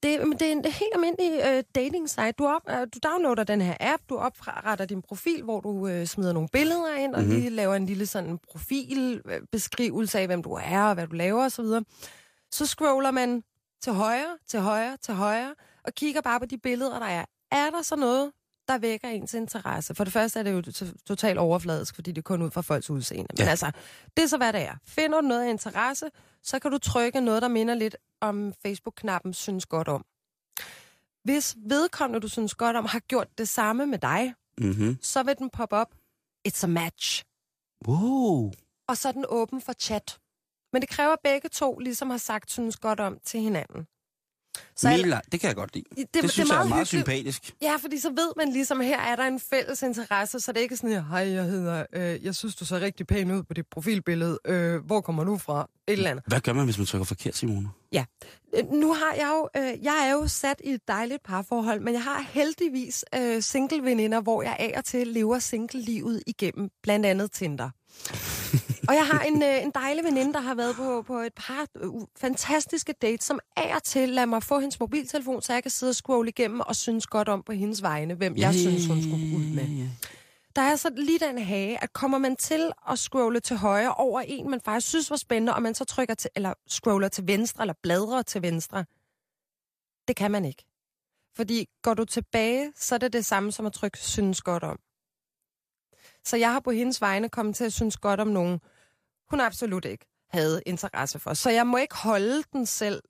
Det, 0.03 0.29
men 0.29 0.33
det 0.39 0.49
er 0.49 0.53
en 0.53 0.65
helt 0.65 0.91
almindelig 0.95 1.41
øh, 1.47 1.63
dating 1.75 2.11
site. 2.11 2.33
Du, 2.33 2.47
op, 2.47 2.63
øh, 2.71 2.81
du 2.95 2.99
downloader 3.09 3.45
den 3.45 3.61
her 3.61 3.77
app, 3.81 4.03
du 4.09 4.17
opretter 4.17 4.85
din 4.85 5.03
profil, 5.03 5.43
hvor 5.43 5.61
du 5.61 5.89
øh, 5.89 6.07
smider 6.07 6.33
nogle 6.33 6.49
billeder 6.53 6.95
ind, 6.97 7.15
og 7.15 7.21
Mhm. 7.21 7.29
mm-hmm. 7.29 7.41
lige 7.43 7.51
laver 7.57 7.75
en 7.75 7.87
lille 7.87 8.07
sådan 8.07 8.39
profilbeskrivelse 8.51 10.19
af, 10.19 10.27
hvem 10.27 10.43
du 10.43 10.53
er, 10.53 10.83
og 10.83 10.95
hvad 10.95 11.07
du 11.07 11.15
laver 11.15 11.45
osv. 11.45 11.51
Så, 11.65 11.83
så 12.53 12.67
scroller 12.67 13.11
man 13.11 13.43
til 13.83 13.93
højre, 13.93 14.37
til 14.49 14.61
højre, 14.61 14.97
til 15.03 15.15
højre, 15.15 15.55
og 15.85 15.95
kigger 15.95 16.21
bare 16.21 16.41
på 16.41 16.47
de 16.47 16.59
billeder, 16.59 16.99
der 16.99 17.07
er. 17.07 17.25
Er 17.51 17.71
der 17.71 17.83
så 17.83 17.97
noget, 17.97 18.33
der 18.69 18.79
vækker 18.79 19.09
ens 19.09 19.35
interesse? 19.35 19.95
For 19.95 20.05
det 20.05 20.13
første 20.13 20.39
er 20.39 20.43
det 20.43 20.53
jo 20.53 20.89
totalt 21.07 21.39
overfladisk, 21.39 21.95
fordi 21.95 22.11
det 22.13 22.19
er 22.19 22.23
kun 22.23 22.43
ud 22.43 22.51
fra 22.51 22.61
folks 22.61 22.91
udseende. 22.91 23.27
Men 23.39 23.45
Ja. 23.47 23.51
altså, 23.51 23.71
det 24.17 24.23
er 24.23 24.27
så, 24.27 24.37
hvad 24.37 24.53
det 24.53 24.61
er. 24.63 24.75
Finder 24.87 25.21
du 25.21 25.27
noget 25.27 25.43
af 25.47 25.51
interesse, 25.51 26.11
så 26.43 26.59
kan 26.59 26.71
du 26.71 26.79
trykke 26.79 27.21
noget, 27.21 27.43
der 27.43 27.49
minder 27.49 27.75
lidt 27.75 27.97
om 28.21 28.53
Facebook-knappen 28.63 29.35
synes 29.35 29.67
godt 29.67 29.89
om. 29.89 30.05
Hvis 31.25 31.57
vedkommende, 31.67 32.21
du 32.21 32.29
synes 32.29 32.55
godt 32.55 32.77
om, 32.77 32.85
har 32.85 32.99
gjort 33.01 33.39
det 33.39 33.49
samme 33.49 33.87
med 33.87 33.99
dig, 33.99 34.35
Mm-hmm. 34.59 34.99
så 35.03 35.23
vil 35.23 35.39
den 35.39 35.51
poppe 35.51 35.77
op, 35.77 35.95
it's 36.49 36.65
a 36.65 36.67
match. 36.67 37.25
Wow. 37.89 38.53
Og 38.89 38.97
så 38.97 39.09
er 39.09 39.13
den 39.13 39.25
åben 39.29 39.61
for 39.61 39.73
chat. 39.73 40.19
Men 40.73 40.83
det 40.83 40.89
kræver, 40.91 41.17
begge 41.25 41.49
to 41.49 41.79
ligesom 41.79 42.11
har 42.11 42.17
sagt 42.19 42.51
synes 42.51 42.77
godt 42.77 43.01
om 43.01 43.19
til 43.25 43.41
hinanden. 43.41 43.87
Så 44.77 44.89
Mila, 44.89 45.21
det 45.33 45.41
kan 45.41 45.49
jeg 45.49 45.57
godt 45.57 45.75
lide. 45.75 45.85
det, 45.91 46.15
Det, 46.15 46.23
det 46.23 46.31
synes 46.31 46.49
jeg 46.51 46.55
er 46.55 46.59
meget 46.59 46.69
hyggeligt. 46.69 46.89
sympatisk. 46.89 47.55
Ja, 47.63 47.77
fordi 47.81 47.99
så 48.01 48.09
ved 48.11 48.33
man 48.37 48.53
ligesom, 48.53 48.81
her 48.81 49.01
er 49.01 49.17
der 49.17 49.23
en 49.25 49.41
fælles 49.41 49.83
interesse, 49.83 50.41
så 50.41 50.53
det 50.53 50.59
er 50.59 50.63
ikke 50.63 50.77
sådan, 50.77 51.05
hej, 51.05 51.19
jeg 51.33 51.45
hedder, 51.45 51.85
øh, 51.93 52.25
jeg 52.25 52.35
synes, 52.35 52.55
du 52.57 52.65
ser 52.65 52.81
rigtig 52.81 53.07
pæn 53.07 53.31
ud 53.31 53.43
på 53.43 53.55
dit 53.55 53.67
profilbillede. 53.71 54.39
Øh, 54.47 54.85
hvor 54.87 55.01
kommer 55.01 55.25
du 55.25 55.39
fra? 55.39 55.69
Et 55.87 55.93
eller 55.93 56.11
andet. 56.11 56.25
Hvad 56.27 56.41
gør 56.41 56.53
man, 56.53 56.65
hvis 56.65 56.79
man 56.79 56.87
trykker 56.87 57.05
forkert, 57.05 57.37
Simone? 57.37 57.69
Øh, 58.57 58.71
Nu 58.73 58.93
har 58.93 59.15
jeg 59.17 59.31
jo, 59.35 59.49
øh, 59.63 59.85
jeg 59.85 60.09
er 60.09 60.13
jo 60.13 60.29
sat 60.29 60.61
i 60.65 60.71
et 60.71 60.81
dejligt 60.89 61.23
parforhold, 61.23 61.81
men 61.81 61.95
jeg 61.95 62.03
har 62.03 62.27
heldigvis 62.31 63.05
øh, 63.19 63.43
single-veninder, 63.43 64.21
hvor 64.21 64.43
jeg 64.43 64.57
af 64.59 64.75
og 64.77 64.85
til 64.85 65.07
lever 65.07 65.39
single-livet 65.39 66.23
igennem, 66.27 66.69
blandt 66.83 67.07
andet 67.07 67.33
Tinder. 67.33 67.71
Og 68.89 68.95
jeg 68.95 69.07
har 69.07 69.21
en, 69.21 69.43
øh, 69.43 69.63
en 69.63 69.71
dejlig 69.75 70.05
veninde, 70.05 70.33
der 70.33 70.41
har 70.41 70.55
været 70.55 70.77
på, 70.77 71.03
på 71.03 71.19
et 71.19 71.35
par 71.35 71.67
øh, 71.77 71.91
fantastiske 72.17 72.93
dates, 72.93 73.25
som 73.25 73.41
af 73.57 73.77
og 73.77 73.83
til 73.83 74.09
lader 74.09 74.27
mig 74.27 74.43
få 74.43 74.59
hendes 74.59 74.81
mobiltelefon, 74.81 75.43
så 75.43 75.53
jeg 75.53 75.63
kan 75.63 75.71
sidde 75.71 75.91
og 75.91 75.95
scrolle 75.95 76.29
igennem 76.29 76.61
og 76.61 76.77
synes 76.77 77.07
godt 77.07 77.29
om 77.29 77.43
på 77.43 77.53
hendes 77.53 77.83
vegne, 77.83 78.15
hvem 78.15 78.37
jeg 78.37 78.55
synes, 78.55 78.87
hun 78.87 79.03
skulle 79.03 79.37
ud 79.37 79.55
med. 79.55 79.89
Der 80.57 80.63
er 80.63 80.77
så 80.77 80.91
lige 80.97 81.19
den 81.19 81.39
hage, 81.39 81.83
at 81.83 81.93
kommer 81.93 82.19
man 82.19 82.37
til 82.37 82.73
at 82.91 82.99
scrolle 82.99 83.41
til 83.41 83.57
højre 83.57 83.95
over 83.95 84.21
en, 84.21 84.51
man 84.51 84.61
faktisk 84.61 84.89
synes 84.89 85.11
var 85.11 85.17
spændende, 85.17 85.55
og 85.55 85.63
man 85.63 85.75
så 85.75 85.85
trykker 85.85 86.15
til, 86.15 86.31
eller 86.37 86.55
scroller 86.69 87.09
til 87.09 87.27
venstre, 87.27 87.63
eller 87.63 87.75
bladrer 87.83 88.23
til 88.23 88.43
venstre, 88.43 88.85
det 90.09 90.17
kan 90.17 90.31
man 90.31 90.45
ikke. 90.45 90.65
Fordi 91.37 91.69
går 91.83 91.95
du 91.95 92.05
tilbage, 92.05 92.73
så 92.77 92.95
er 92.95 92.99
det 92.99 93.13
det 93.13 93.27
samme 93.27 93.53
som 93.53 93.67
at 93.67 93.73
trykke 93.73 93.99
synes 93.99 94.43
godt 94.43 94.63
om. 94.63 94.79
Så 96.25 96.37
jeg 96.37 96.53
har 96.53 96.61
på 96.61 96.71
hendes 96.71 97.01
vegne 97.01 97.29
kommet 97.29 97.57
til 97.57 97.65
at 97.65 97.73
synes 97.73 97.97
godt 97.97 98.21
om 98.21 98.29
nogen. 98.29 98.61
Hun 99.31 99.41
absolut 99.41 99.85
ikke 99.85 100.07
havde 100.31 100.63
interesse 100.67 101.19
for. 101.19 101.35
Så 101.35 101.51
jeg 101.51 101.67
må 101.67 101.77
ikke 101.77 101.95
holde 101.95 102.43
den 102.53 102.67
selv 102.67 103.03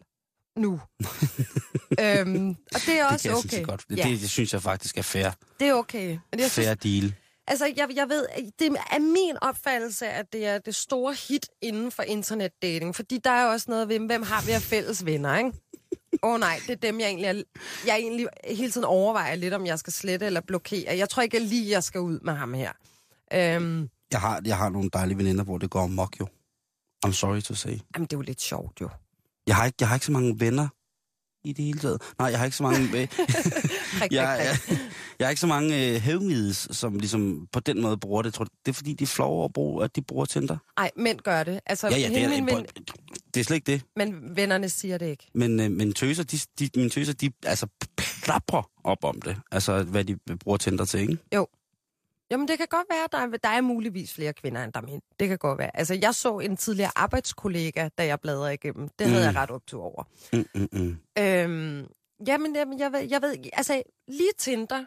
nu. 0.56 0.72
øhm, 2.00 2.48
og 2.74 2.80
det 2.86 3.00
er 3.00 3.08
Det 3.08 3.12
også 3.12 3.18
synes 3.18 3.44
okay. 3.44 3.58
jeg 3.58 3.66
godt. 3.66 3.84
Det, 3.88 3.98
ja, 3.98 4.02
det, 4.02 4.20
det 4.20 4.30
synes 4.30 4.52
jeg 4.52 4.62
faktisk 4.62 4.98
er 4.98 5.02
fair. 5.02 5.30
det 5.60 5.68
er 5.68 5.74
okay. 5.74 6.18
Men 6.30 6.40
jeg 6.40 6.50
synes, 6.50 6.66
Fair 6.66 6.74
deal. 6.74 7.14
Altså, 7.46 7.66
jeg, 7.76 7.88
jeg 7.94 8.08
ved, 8.08 8.26
det 8.58 8.66
er 8.66 8.98
min 8.98 9.36
opfattelse, 9.42 10.06
at 10.08 10.32
det 10.32 10.46
er 10.46 10.58
det 10.58 10.74
store 10.74 11.14
hit 11.28 11.48
inden 11.62 11.90
for 11.90 12.02
internetdating. 12.02 12.96
Fordi 12.96 13.18
der 13.18 13.30
er 13.30 13.46
også 13.46 13.66
noget 13.70 13.88
ved, 13.88 13.98
hvem 13.98 14.22
har 14.22 14.42
vi 14.46 14.52
af 14.52 14.62
fælles 14.62 15.04
venner, 15.04 15.38
ikke? 15.38 15.52
Åh 16.22 16.32
oh, 16.32 16.40
nej, 16.40 16.60
det 16.66 16.70
er 16.70 16.76
dem, 16.76 17.00
jeg 17.00 17.08
egentlig, 17.08 17.26
er, 17.26 17.42
jeg 17.86 17.96
egentlig 17.98 18.26
hele 18.44 18.70
tiden 18.70 18.84
overvejer 18.84 19.34
lidt, 19.34 19.54
om 19.54 19.66
jeg 19.66 19.78
skal 19.78 19.92
slette 19.92 20.26
eller 20.26 20.40
blokere. 20.40 20.96
Jeg 20.96 21.08
tror 21.08 21.22
ikke 21.22 21.36
jeg 21.36 21.46
lige, 21.46 21.70
jeg 21.70 21.84
skal 21.84 22.00
ud 22.00 22.20
med 22.20 22.32
ham 22.32 22.54
her. 22.54 22.72
Øhm, 23.34 23.88
Jeg 24.12 24.20
har, 24.20 24.40
jeg 24.44 24.56
har 24.56 24.68
nogle 24.68 24.90
dejlige 24.92 25.18
veninder, 25.18 25.44
hvor 25.44 25.58
det 25.58 25.70
går 25.70 25.80
amok 25.82 26.20
jo. 26.20 26.26
I'm 27.06 27.12
sorry 27.12 27.40
to 27.40 27.54
say. 27.54 27.68
jamen, 27.70 28.06
det 28.06 28.12
er 28.12 28.16
jo 28.16 28.20
lidt 28.20 28.40
sjovt, 28.40 28.80
jo. 28.80 28.88
Jeg 29.46 29.56
har 29.56 29.64
ikke, 29.66 29.76
jeg 29.80 29.88
har 29.88 29.96
ikke 29.96 30.06
så 30.06 30.12
mange 30.12 30.40
venner 30.40 30.68
i 31.44 31.52
det 31.52 31.64
hele 31.64 31.78
taget. 31.78 32.02
Nej, 32.18 32.28
jeg 32.28 32.38
har 32.38 32.44
ikke 32.44 32.56
så 32.56 32.62
mange... 32.62 32.78
øh, 32.78 32.92
jeg, 34.00 34.10
jeg, 34.10 34.58
jeg 35.18 35.26
har 35.26 35.28
ikke 35.30 35.40
så 35.40 35.46
mange 35.46 35.96
øh, 35.96 36.52
som 36.54 36.98
ligesom 36.98 37.48
på 37.52 37.60
den 37.60 37.82
måde 37.82 37.96
bruger 37.96 38.22
det. 38.22 38.34
Tror, 38.34 38.44
det 38.44 38.72
er 38.72 38.72
fordi, 38.72 38.92
de 38.92 39.04
er 39.04 39.08
flove 39.08 39.44
at 39.44 39.52
bruge, 39.52 39.84
at 39.84 39.96
de 39.96 40.02
bruger 40.02 40.24
Tinder. 40.24 40.56
Ej, 40.76 40.90
mænd 40.96 41.18
gør 41.20 41.44
det. 41.44 41.60
Altså, 41.66 41.88
Ja, 41.88 41.96
ja, 41.98 42.08
det 42.08 42.22
er, 42.22 42.28
min 42.28 42.46
ven, 42.46 42.66
det 43.34 43.40
er 43.40 43.44
slet 43.44 43.56
ikke 43.56 43.72
det. 43.72 43.82
men 43.96 44.36
vennerne 44.36 44.68
siger 44.68 44.98
det 44.98 45.06
ikke. 45.06 45.30
Men, 45.34 45.60
øh, 45.60 45.70
men 45.70 45.92
tøser, 45.92 46.22
de, 46.24 46.38
de, 46.58 46.70
mine 46.76 46.90
tøser, 46.90 47.12
de 47.12 47.30
altså 47.42 47.66
plapper 48.22 48.70
op 48.84 49.04
om 49.04 49.22
det. 49.22 49.36
Altså, 49.52 49.82
hvad 49.82 50.04
de 50.04 50.16
bruger 50.40 50.58
Tinder 50.58 50.84
til, 50.84 51.00
ikke? 51.00 51.18
Jamen, 52.30 52.48
det 52.48 52.58
kan 52.58 52.66
godt 52.70 52.86
være, 52.90 53.08
der 53.12 53.18
er, 53.18 53.26
der 53.42 53.48
er 53.48 53.60
muligvis 53.60 54.14
flere 54.14 54.32
kvinder, 54.32 54.64
end 54.64 54.72
der 54.72 54.80
er 54.80 54.84
mænd. 54.86 55.02
Det 55.20 55.28
kan 55.28 55.38
godt 55.38 55.58
være. 55.58 55.76
Altså, 55.76 55.98
jeg 56.02 56.14
så 56.14 56.38
en 56.38 56.56
tidligere 56.56 56.90
arbejdskollega, 56.96 57.88
da 57.98 58.06
jeg 58.06 58.20
bladrede 58.20 58.54
igennem. 58.54 58.88
Det 58.98 59.06
havde 59.06 59.20
Mm. 59.22 59.34
jeg 59.34 59.36
ret 59.42 59.50
optur 59.50 59.82
over. 59.82 60.04
Mm, 60.32 60.46
mm, 60.54 60.68
mm. 60.72 60.98
Øhm, 61.18 61.86
jamen, 62.26 62.54
jamen, 62.56 62.78
jeg 62.78 62.92
ved, 62.92 63.00
jeg 63.00 63.22
ved, 63.22 63.36
altså, 63.52 63.82
lige 64.08 64.30
Tinder, 64.38 64.84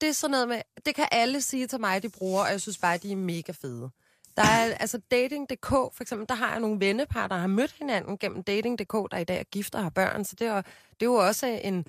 det 0.00 0.08
er 0.08 0.12
sådan 0.12 0.30
noget 0.30 0.48
med, 0.48 0.60
det 0.86 0.94
kan 0.94 1.08
alle 1.12 1.40
sige 1.42 1.66
til 1.66 1.80
mig, 1.80 2.02
de 2.02 2.08
bruger, 2.08 2.42
og 2.44 2.50
jeg 2.50 2.60
synes 2.60 2.78
bare, 2.78 2.96
de 2.98 3.12
er 3.12 3.16
mega 3.16 3.52
fede. 3.52 3.90
Der 4.36 4.42
er, 4.42 4.74
altså, 4.74 4.98
dating.dk, 5.10 5.68
for 5.68 6.00
eksempel, 6.00 6.28
der 6.28 6.34
har 6.34 6.50
jeg 6.50 6.60
nogle 6.60 6.80
vennepar, 6.80 7.26
der 7.26 7.36
har 7.36 7.46
mødt 7.46 7.72
hinanden 7.78 8.18
gennem 8.18 8.42
dating.dk, 8.42 9.10
der 9.10 9.16
i 9.18 9.24
dag 9.24 9.38
er 9.38 9.44
gift 9.44 9.74
og 9.74 9.82
har 9.82 9.90
børn, 9.90 10.24
så 10.24 10.36
det 10.38 10.46
er, 10.46 10.54
jo- 10.56 10.62
det 10.90 11.02
er 11.02 11.06
jo 11.06 11.14
også 11.14 11.46
en, 11.46 11.84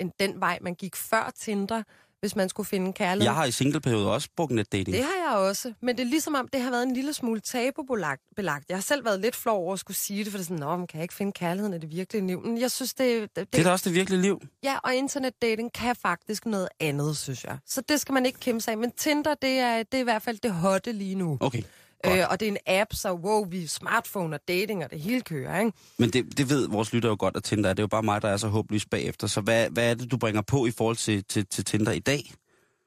en, 0.00 0.12
den 0.20 0.40
vej, 0.40 0.58
man 0.62 0.74
gik 0.74 0.96
før 0.96 1.32
Tinder, 1.38 1.82
hvis 2.24 2.36
man 2.36 2.48
skulle 2.48 2.66
finde 2.66 2.92
kærlighed. 2.92 3.24
Jeg 3.24 3.34
har 3.34 3.44
i 3.44 3.50
singleperiode 3.50 4.12
også 4.12 4.28
brugt 4.36 4.52
netdating. 4.52 4.96
Det 4.96 5.04
har 5.04 5.30
jeg 5.30 5.38
også, 5.38 5.72
men 5.82 5.96
det 5.96 6.02
er 6.02 6.06
ligesom 6.06 6.34
om, 6.34 6.48
det 6.48 6.60
har 6.60 6.70
været 6.70 6.82
en 6.82 6.94
lille 6.94 7.12
smule 7.12 7.40
tabubelagt. 7.40 8.22
belagt. 8.36 8.64
Jeg 8.68 8.76
har 8.76 8.82
selv 8.82 9.04
været 9.04 9.20
lidt 9.20 9.36
flov 9.36 9.62
over 9.62 9.72
at 9.72 9.78
skulle 9.78 9.96
sige 9.96 10.24
det, 10.24 10.32
for 10.32 10.38
det 10.38 10.44
er 10.44 10.46
sådan, 10.46 10.60
Nå, 10.60 10.76
man 10.76 10.86
kan 10.86 10.98
jeg 10.98 11.02
ikke 11.04 11.14
finde 11.14 11.32
kærligheden 11.32 11.74
i 11.74 11.78
det 11.78 11.90
virkelige 11.90 12.26
liv. 12.26 12.40
Men 12.46 12.60
jeg 12.60 12.70
synes, 12.70 12.94
det, 12.94 13.36
det, 13.36 13.52
Det 13.52 13.60
er 13.60 13.64
da 13.64 13.70
også 13.70 13.88
det 13.88 13.94
virkelige 13.96 14.22
liv. 14.22 14.42
Ja, 14.62 14.78
og 14.84 14.94
internetdating 14.94 15.72
kan 15.72 15.96
faktisk 15.96 16.46
noget 16.46 16.68
andet, 16.80 17.16
synes 17.16 17.44
jeg. 17.44 17.58
Så 17.66 17.80
det 17.88 18.00
skal 18.00 18.12
man 18.12 18.26
ikke 18.26 18.38
kæmpe 18.40 18.60
sig 18.60 18.72
af. 18.72 18.78
Men 18.78 18.92
Tinder, 18.96 19.34
det 19.34 19.50
er, 19.58 19.82
det 19.82 19.94
er 19.94 20.00
i 20.00 20.04
hvert 20.04 20.22
fald 20.22 20.38
det 20.38 20.50
hotte 20.52 20.92
lige 20.92 21.14
nu. 21.14 21.38
Okay. 21.40 21.62
Godt. 22.04 22.18
Øh, 22.18 22.24
og 22.30 22.40
det 22.40 22.48
er 22.48 22.52
en 22.52 22.80
app, 22.80 22.90
så 22.94 23.12
wow, 23.12 23.44
vi 23.50 23.62
er 23.62 23.68
smartphone 23.68 24.36
og 24.36 24.40
dating, 24.48 24.84
og 24.84 24.90
det 24.90 25.00
hele 25.00 25.20
kører, 25.20 25.58
ikke? 25.58 25.72
Men 25.98 26.10
det, 26.10 26.38
det 26.38 26.50
ved 26.50 26.68
vores 26.68 26.92
lytter 26.92 27.08
jo 27.08 27.16
godt, 27.18 27.36
at 27.36 27.44
Tinder 27.44 27.70
er. 27.70 27.74
Det 27.74 27.80
er 27.80 27.82
jo 27.82 27.88
bare 27.88 28.02
mig, 28.02 28.22
der 28.22 28.28
er 28.28 28.36
så 28.36 28.48
håbløs 28.48 28.86
bagefter. 28.86 29.26
Så 29.26 29.40
hvad, 29.40 29.70
hvad 29.70 29.90
er 29.90 29.94
det, 29.94 30.10
du 30.10 30.16
bringer 30.16 30.42
på 30.42 30.66
i 30.66 30.70
forhold 30.70 30.96
til, 30.96 31.24
til, 31.24 31.46
til 31.46 31.64
Tinder 31.64 31.92
i 31.92 31.98
dag? 31.98 32.32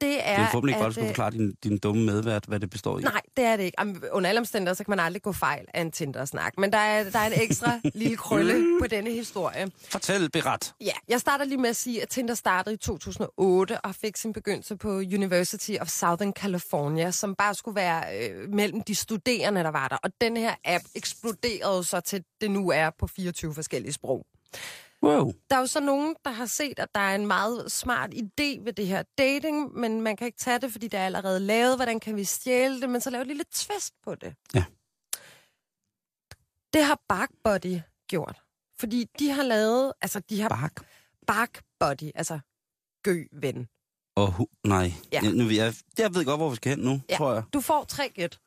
Det 0.01 0.27
er, 0.27 0.35
Det 0.35 0.43
er 0.43 0.47
forhåbentlig 0.47 0.73
ikke 0.73 0.79
bare, 0.79 0.89
at 0.89 0.95
du 0.95 1.01
øh, 1.01 1.07
forklare 1.07 1.31
din, 1.31 1.53
din 1.63 1.77
dumme 1.77 2.05
medvært, 2.05 2.45
hvad 2.47 2.59
det 2.59 2.69
består 2.69 2.99
i. 2.99 3.01
Nej, 3.01 3.21
det 3.37 3.45
er 3.45 3.57
det 3.57 3.63
ikke. 3.63 3.75
Jamen, 3.79 4.03
under 4.11 4.29
alle 4.29 4.39
omstændigheder, 4.39 4.75
så 4.75 4.83
kan 4.83 4.91
man 4.91 4.99
aldrig 4.99 5.21
gå 5.21 5.31
fejl 5.31 5.65
af 5.73 5.81
en 5.81 5.91
Tinder-snak. 5.91 6.53
Men 6.57 6.71
der 6.71 6.77
er, 6.77 7.09
der 7.09 7.19
er 7.19 7.27
en 7.27 7.41
ekstra 7.41 7.79
lille 7.93 8.17
krølle 8.17 8.79
på 8.81 8.87
denne 8.87 9.11
historie. 9.11 9.71
Fortæl, 9.89 10.29
beret. 10.31 10.73
Ja, 10.81 10.91
jeg 11.07 11.19
starter 11.19 11.45
lige 11.45 11.57
med 11.57 11.69
at 11.69 11.75
sige, 11.75 12.01
at 12.01 12.09
Tinder 12.09 12.33
startede 12.35 12.73
i 12.73 12.77
2008 12.77 13.81
og 13.81 13.95
fik 13.95 14.17
sin 14.17 14.33
begyndelse 14.33 14.75
på 14.77 14.89
University 14.89 15.71
of 15.81 15.87
Southern 15.87 16.33
California, 16.33 17.11
som 17.11 17.35
bare 17.35 17.55
skulle 17.55 17.75
være 17.75 18.03
øh, 18.29 18.53
mellem 18.53 18.81
de 18.81 18.95
studerende, 18.95 19.63
der 19.63 19.71
var 19.71 19.87
der. 19.87 19.97
Og 20.03 20.09
den 20.21 20.37
her 20.37 20.55
app 20.65 20.83
eksploderede 20.95 21.83
så 21.83 21.99
til 21.99 22.23
det 22.41 22.51
nu 22.51 22.69
er 22.71 22.89
på 22.99 23.07
24 23.07 23.53
forskellige 23.53 23.93
sprog. 23.93 24.25
Wow. 25.03 25.31
Der 25.49 25.55
er 25.55 25.59
jo 25.59 25.67
så 25.67 25.79
nogen, 25.79 26.15
der 26.25 26.31
har 26.31 26.45
set, 26.45 26.79
at 26.79 26.95
der 26.95 27.01
er 27.01 27.15
en 27.15 27.27
meget 27.27 27.71
smart 27.71 28.13
idé 28.13 28.63
ved 28.63 28.73
det 28.73 28.87
her 28.87 29.03
dating, 29.17 29.73
men 29.79 30.01
man 30.01 30.15
kan 30.17 30.25
ikke 30.27 30.37
tage 30.37 30.59
det, 30.59 30.71
fordi 30.71 30.87
det 30.87 30.99
er 30.99 31.05
allerede 31.05 31.39
lavet. 31.39 31.75
Hvordan 31.77 31.99
kan 31.99 32.15
vi 32.15 32.23
stjæle 32.23 32.81
det? 32.81 32.89
Men 32.89 33.01
så 33.01 33.09
lave 33.09 33.21
et 33.21 33.27
lille 33.27 33.43
twist 33.51 33.93
på 34.03 34.15
det. 34.15 34.35
Ja. 34.53 34.63
Det 36.73 36.83
har 36.83 37.01
BarkBuddy 37.07 37.79
gjort. 38.07 38.41
Fordi 38.79 39.05
de 39.19 39.29
har 39.31 39.43
lavet, 39.43 39.93
altså 40.01 40.19
de 40.19 40.41
har 40.41 40.49
Bark. 40.49 40.85
BarkBuddy, 41.27 42.11
altså 42.15 42.39
gø-ven. 43.03 43.67
Og 44.15 44.31
hu- 44.33 44.47
nej. 44.63 44.91
Ja. 45.13 45.19
Jeg, 45.23 45.33
nu, 45.33 45.49
jeg, 45.49 45.73
jeg 45.97 46.15
ved 46.15 46.25
godt, 46.25 46.39
hvor 46.39 46.49
vi 46.49 46.55
skal 46.55 46.69
hen 46.69 46.79
nu, 46.79 47.01
Ja. 47.09 47.15
tror 47.17 47.33
jeg. 47.33 47.43
Du 47.53 47.61
får 47.61 47.83
tre 47.83 48.09
gæt. 48.09 48.39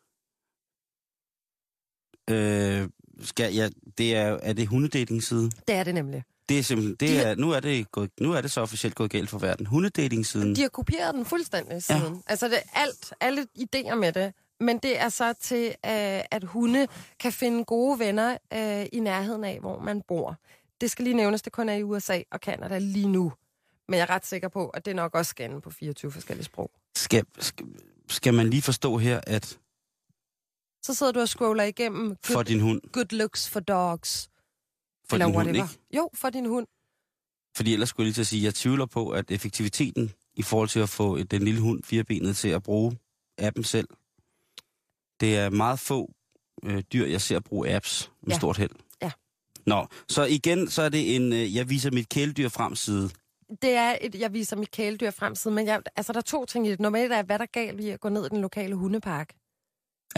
Øh, 2.31 2.89
skal 3.27 3.55
jeg, 3.55 3.73
det 3.99 4.17
er, 4.17 4.39
er 4.43 4.53
det 4.53 4.67
hundedating-side? 4.69 5.51
Det 5.51 5.75
er 5.75 5.85
det 5.85 5.95
nemlig. 5.95 6.25
Det 6.51 6.59
er 6.59 6.63
simpelthen, 6.63 6.97
det 6.97 7.09
De 7.09 7.17
har- 7.17 7.25
er, 7.25 7.35
nu, 7.35 7.51
er 7.51 7.61
det 7.61 7.93
gået, 7.93 8.11
nu 8.21 8.33
er 8.33 8.41
det 8.41 8.51
så 8.51 8.61
officielt 8.61 8.95
gået 8.95 9.11
galt 9.11 9.31
for 9.31 9.39
verden. 9.39 9.67
Hundedating-siden. 9.67 10.57
De 10.57 10.61
har 10.63 10.69
kopieret 10.69 11.15
den 11.15 11.25
fuldstændig 11.25 11.83
siden. 11.83 12.03
Ja. 12.15 12.21
Altså 12.27 12.49
det 12.49 12.59
alt, 12.75 13.13
alle 13.21 13.47
idéer 13.59 13.95
med 13.95 14.13
det. 14.13 14.33
Men 14.61 14.79
det 14.79 15.01
er 15.01 15.09
så 15.09 15.33
til, 15.41 15.67
øh, 15.67 15.73
at 16.31 16.45
hunde 16.45 16.87
kan 17.21 17.33
finde 17.33 17.65
gode 17.65 17.99
venner 17.99 18.37
øh, 18.53 18.87
i 18.93 19.01
nærheden 19.01 19.45
af, 19.45 19.61
hvor 19.61 19.81
man 19.81 20.03
bor. 20.09 20.37
Det 20.81 20.91
skal 20.91 21.03
lige 21.05 21.15
nævnes, 21.17 21.43
det 21.43 21.53
kun 21.53 21.69
er 21.69 21.75
i 21.75 21.83
USA 21.83 22.21
og 22.33 22.39
Canada 22.39 22.79
lige 22.79 23.09
nu. 23.09 23.33
Men 23.89 23.99
jeg 23.99 24.03
er 24.03 24.11
ret 24.11 24.27
sikker 24.27 24.49
på, 24.49 24.69
at 24.69 24.85
det 24.87 24.97
nok 24.97 25.15
også 25.15 25.31
skal 25.31 25.61
på 25.61 25.71
24 25.71 26.13
forskellige 26.13 26.45
sprog. 26.45 26.71
Skal, 26.97 27.25
skal, 27.39 27.67
skal 28.09 28.35
man 28.35 28.51
lige 28.51 28.63
forstå 28.63 28.97
her, 28.99 29.21
at 29.27 29.59
Så 30.83 30.95
sidder 30.95 31.13
du 31.13 31.21
og 31.21 31.29
scroller 31.29 31.65
igennem 31.65 32.07
good, 32.09 32.17
for 32.23 32.43
din 32.43 32.61
hund, 32.61 32.81
good 32.93 33.07
looks 33.11 33.49
for 33.49 33.61
dogs. 33.61 34.31
For 35.11 35.16
eller 35.16 35.27
din 35.27 35.35
hund, 35.35 35.46
whatever. 35.46 35.64
ikke? 35.68 35.81
Jo, 35.96 36.11
for 36.14 36.31
din 36.31 36.46
hund. 36.46 36.66
Fordi 37.57 37.73
ellers 37.73 37.88
skulle 37.88 38.05
jeg 38.05 38.07
lige 38.07 38.14
til 38.14 38.20
at 38.20 38.27
sige, 38.27 38.40
at 38.40 38.44
jeg 38.44 38.55
tvivler 38.55 38.87
på, 38.87 39.11
at 39.11 39.31
effektiviteten 39.31 40.12
i 40.35 40.42
forhold 40.42 40.68
til 40.68 40.81
at 40.81 40.88
få 40.88 41.23
den 41.23 41.42
lille 41.42 41.61
hund 41.61 41.83
firebenet 41.83 42.37
til 42.37 42.49
at 42.49 42.62
bruge 42.62 42.96
appen 43.38 43.64
selv, 43.64 43.88
det 45.20 45.37
er 45.37 45.51
meget 45.51 45.79
få 45.79 46.11
øh, 46.64 46.83
dyr, 46.92 47.07
jeg 47.07 47.20
ser 47.20 47.40
bruge 47.40 47.75
apps 47.75 48.11
med 48.23 48.33
Ja. 48.33 48.38
stort 48.38 48.57
held. 48.57 48.70
Ja. 49.03 49.11
Nå, 49.66 49.87
så 50.09 50.25
igen, 50.25 50.70
så 50.70 50.83
er 50.83 50.88
det 50.88 51.16
en, 51.16 51.33
øh, 51.33 51.55
jeg 51.57 51.68
viser 51.70 51.90
mit 51.90 52.09
kæledyr 52.09 52.49
frem 52.49 52.75
side. 52.75 53.11
Det 53.62 53.70
er 53.70 53.96
et, 54.01 54.14
jeg 54.14 54.33
viser 54.33 54.57
mit 54.57 54.70
kæledyr 54.70 55.11
fremsiden, 55.11 55.55
men 55.55 55.66
jeg, 55.66 55.83
altså, 55.96 56.12
der 56.12 56.18
er 56.18 56.23
to 56.23 56.44
ting 56.44 56.66
i 56.66 56.70
det. 56.70 56.81
Normalt 56.81 57.12
er, 57.12 57.23
hvad 57.23 57.38
der 57.38 57.42
er 57.42 57.46
galt 57.53 57.81
i 57.81 57.88
at 57.88 58.01
gå 58.01 58.09
ned 58.09 58.27
i 58.27 58.29
den 58.29 58.40
lokale 58.40 58.75
hundepark. 58.75 59.35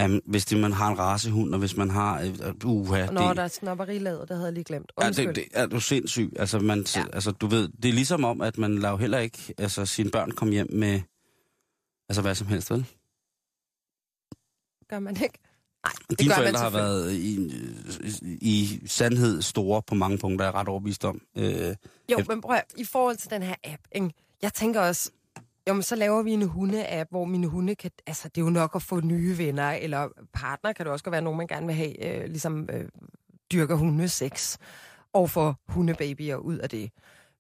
Um, 0.05 0.21
hvis 0.27 0.45
det, 0.45 0.59
man 0.61 0.73
har 0.73 0.89
en 0.89 0.99
racehund, 0.99 1.53
og 1.55 1.59
hvis 1.59 1.77
man 1.77 1.91
har... 1.91 2.21
Øh, 2.21 2.55
uha, 2.65 3.07
Når 3.07 3.29
det, 3.29 3.37
der 3.37 3.43
er 3.43 3.49
snopperilaget, 3.49 4.29
det 4.29 4.37
havde 4.37 4.45
jeg 4.47 4.53
lige 4.53 4.65
glemt. 4.65 4.93
Ja, 5.01 5.07
Undskyld. 5.07 5.27
det, 5.27 5.37
det 5.37 5.45
er 5.53 5.67
du 5.67 5.81
sindssyg. 5.81 6.33
Altså, 6.39 6.59
man, 6.59 6.87
Ja. 6.97 7.01
ja. 7.01 7.07
altså, 7.13 7.31
du 7.31 7.47
ved, 7.47 7.69
det 7.83 7.89
er 7.89 7.93
ligesom 7.93 8.25
om, 8.25 8.41
at 8.41 8.59
man 8.59 8.79
lader 8.79 8.91
jo 8.91 8.97
heller 8.97 9.19
ikke 9.19 9.55
altså, 9.59 9.87
sine 9.87 10.11
børn 10.11 10.31
komme 10.31 10.53
hjem 10.55 10.67
med 10.73 11.01
altså, 12.09 12.23
hvad 12.23 12.35
som 12.35 12.47
helst, 12.47 12.71
vel? 12.71 12.87
gør 14.89 14.99
man 14.99 15.17
ikke. 15.23 15.39
Nej, 15.87 15.93
det 16.11 16.19
Dine 16.19 16.31
gør 16.31 16.35
forældre 16.37 16.53
man 16.53 16.63
har 16.63 16.71
været 16.71 17.13
i, 17.13 17.51
i 18.23 18.81
sandhed 18.87 19.43
store 19.43 19.83
på 19.83 19.95
mange 19.95 20.19
punkter, 20.19 20.45
er 20.47 20.49
jeg 20.49 20.55
ret 20.55 20.69
overbevist 20.69 21.05
om. 21.05 21.21
Øh, 21.37 21.75
Jo, 22.11 22.19
men 22.29 22.41
prøv 22.41 22.57
at, 22.57 22.65
i 22.77 22.85
forhold 22.85 23.17
til 23.17 23.31
den 23.31 23.43
her 23.43 23.55
app, 23.65 23.83
ikke? 23.93 24.11
jeg 24.43 24.53
tænker 24.53 24.81
også, 24.81 25.11
jo, 25.69 25.75
men 25.75 25.83
så 25.83 25.97
laver 25.97 26.23
vi 26.23 26.33
en 26.33 26.43
hunde-app, 26.43 27.11
hvor 27.11 27.25
mine 27.25 27.47
hunde 27.47 27.75
kan, 27.75 27.91
altså 28.07 28.29
det 28.29 28.41
er 28.41 28.45
jo 28.45 28.51
nok 28.51 28.75
at 28.75 28.83
få 28.83 29.01
nye 29.01 29.39
venner, 29.39 29.71
eller 29.71 30.09
partner 30.33 30.73
kan 30.73 30.87
det 30.87 30.93
også 30.93 31.05
godt 31.05 31.13
være 31.13 31.23
nogen, 31.23 31.37
man 31.37 31.47
gerne 31.47 31.67
vil 31.67 31.75
have, 31.75 32.05
øh, 32.05 32.25
ligesom 32.25 32.69
øh, 32.73 32.89
dyrker 33.53 33.75
hundesex, 33.75 34.59
og 35.13 35.31
få 35.31 35.55
hundebabyer 35.69 36.37
ud 36.37 36.59
af 36.59 36.69
det. 36.69 36.91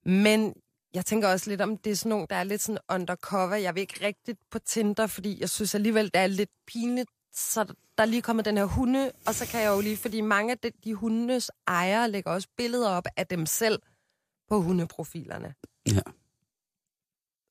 Men 0.04 0.54
jeg 0.94 1.06
tænker 1.06 1.28
også 1.28 1.50
lidt 1.50 1.60
om, 1.60 1.76
det 1.76 1.92
er 1.92 1.96
sådan 1.96 2.10
nogle, 2.10 2.26
der 2.30 2.36
er 2.36 2.44
lidt 2.44 2.60
sådan 2.60 2.78
undercover. 2.92 3.54
Jeg 3.54 3.74
vil 3.74 3.80
ikke 3.80 4.06
rigtigt 4.06 4.38
på 4.50 4.58
Tinder, 4.58 5.06
fordi 5.06 5.40
jeg 5.40 5.50
synes 5.50 5.74
alligevel, 5.74 6.04
det 6.04 6.16
er 6.16 6.26
lidt 6.26 6.50
pinligt, 6.66 7.10
så 7.34 7.64
der 7.98 8.02
er 8.02 8.04
lige 8.04 8.22
kommet 8.22 8.44
den 8.44 8.56
her 8.56 8.64
hunde, 8.64 9.12
og 9.26 9.34
så 9.34 9.46
kan 9.46 9.60
jeg 9.60 9.70
jo 9.76 9.80
lige, 9.80 9.96
fordi 9.96 10.20
mange 10.20 10.52
af 10.52 10.58
de, 10.58 10.70
de 10.84 10.94
hundes 10.94 11.50
ejere 11.68 12.10
lægger 12.10 12.30
også 12.30 12.48
billeder 12.56 12.90
op 12.90 13.06
af 13.16 13.26
dem 13.26 13.46
selv 13.46 13.82
på 14.48 14.60
hundeprofilerne. 14.60 15.54
Ja. 15.86 16.00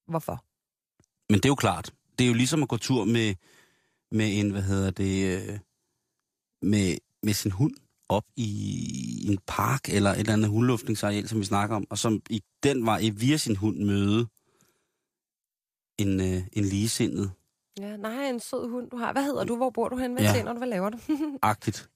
Hvorfor? 0.07 0.43
Men 1.31 1.39
det 1.39 1.45
er 1.45 1.49
jo 1.49 1.55
klart. 1.55 1.93
Det 2.17 2.23
er 2.23 2.27
jo 2.27 2.33
ligesom 2.33 2.63
at 2.63 2.69
gå 2.69 2.77
tur 2.77 3.05
med, 3.05 3.35
med 4.11 4.39
en, 4.39 4.49
hvad 4.51 4.61
hedder 4.61 4.91
det, 4.91 5.13
øh, 5.49 5.59
med, 6.61 6.97
med 7.23 7.33
sin 7.33 7.51
hund 7.51 7.75
op 8.09 8.25
i 8.35 9.27
en 9.31 9.39
park 9.47 9.89
eller 9.89 10.11
et 10.11 10.19
eller 10.19 10.33
andet 10.33 10.49
hundluftningsareal, 10.49 11.27
som 11.27 11.39
vi 11.39 11.45
snakker 11.45 11.75
om, 11.75 11.85
og 11.89 11.97
som 11.97 12.21
i 12.29 12.41
den 12.63 12.85
vej 12.85 13.09
via 13.13 13.37
sin 13.37 13.55
hund 13.55 13.77
møde 13.77 14.27
en, 15.99 16.19
øh, 16.21 16.43
en 16.53 16.65
ligesindet 16.65 17.31
Ja, 17.79 17.97
nej, 17.97 18.29
en 18.29 18.39
sød 18.39 18.69
hund, 18.69 18.89
du 18.89 18.97
har. 18.97 19.11
Hvad 19.13 19.23
hedder 19.23 19.43
du? 19.43 19.55
Hvor 19.55 19.69
bor 19.69 19.89
du 19.89 19.97
hen? 19.97 20.13
Hvad 20.13 20.23
Ja. 20.23 20.31
tjener 20.33 20.53
du? 20.53 20.57
Hvad 20.57 20.67
laver 20.67 20.89
du? 20.89 20.97
agtigt. 21.41 21.89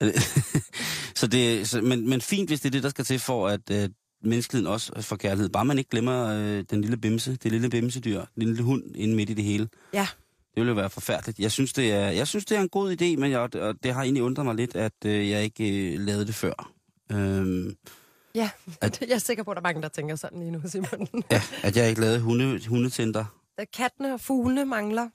så 1.20 1.26
det, 1.26 1.68
så, 1.68 1.80
men, 1.80 2.08
men 2.08 2.20
fint, 2.20 2.50
hvis 2.50 2.60
det 2.60 2.68
er 2.68 2.70
det, 2.70 2.82
der 2.82 2.88
skal 2.88 3.04
til 3.04 3.18
for, 3.18 3.48
at 3.48 3.70
øh, 3.70 3.88
menneskeligheden 4.24 4.72
også 4.72 5.02
får 5.02 5.16
kærlighed. 5.16 5.48
Bare 5.48 5.64
man 5.64 5.78
ikke 5.78 5.90
glemmer 5.90 6.26
øh, 6.26 6.64
den 6.70 6.80
lille 6.80 6.96
bimse, 6.96 7.36
det 7.36 7.52
lille 7.52 7.70
bimsedyr, 7.70 8.24
den 8.34 8.42
lille 8.42 8.62
hund 8.62 8.96
inde 8.96 9.14
midt 9.16 9.30
i 9.30 9.34
det 9.34 9.44
hele. 9.44 9.68
Ja. 9.94 10.06
Det 10.54 10.60
ville 10.60 10.68
jo 10.70 10.74
være 10.74 10.90
forfærdeligt. 10.90 11.38
Jeg 11.38 11.52
synes, 11.52 11.72
det 11.72 11.92
er, 11.92 12.10
jeg 12.10 12.28
synes, 12.28 12.44
det 12.44 12.56
er 12.56 12.60
en 12.60 12.68
god 12.68 12.92
idé, 12.92 13.16
men 13.20 13.30
jeg, 13.30 13.40
og 13.40 13.74
det 13.82 13.94
har 13.94 14.02
egentlig 14.02 14.22
undret 14.22 14.46
mig 14.46 14.54
lidt, 14.54 14.76
at 14.76 14.92
øh, 15.06 15.30
jeg 15.30 15.42
ikke 15.44 15.92
øh, 15.94 16.00
lavede 16.00 16.26
det 16.26 16.34
før. 16.34 16.72
Øhm, 17.12 17.76
Ja, 18.34 18.50
At- 18.80 19.00
jeg 19.08 19.14
er 19.14 19.18
sikker 19.18 19.42
på, 19.42 19.50
at 19.50 19.54
der 19.54 19.60
er 19.60 19.62
mange, 19.62 19.82
der 19.82 19.88
tænker 19.88 20.16
sådan 20.16 20.38
lige 20.38 20.50
nu, 20.50 20.60
Simon. 20.70 21.08
ja, 21.30 21.42
at 21.62 21.76
jeg 21.76 21.88
ikke 21.88 22.00
lavede 22.00 22.20
hunde, 22.20 22.66
hundetænder. 22.68 23.24
Kattene 23.76 24.14
og 24.14 24.20
fuglene 24.20 24.64
mangler. 24.64 25.08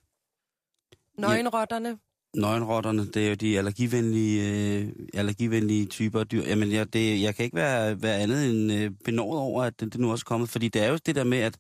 Nøgenrotterne. 1.22 1.98
Nøgenrotterne, 2.38 3.06
det 3.06 3.26
er 3.26 3.30
jo 3.30 3.36
de 3.36 3.58
allergivenlige, 3.58 4.50
øh, 4.80 4.92
allergivenlige 5.14 5.86
typer 5.86 6.20
af 6.20 6.28
dyr. 6.28 6.44
Jamen, 6.44 6.72
jeg, 6.72 6.94
det, 6.94 7.22
jeg 7.22 7.36
kan 7.36 7.46
ikke 7.46 7.56
være, 7.56 8.02
være 8.02 8.18
andet 8.18 8.50
end 8.50 8.72
øh, 8.72 8.92
benådet 9.06 9.42
over, 9.42 9.64
at 9.64 9.80
det, 9.80 9.94
det 9.94 10.02
nu 10.02 10.12
også 10.12 10.24
er 10.24 10.30
kommet. 10.30 10.50
Fordi 10.50 10.68
det 10.68 10.84
er 10.84 10.90
jo 10.90 10.98
det 11.06 11.16
der 11.16 11.24
med, 11.24 11.38
at 11.38 11.58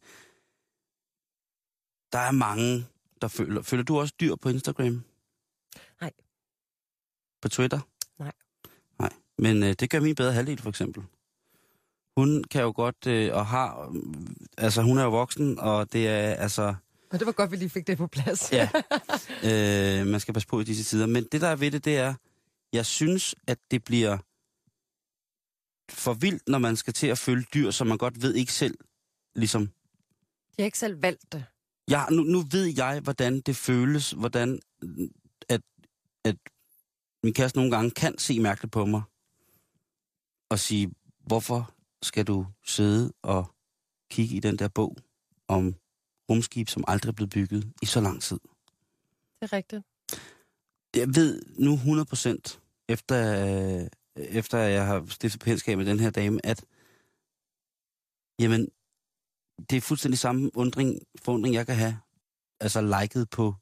der 2.12 2.20
er 2.20 2.32
mange, 2.32 2.86
der 3.22 3.28
føler... 3.28 3.62
Føler 3.62 3.84
du 3.84 4.00
også 4.00 4.14
dyr 4.20 4.36
på 4.36 4.50
Instagram? 4.50 5.04
Nej. 6.02 6.12
På 7.42 7.50
Twitter? 7.50 7.80
Nej. 8.20 8.32
Nej, 9.00 9.14
men 9.38 9.64
øh, 9.64 9.74
det 9.80 9.90
gør 9.90 10.00
min 10.00 10.16
bedre 10.16 10.34
halvdel 10.34 10.62
for 10.62 10.70
eksempel. 10.70 11.04
Hun 12.18 12.44
kan 12.44 12.62
jo 12.62 12.74
godt, 12.76 13.08
øh, 13.08 13.34
og 13.34 13.46
har... 13.46 13.90
Øh, 13.90 14.02
altså, 14.58 14.82
hun 14.82 14.98
er 14.98 15.04
jo 15.04 15.10
voksen, 15.10 15.60
og 15.60 15.94
det 15.94 16.08
er 16.08 16.34
altså... 16.34 16.76
Og 17.12 17.20
det 17.20 17.26
var 17.26 17.32
godt, 17.32 17.52
vi 17.52 17.56
lige 17.56 17.70
fik 17.70 17.88
det 17.88 17.98
på 17.98 18.08
plads. 18.08 18.52
Ja. 18.52 18.70
øh, 20.02 20.08
man 20.08 20.20
skal 20.20 20.34
passe 20.34 20.48
på 20.48 20.60
i 20.60 20.64
disse 20.64 20.84
tider. 20.84 21.06
Men 21.06 21.24
det, 21.32 21.42
der 21.42 21.48
er 21.48 21.56
ved 21.56 21.72
det, 21.72 21.86
det 21.86 21.98
er, 21.98 22.14
jeg 22.74 22.86
synes, 22.86 23.36
at 23.48 23.58
det 23.72 23.84
bliver 23.84 24.18
for 25.90 26.14
vildt, 26.14 26.44
når 26.48 26.58
man 26.58 26.76
skal 26.76 26.94
til 26.94 27.08
at 27.08 27.18
følge 27.18 27.46
dyr, 27.54 27.72
som 27.72 27.88
man 27.88 27.98
godt 27.98 28.22
ved 28.22 28.36
ikke 28.36 28.54
selv, 28.54 28.78
ligesom... 29.36 29.68
De 29.68 30.62
har 30.62 30.66
ikke 30.66 30.80
selv 30.80 31.02
valgt 31.02 31.32
det. 31.32 31.46
Ja, 31.90 32.06
nu, 32.12 32.24
nu 32.24 32.44
ved 32.52 32.66
jeg, 32.78 33.00
hvordan 33.00 33.42
det 33.42 33.56
føles, 33.56 34.12
hvordan 34.12 34.60
at, 35.50 35.62
at 36.24 36.36
min 37.24 37.34
kæreste 37.34 37.58
nogle 37.58 37.72
gange 37.72 37.92
kan 37.92 38.18
se 38.18 38.40
mærkeligt 38.40 38.72
på 38.72 38.86
mig 38.86 39.02
og 40.50 40.60
sige, 40.60 40.92
hvorfor 41.26 41.74
skal 42.02 42.28
du 42.28 42.48
sidde 42.66 43.14
og 43.22 43.56
kigge 44.12 44.36
i 44.36 44.40
den 44.40 44.60
der 44.60 44.68
bog 44.68 44.98
om 45.48 45.76
rumskib, 46.30 46.70
som 46.70 46.84
aldrig 46.88 47.10
er 47.10 47.14
blevet 47.14 47.30
bygget 47.30 47.72
i 47.82 47.86
så 47.86 48.02
lang 48.02 48.22
tid? 48.22 48.40
Det 49.42 49.52
er 49.52 49.54
rigtigt. 49.54 49.84
Jeg 50.96 51.16
ved 51.16 51.42
nu 51.60 51.76
100% 51.76 52.60
efter, 52.90 53.18
øh, 53.46 53.88
efter 54.16 54.58
jeg 54.58 54.86
har 54.86 55.06
stiftet 55.10 55.40
bekendtskab 55.40 55.78
med 55.78 55.86
den 55.86 56.00
her 56.00 56.10
dame, 56.10 56.46
at 56.46 56.66
jamen, 58.40 58.68
det 59.70 59.78
er 59.78 59.82
fuldstændig 59.82 60.20
samme 60.20 60.52
undring, 60.54 61.00
forundring, 61.22 61.56
jeg 61.56 61.66
kan 61.66 61.76
have. 61.76 62.00
Altså 62.60 62.82
liket 63.02 63.30
på 63.30 63.56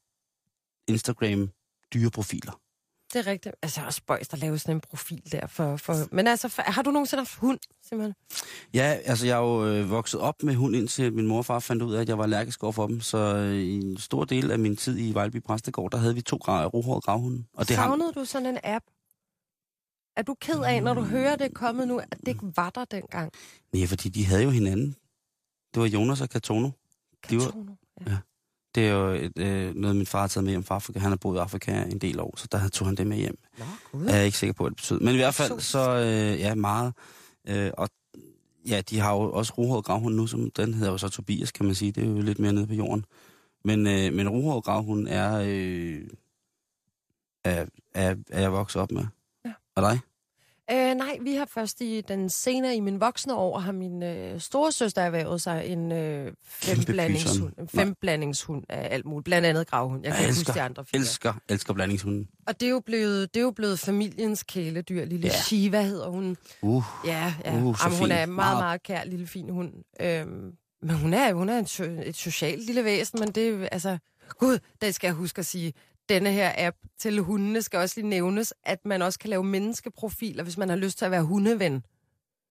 Instagram 0.88 1.50
dyreprofiler. 1.94 2.60
Det 3.16 3.26
er 3.26 3.30
rigtigt. 3.30 3.54
Altså 3.62 3.80
også 3.86 3.96
spøjs, 3.96 4.28
der 4.28 4.36
laver 4.36 4.56
sådan 4.56 4.74
en 4.76 4.80
profil 4.80 5.22
der 5.32 5.46
for... 5.46 5.76
for... 5.76 6.14
Men 6.14 6.26
altså, 6.26 6.48
for... 6.48 6.62
har 6.62 6.82
du 6.82 6.90
nogensinde 6.90 7.20
haft 7.20 7.34
hund, 7.34 7.58
simpelthen? 7.88 8.14
Ja, 8.74 8.82
altså 9.04 9.26
jeg 9.26 9.36
er 9.36 9.40
jo 9.42 9.66
øh, 9.66 9.90
vokset 9.90 10.20
op 10.20 10.42
med 10.42 10.54
hund, 10.54 10.76
indtil 10.76 11.12
min 11.12 11.26
mor 11.26 11.38
og 11.38 11.44
far 11.46 11.58
fandt 11.58 11.82
ud 11.82 11.94
af, 11.94 12.00
at 12.00 12.08
jeg 12.08 12.18
var 12.18 12.24
allergisk 12.24 12.62
over 12.62 12.72
for 12.72 12.86
dem. 12.86 13.00
Så 13.00 13.18
øh, 13.18 13.54
i 13.54 13.74
en 13.76 13.98
stor 13.98 14.24
del 14.24 14.50
af 14.50 14.58
min 14.58 14.76
tid 14.76 14.98
i 14.98 15.14
Vejleby 15.14 15.42
Præstegård, 15.42 15.90
der 15.92 15.98
havde 15.98 16.14
vi 16.14 16.22
to 16.22 16.36
gra- 16.36 16.64
rohårede 16.66 17.00
gravhunde. 17.00 17.44
Og 17.54 17.68
det 17.68 17.76
Savnede 17.76 18.12
du 18.12 18.24
sådan 18.24 18.46
en 18.46 18.58
app? 18.64 18.84
Er 20.16 20.22
du 20.22 20.34
ked 20.40 20.60
af, 20.62 20.82
når 20.82 20.94
du 20.94 21.02
hører 21.02 21.36
det 21.36 21.54
kommet 21.54 21.88
nu, 21.88 21.98
at 21.98 22.08
det 22.20 22.28
ikke 22.28 22.52
var 22.56 22.70
der 22.70 22.84
dengang? 22.84 23.32
nej, 23.72 23.86
fordi 23.86 24.08
de 24.08 24.24
havde 24.26 24.42
jo 24.42 24.50
hinanden. 24.50 24.96
Det 25.74 25.82
var 25.82 25.86
Jonas 25.88 26.20
og 26.20 26.28
Katono. 26.28 26.70
De 27.30 27.36
var- 27.36 27.44
Katono. 27.44 27.72
Ja. 28.06 28.16
Det 28.76 28.88
er 28.88 28.92
jo 28.92 29.08
et, 29.08 29.38
øh, 29.38 29.74
noget, 29.74 29.96
min 29.96 30.06
far 30.06 30.20
har 30.20 30.28
taget 30.28 30.44
med 30.44 30.52
hjem 30.52 30.64
fra 30.64 30.74
Afrika. 30.74 30.98
Han 30.98 31.10
har 31.10 31.16
boet 31.16 31.36
i 31.36 31.38
Afrika 31.38 31.82
en 31.82 31.98
del 31.98 32.20
år, 32.20 32.34
så 32.36 32.48
der 32.52 32.68
tog 32.68 32.86
han 32.86 32.94
det 32.94 33.06
med 33.06 33.16
hjem. 33.16 33.38
Nå, 33.58 33.64
gud. 33.92 34.06
Er 34.06 34.16
jeg 34.16 34.26
ikke 34.26 34.38
sikker 34.38 34.54
på, 34.54 34.62
hvad 34.62 34.70
det 34.70 34.76
betyder. 34.76 34.98
Men 35.00 35.14
i 35.14 35.16
hvert 35.16 35.34
fald, 35.34 35.60
så 35.60 35.90
øh, 35.90 36.40
ja, 36.40 36.54
meget. 36.54 36.94
Øh, 37.48 37.70
og 37.78 37.88
ja, 38.68 38.80
de 38.80 38.98
har 38.98 39.12
jo 39.12 39.32
også 39.32 39.52
rohåret 39.58 39.84
gravhund 39.84 40.14
nu, 40.14 40.26
som 40.26 40.50
den 40.50 40.74
hedder 40.74 40.92
jo 40.92 40.98
så 40.98 41.08
Tobias, 41.08 41.52
kan 41.52 41.66
man 41.66 41.74
sige. 41.74 41.92
Det 41.92 42.02
er 42.02 42.08
jo 42.08 42.20
lidt 42.20 42.38
mere 42.38 42.52
nede 42.52 42.66
på 42.66 42.74
jorden. 42.74 43.04
Men, 43.64 43.86
øh, 43.86 44.12
men 44.12 44.28
rohåret 44.28 44.64
gravhund 44.64 45.08
er, 45.08 45.44
øh, 45.46 46.02
er, 47.44 47.66
er, 47.94 48.14
er 48.30 48.40
jeg 48.40 48.52
vokset 48.52 48.82
op 48.82 48.92
med. 48.92 49.04
Ja. 49.44 49.52
Og 49.74 49.82
dig? 49.82 50.00
Øh, 50.70 50.94
nej, 50.94 51.18
vi 51.20 51.34
har 51.34 51.44
først 51.54 51.80
i 51.80 52.00
den 52.08 52.30
senere 52.30 52.76
i 52.76 52.80
min 52.80 53.00
voksne 53.00 53.34
år, 53.34 53.58
har 53.58 53.72
min 53.72 54.02
øh, 54.02 54.40
store 54.40 54.72
søster 54.72 55.02
erhvervet 55.02 55.42
sig 55.42 55.66
en 55.66 55.92
øh, 55.92 56.32
femblandingshund. 56.44 57.52
En 57.58 57.68
femblandingshund 57.68 58.64
af 58.68 58.88
alt 58.94 59.04
muligt. 59.06 59.24
Blandt 59.24 59.46
andet 59.46 59.66
gravhund. 59.70 60.04
Jeg 60.04 60.12
kan 60.12 60.20
Jeg 60.22 60.28
ikke 60.28 60.38
elsker, 60.38 60.52
huske 60.52 60.58
de 60.58 60.62
andre 60.64 60.84
fire. 60.84 61.00
elsker, 61.00 61.32
elsker 61.48 61.74
blandingshunden. 61.74 62.28
Og 62.46 62.60
det 62.60 62.66
er, 62.66 62.70
jo 62.70 62.80
blevet, 62.80 63.34
det 63.34 63.40
er 63.40 63.44
jo 63.44 63.50
blevet 63.50 63.78
familiens 63.78 64.42
kæledyr. 64.42 65.04
Lille 65.04 65.26
Ja. 65.26 65.32
Shiva 65.42 65.82
hedder 65.82 66.08
hun. 66.08 66.36
Uh, 66.62 66.82
Ja, 67.04 67.34
ja. 67.44 67.50
Uh, 67.50 67.54
Jamen, 67.56 67.62
hun 67.62 67.76
fin. 67.90 68.10
er 68.10 68.22
en 68.24 68.32
meget, 68.32 68.58
Meget- 68.58 68.82
kær 68.82 69.04
lille 69.04 69.26
fin 69.26 69.50
hund. 69.50 69.72
Øhm, 70.00 70.52
men 70.82 70.94
hun 70.96 71.14
er, 71.14 71.32
hun 71.34 71.48
er 71.48 71.58
en, 71.58 71.98
et 71.98 72.16
socialt 72.16 72.66
lille 72.66 72.84
væsen, 72.84 73.20
men 73.20 73.28
det 73.32 73.48
er 73.62 73.68
altså... 73.72 73.98
Gud, 74.38 74.58
det 74.82 74.94
skal 74.94 75.08
jeg 75.08 75.14
huske 75.14 75.38
at 75.38 75.46
sige. 75.46 75.72
Denne 76.08 76.32
her 76.32 76.52
app 76.56 76.76
til 76.98 77.20
hundene 77.20 77.62
skal 77.62 77.78
også 77.78 78.00
lige 78.00 78.08
nævnes, 78.08 78.54
at 78.62 78.84
man 78.84 79.02
også 79.02 79.18
kan 79.18 79.30
lave 79.30 79.44
menneskeprofiler, 79.44 80.42
hvis 80.42 80.56
man 80.58 80.68
har 80.68 80.76
lyst 80.76 80.98
til 80.98 81.04
at 81.04 81.10
være 81.10 81.22
hundeven. 81.22 81.84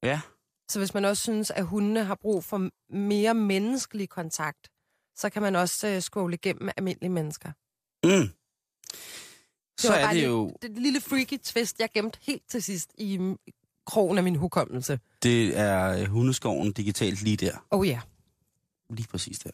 ja. 0.04 0.22
Så 0.70 0.80
hvis 0.80 0.94
man 0.94 1.06
også 1.06 1.24
synes, 1.24 1.52
at 1.52 1.66
hundene 1.66 2.04
har 2.04 2.16
brug 2.16 2.44
for 2.44 2.70
mere 2.96 3.34
menneskelig 3.34 4.10
kontakt, 4.10 4.68
så 5.16 5.30
kan 5.30 5.42
man 5.42 5.56
også 5.56 5.96
uh, 5.96 6.00
scrolle 6.02 6.34
igennem 6.34 6.70
almindelige 6.78 7.10
mennesker. 7.10 7.52
Mm. 8.04 8.30
Så 9.80 9.90
var 9.90 9.96
er 9.96 10.14
det 10.14 10.26
jo, 10.26 10.48
Det 10.62 10.68
er 10.70 10.74
et 10.74 10.82
lille 10.82 11.02
freaky 11.02 11.38
twist, 11.44 11.80
jeg 11.80 11.90
gemte 11.94 12.20
helt 12.22 12.44
til 12.50 12.64
sidst 12.64 12.90
i 12.98 13.18
mm, 13.18 13.38
krogen 13.86 14.18
af 14.18 14.24
min 14.24 14.36
hukommelse. 14.36 15.00
det 15.24 15.58
er 15.60 15.88
øh, 16.00 16.06
hundeskoven 16.08 16.72
digitalt 16.72 17.22
lige 17.22 17.38
der. 17.38 17.66
Oh 17.72 17.88
ja. 17.88 18.02
Lige 18.90 19.08
præcis 19.08 19.40
der. 19.40 19.52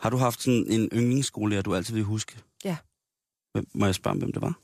Har 0.00 0.10
du 0.10 0.16
haft 0.16 0.42
sådan 0.42 0.66
en 0.70 0.88
yndlingsskolelærer, 0.92 1.62
du 1.62 1.74
altid 1.74 1.94
vil 1.94 2.02
huske? 2.02 2.38
Ja. 2.64 2.76
Hvem, 3.52 3.66
må 3.74 3.84
jeg 3.84 3.94
spørge, 3.94 4.12
om, 4.12 4.18
hvem 4.18 4.32
det 4.32 4.42
var? 4.42 4.58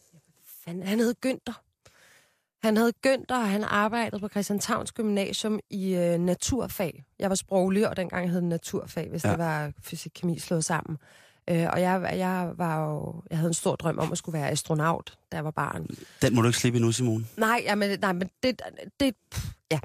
Han, 0.67 0.83
han 0.83 0.99
hed 0.99 1.15
Günther. 1.27 1.53
Han 2.63 2.77
hed 2.77 2.93
Günther, 3.07 3.35
og 3.37 3.49
han 3.49 3.65
arbejdede 3.65 4.21
på 4.21 4.29
Christianshavns 4.29 4.93
Gymnasium 4.93 5.61
i 5.71 5.95
øh, 5.95 6.19
naturfag. 6.19 7.05
Jeg 7.19 7.29
var 7.29 7.35
sproglig, 7.35 7.89
og 7.89 7.97
dengang 7.97 8.31
hed 8.31 8.41
det 8.41 8.49
naturfag, 8.49 9.09
hvis 9.11 9.25
Ja. 9.25 9.31
det 9.31 9.39
var 9.39 9.73
fysik 9.83 10.13
kemi 10.15 10.39
slået 10.39 10.65
sammen. 10.65 10.99
Øh, 11.51 11.67
og 11.73 11.81
jeg, 11.81 12.13
jeg, 12.17 12.53
var 12.57 12.81
jo, 12.91 13.23
jeg 13.31 13.39
havde 13.39 13.49
en 13.49 13.55
stor 13.55 13.77
drøm 13.77 13.99
om 13.99 14.13
at 14.13 14.19
skulle 14.19 14.39
være 14.39 14.51
astronaut, 14.51 15.19
da 15.33 15.37
jeg 15.37 15.45
var 15.45 15.51
barn. 15.51 15.87
Den 16.23 16.35
må 16.35 16.43
du 16.43 16.47
ikke 16.49 16.59
slippe 16.59 16.77
endnu, 16.77 16.93
Simone. 16.93 17.27
Nej, 17.37 17.61
jamen, 17.65 18.01
nej 18.01 18.13
men 18.13 18.31
det... 18.43 18.61
det 19.01 19.15
pff, 19.31 19.47
ja. 19.71 19.81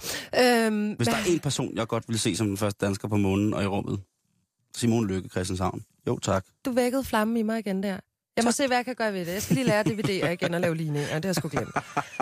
Øhm, 0.66 0.92
Hvis 0.92 1.08
der 1.08 1.16
er 1.16 1.24
en 1.34 1.40
person, 1.40 1.76
jeg 1.76 1.88
godt 1.88 2.04
vil 2.08 2.20
se 2.20 2.36
som 2.36 2.48
den 2.48 2.58
første 2.58 2.86
dansker 2.86 3.08
på 3.08 3.18
månen 3.18 3.54
og 3.54 3.64
i 3.64 3.66
rummet. 3.66 4.00
Simone 4.76 5.08
Lykke 5.08 5.30
Christianshavn. 5.30 5.84
Jo, 6.08 6.20
tak. 6.20 6.46
Du 6.66 6.72
vækkede 6.72 7.04
flammen 7.04 7.38
i 7.38 7.42
mig 7.42 7.60
igen 7.60 7.84
der. 7.84 8.00
Jeg 8.36 8.46
må 8.46 8.52
se, 8.52 8.68
hvad 8.68 8.78
jeg 8.78 8.86
kan 8.86 8.96
gøre 8.96 9.14
ved 9.14 9.26
det. 9.26 9.34
Jeg 9.34 9.42
skal 9.42 9.56
lige 9.56 9.68
lære 9.68 9.84
DVD'er 9.88 10.28
igen 10.28 10.54
og 10.54 10.62
lave 10.62 10.76
ligninger. 10.76 11.16
Det 11.16 11.26
har 11.26 11.30
jeg 11.30 11.36
sgu 11.36 11.50
glemt. 11.50 11.76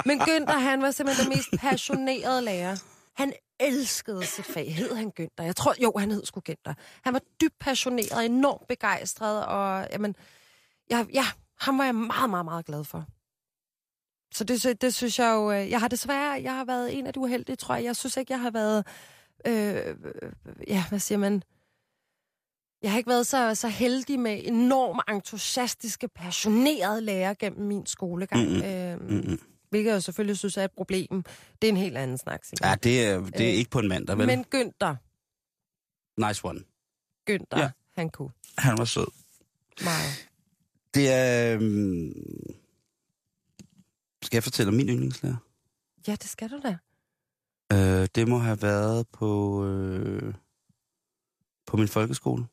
Men 0.05 0.21
Günther, 0.21 0.59
han 0.59 0.81
var 0.81 0.91
simpelthen 0.91 1.25
den 1.25 1.37
mest 1.37 1.49
passionerede 1.57 2.41
lærer. 2.41 2.77
Han 3.13 3.33
elskede 3.59 4.25
sit 4.25 4.45
fag. 4.45 4.75
Hed 4.75 4.95
han 4.95 5.11
Günther? 5.19 5.43
Jeg 5.43 5.55
tror, 5.55 5.73
jo, 5.83 5.93
han 5.97 6.11
hed 6.11 6.25
sgu 6.25 6.41
Günther. 6.49 6.73
Han 7.03 7.13
var 7.13 7.21
dybt 7.41 7.59
passioneret, 7.59 8.25
enormt 8.25 8.67
begejstret, 8.67 9.45
og 9.45 9.87
jamen, 9.91 10.15
jeg, 10.89 11.05
ja, 11.13 11.25
ham 11.59 11.77
var 11.77 11.85
jeg 11.85 11.95
meget, 11.95 12.29
meget, 12.29 12.45
meget 12.45 12.65
glad 12.65 12.83
for. 12.83 13.05
Så 14.33 14.43
det, 14.43 14.81
det 14.81 14.93
synes 14.93 15.19
jeg 15.19 15.33
jo, 15.33 15.51
øh, 15.51 15.69
jeg 15.69 15.79
har 15.79 15.87
desværre, 15.87 16.41
jeg 16.43 16.55
har 16.55 16.65
været 16.65 16.97
en 16.97 17.07
af 17.07 17.13
de 17.13 17.19
uheldige, 17.19 17.55
tror 17.55 17.75
jeg. 17.75 17.83
Jeg 17.83 17.95
synes 17.95 18.17
ikke, 18.17 18.33
jeg 18.33 18.41
har 18.41 18.51
været, 18.51 18.87
øh, 19.47 19.75
øh, 19.75 20.31
ja, 20.67 20.83
hvad 20.89 20.99
siger 20.99 21.17
man, 21.17 21.43
jeg 22.81 22.91
har 22.91 22.97
ikke 22.97 23.09
været 23.09 23.27
så, 23.27 23.55
så 23.55 23.67
heldig 23.67 24.19
med 24.19 24.41
enormt 24.43 25.01
entusiastiske, 25.09 26.07
passionerede 26.07 27.01
lærere 27.01 27.35
gennem 27.35 27.67
min 27.67 27.85
skolegang. 27.85 28.49
Mm-mm. 28.49 28.63
Øhm, 28.63 29.03
Mm-mm. 29.03 29.39
hvilket 29.69 29.91
jeg 29.91 30.03
selvfølgelig 30.03 30.37
synes 30.37 30.57
er 30.57 30.63
et 30.63 30.71
problem. 30.71 31.23
Det 31.61 31.67
er 31.67 31.71
en 31.71 31.77
helt 31.77 31.97
anden 31.97 32.17
snak, 32.17 32.45
Simon. 32.45 32.69
Ja, 32.69 32.75
det 32.75 33.05
er, 33.05 33.19
det 33.19 33.41
er 33.41 33.47
Øh, 33.51 33.53
ikke 33.53 33.69
på 33.69 33.79
en 33.79 33.87
mandag, 33.87 34.17
vel? 34.17 34.27
Men 34.27 34.45
Günther, 34.55 34.95
Nice 36.27 36.41
one. 36.45 36.59
Günther, 37.29 37.59
Ja. 37.59 37.69
han 37.95 38.09
kunne 38.09 38.29
Han 38.57 38.77
var 38.77 38.85
sød. 38.85 39.07
meget. 39.83 40.29
Det 40.93 41.11
er... 41.11 41.53
øhm, 41.55 42.13
Skal 44.23 44.35
jeg 44.37 44.43
fortælle 44.43 44.67
om 44.69 44.73
min 44.75 44.89
yndlingslærer? 44.89 45.35
Ja, 46.07 46.11
det 46.11 46.29
skal 46.29 46.49
du 46.49 46.59
da. 46.63 46.77
Øh, 47.73 48.07
det 48.15 48.27
må 48.27 48.37
have 48.37 48.61
været 48.61 49.07
på, 49.07 49.63
øh, 49.65 50.33
på 51.65 51.77
min 51.77 51.87
folkeskole. 51.87 52.45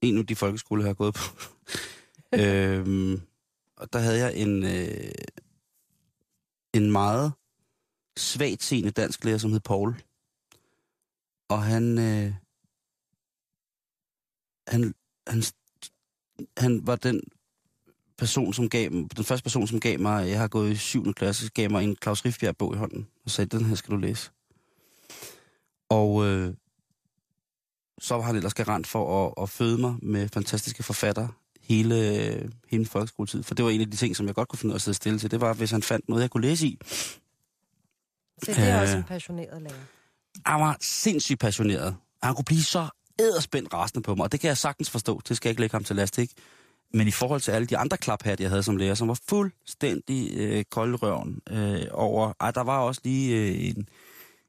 En 0.00 0.18
af 0.18 0.26
de 0.26 0.36
folkeskoler, 0.36 0.82
jeg 0.84 0.88
har 0.88 0.94
gået 0.94 1.14
på. 1.14 1.22
øhm, 2.40 3.20
og 3.76 3.92
der 3.92 3.98
havde 3.98 4.18
jeg 4.18 4.36
en, 4.36 4.64
øh, 4.64 5.12
en 6.74 6.92
meget 6.92 7.32
svagt 8.16 8.62
seende 8.62 8.90
dansk 8.90 9.24
lærer, 9.24 9.38
som 9.38 9.50
hed 9.50 9.60
Paul. 9.60 10.02
Og 11.48 11.62
han, 11.62 11.98
øh, 11.98 12.34
han, 14.68 14.94
han, 15.26 15.42
han 16.56 16.86
var 16.86 16.96
den 16.96 17.20
person, 18.18 18.54
som 18.54 18.68
gav, 18.68 18.90
den 18.90 19.24
første 19.24 19.42
person, 19.42 19.66
som 19.66 19.80
gav 19.80 20.00
mig, 20.00 20.28
jeg 20.28 20.38
har 20.38 20.48
gået 20.48 20.72
i 20.72 20.76
7. 20.76 21.14
klasse, 21.14 21.50
gav 21.50 21.70
mig 21.70 21.84
en 21.84 21.96
Claus 22.02 22.24
Riffbjerg 22.24 22.56
bog 22.56 22.74
i 22.74 22.78
hånden, 22.78 23.08
og 23.24 23.30
sagde, 23.30 23.58
den 23.58 23.64
her 23.64 23.74
skal 23.74 23.94
du 23.94 23.96
læse. 23.96 24.30
Og 25.88 26.26
øh, 26.26 26.54
så 28.00 28.14
var 28.14 28.22
han 28.22 28.36
ellers 28.36 28.54
garant 28.54 28.86
for 28.86 29.26
at, 29.26 29.42
at 29.42 29.50
føde 29.50 29.78
mig 29.78 29.94
med 30.02 30.28
fantastiske 30.28 30.82
forfattere 30.82 31.28
hele, 31.60 31.94
hele 32.68 32.78
min 32.78 32.86
folkeskoletid. 32.86 33.42
For 33.42 33.54
det 33.54 33.64
var 33.64 33.70
en 33.70 33.80
af 33.80 33.90
de 33.90 33.96
ting, 33.96 34.16
som 34.16 34.26
jeg 34.26 34.34
godt 34.34 34.48
kunne 34.48 34.58
finde 34.58 34.72
ud 34.72 34.74
af 34.74 34.78
at 34.78 34.82
sidde 34.82 34.96
stille 34.96 35.18
til. 35.18 35.30
Det 35.30 35.40
var, 35.40 35.54
hvis 35.54 35.70
han 35.70 35.82
fandt 35.82 36.08
noget, 36.08 36.22
jeg 36.22 36.30
kunne 36.30 36.42
læse 36.46 36.66
i. 36.66 36.78
Så 38.42 38.52
det 38.52 38.58
er 38.58 38.80
også 38.80 38.92
Øh. 38.94 38.98
en 38.98 39.04
passioneret 39.04 39.62
lærer. 39.62 39.74
Han 40.46 40.60
var 40.60 40.76
sindssygt 40.80 41.40
passioneret. 41.40 41.96
Han 42.22 42.34
kunne 42.34 42.44
blive 42.44 42.62
så 42.62 42.88
æderspændt 43.20 43.72
rasende 43.74 44.02
på 44.02 44.14
mig, 44.14 44.24
og 44.24 44.32
det 44.32 44.40
kan 44.40 44.48
jeg 44.48 44.56
sagtens 44.58 44.90
forstå. 44.90 45.20
Det 45.28 45.36
skal 45.36 45.48
jeg 45.48 45.50
ikke 45.50 45.60
lægge 45.60 45.74
ham 45.74 45.84
til 45.84 45.96
last, 45.96 46.18
ikke? 46.18 46.34
Men 46.94 47.08
i 47.08 47.10
forhold 47.10 47.40
til 47.40 47.50
alle 47.50 47.66
de 47.66 47.76
andre 47.78 47.96
klaphat, 47.96 48.40
jeg 48.40 48.48
havde 48.50 48.62
som 48.62 48.76
lærer, 48.76 48.94
som 48.94 49.08
var 49.08 49.18
fuldstændig 49.28 50.30
øh, 50.36 50.64
koldrøven 50.70 51.40
øh, 51.50 51.82
over... 51.92 52.32
Ej, 52.40 52.50
der 52.50 52.60
var 52.60 52.78
også 52.78 53.00
lige 53.04 53.36
øh, 53.36 53.64
en, 53.68 53.88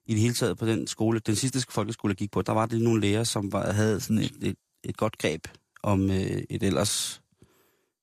i 0.08 0.14
det 0.14 0.22
hele 0.22 0.34
taget 0.34 0.58
på 0.58 0.66
den 0.66 0.88
skole, 0.88 1.20
den 1.20 1.36
sidste 1.36 1.66
folkeskole, 1.70 2.12
jeg 2.12 2.18
gik 2.18 2.32
på, 2.32 2.42
der 2.42 2.52
var 2.52 2.66
det 2.66 2.82
nogle 2.82 3.02
lærere, 3.02 3.26
som 3.26 3.52
var, 3.52 3.72
havde 3.72 4.00
sådan 4.00 4.18
et, 4.18 4.38
et, 4.42 4.56
et 4.84 4.98
godt 4.98 5.18
greb 5.18 5.48
om 5.84 6.12
øh, 6.12 6.44
et 6.50 6.64
ellers 6.64 7.22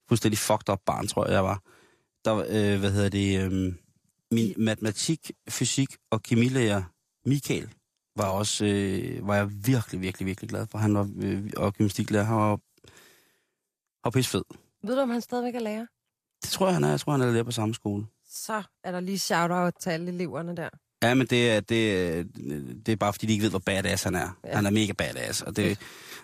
fuldstændig 0.09 0.39
fucked 0.39 0.69
up 0.69 0.81
barn, 0.87 1.07
tror 1.07 1.25
jeg, 1.25 1.35
jeg 1.35 1.45
var. 1.45 1.63
Der, 2.25 2.37
øh, 2.37 2.81
hvad 2.81 2.93
hedder 2.93 3.09
det, 3.09 3.41
øh, 3.43 3.75
min 4.31 4.55
matematik, 4.57 5.31
fysik 5.49 5.97
og 6.11 6.23
kemilærer, 6.23 6.83
Michael, 7.27 7.69
var 8.17 8.29
også, 8.29 8.65
øh, 8.65 9.27
var 9.27 9.37
jeg 9.37 9.67
virkelig, 9.67 10.01
virkelig, 10.01 10.27
virkelig 10.27 10.51
glad 10.51 10.67
for. 10.67 10.79
Han 10.79 10.95
var, 10.95 11.09
øh, 11.23 11.51
og 11.57 11.75
gymnastiklærer, 11.75 12.25
han 12.25 12.37
var, 12.37 12.61
var 14.05 14.11
pissfed. 14.11 14.43
Ved 14.83 14.95
du, 14.95 15.01
om 15.01 15.11
han 15.11 15.21
stadigvæk 15.21 15.55
er 15.55 15.61
lærer? 15.61 15.87
Det 16.43 16.51
tror 16.51 16.67
jeg, 16.67 16.75
han 16.75 16.85
er. 16.85 16.91
Jeg 16.91 17.01
tror, 17.01 17.13
han 17.13 17.21
er 17.21 17.33
lærer 17.33 17.45
på 17.45 17.51
samme 17.51 17.75
skole. 17.75 18.07
Så 18.29 18.63
er 18.85 18.93
der 18.93 19.01
lige 19.01 19.19
shout-out 19.19 19.75
til 19.81 19.91
alle 19.91 20.13
eleverne 20.13 20.57
der. 20.57 20.69
Ja, 21.09 21.15
men 21.15 21.27
det 21.27 21.51
er, 21.51 21.61
det, 21.61 21.93
er- 22.19 22.25
det 22.87 22.93
er 22.93 22.97
bare, 22.97 23.13
fordi 23.13 23.27
de 23.27 23.33
ikke 23.33 23.43
ved, 23.43 23.51
hvor 23.51 23.59
badass 23.59 24.03
han 24.03 24.15
er. 24.15 24.29
Ja. 24.45 24.57
Han 24.57 24.67
er 24.67 24.71
mega 24.71 24.93
badass, 24.93 25.43
og 25.43 25.57
det, 25.57 25.79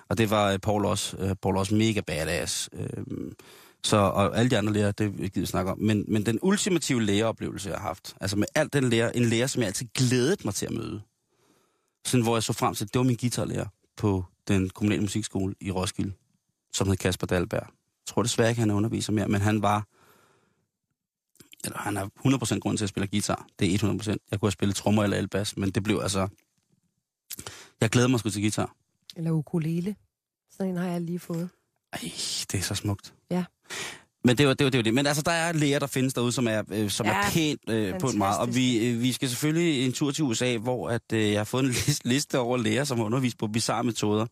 og 0.09 0.19
det 0.19 0.31
var 0.31 0.53
øh, 0.53 0.59
Paul 0.59 0.85
også. 0.85 1.17
Øh, 1.19 1.35
Paul 1.43 1.57
også 1.57 1.75
mega 1.75 2.01
badass. 2.01 2.71
Øhm, 2.73 3.33
Så, 3.85 3.97
og 3.97 4.39
alle 4.39 4.51
de 4.51 4.59
andre 4.59 4.73
lærer, 4.73 4.93
det 4.93 5.13
gider 5.17 5.41
vi 5.41 5.47
snakke 5.47 5.71
om. 5.73 5.79
Men, 5.79 6.05
men 6.09 6.27
den 6.27 6.39
ultimative 6.43 7.03
læreoplevelse, 7.03 7.71
jeg 7.71 7.79
har 7.79 7.87
haft, 7.87 8.15
altså 8.21 8.37
med 8.37 8.47
alt 8.55 8.73
den 8.73 8.91
lærer, 8.91 9.11
en 9.13 9.25
lærer, 9.25 9.47
som 9.47 9.61
jeg 9.63 9.67
altid 9.67 9.87
glædet 9.95 10.45
mig 10.45 10.55
til 10.55 10.67
at 10.67 10.73
møde. 10.73 11.01
Sådan, 12.07 12.23
hvor 12.25 12.37
jeg 12.37 12.43
så 12.43 12.53
frem 12.53 12.75
til, 12.75 12.87
det 12.87 12.99
var 12.99 13.03
min 13.03 13.17
guitarlærer 13.17 13.67
på 13.97 14.25
den 14.49 14.71
kommunale 14.71 15.03
musikskole 15.03 15.55
i 15.61 15.71
Roskilde, 15.71 16.13
som 16.75 16.89
hed 16.89 16.97
Kasper 16.97 17.27
Dalberg. 17.27 17.63
Jeg 17.63 18.07
tror 18.15 18.23
desværre 18.23 18.49
ikke, 18.49 18.61
han 18.61 18.71
er 18.71 18.75
underviser 18.75 19.13
mere, 19.13 19.29
men 19.29 19.41
han 19.41 19.63
var, 19.63 19.87
eller 21.65 21.79
han 21.79 21.97
er 21.97 22.07
100% 22.57 22.59
grund 22.59 22.79
til 22.79 22.85
at 22.85 22.89
spille 22.89 23.07
guitar. 23.07 23.47
Det 23.59 23.75
er 23.75 23.79
100%. 23.79 24.09
Jeg 24.31 24.41
kunne 24.41 24.47
have 24.47 24.51
spillet 24.51 24.77
trommer 24.77 25.05
eller 25.05 25.17
elbas, 25.17 25.57
men 25.57 25.71
det 25.71 25.83
blev 25.83 26.01
altså... 26.03 26.29
Jeg 27.81 27.91
glæder 27.91 28.09
mig 28.09 28.21
sgu 28.21 28.31
til 28.31 28.43
guitar. 28.43 28.77
Eller 29.17 29.31
ukulele. 29.31 29.97
Sådan 30.51 30.71
en 30.71 30.77
har 30.77 30.89
jeg 30.89 31.01
lige 31.01 31.19
fået. 31.19 31.49
Ej, 31.93 31.99
det 32.53 32.55
er 32.55 32.63
så 32.63 32.75
smukt. 32.75 33.15
Ja. 33.31 33.45
Men 34.25 34.39
det 34.39 34.47
var 34.47 34.55
det, 34.55 34.65
var, 34.65 34.71
det, 34.71 34.79
var 34.79 34.83
det. 34.83 34.95
Men 34.95 35.07
altså, 35.07 35.23
der 35.23 35.33
er 35.33 35.53
læger, 35.53 35.79
der 35.79 35.87
findes 35.87 36.15
derude, 36.15 36.33
som 36.33 36.47
er, 36.47 36.63
øh, 36.71 36.91
som 36.91 37.07
Ja, 37.07 37.13
er 37.13 37.31
pænt 37.31 37.61
øh, 37.69 37.99
på 37.99 38.07
en 38.07 38.19
meget. 38.19 38.39
Og 38.39 38.55
vi, 38.55 38.89
øh, 38.89 39.03
vi 39.03 39.13
skal 39.13 39.29
selvfølgelig 39.29 39.87
en 39.87 39.93
tur 39.93 40.11
til 40.11 40.25
USA, 40.25 40.57
hvor 40.57 40.89
at, 40.89 41.13
øh, 41.13 41.31
jeg 41.31 41.41
har 41.41 41.45
fået 41.45 41.63
en 41.65 41.69
liste, 41.87 42.09
liste 42.09 42.39
over 42.39 42.57
læger, 42.57 42.85
som 42.85 42.99
har 42.99 43.05
undervist 43.05 43.39
på 43.39 43.47
bizarre 43.47 43.85
metoder. 43.85 44.27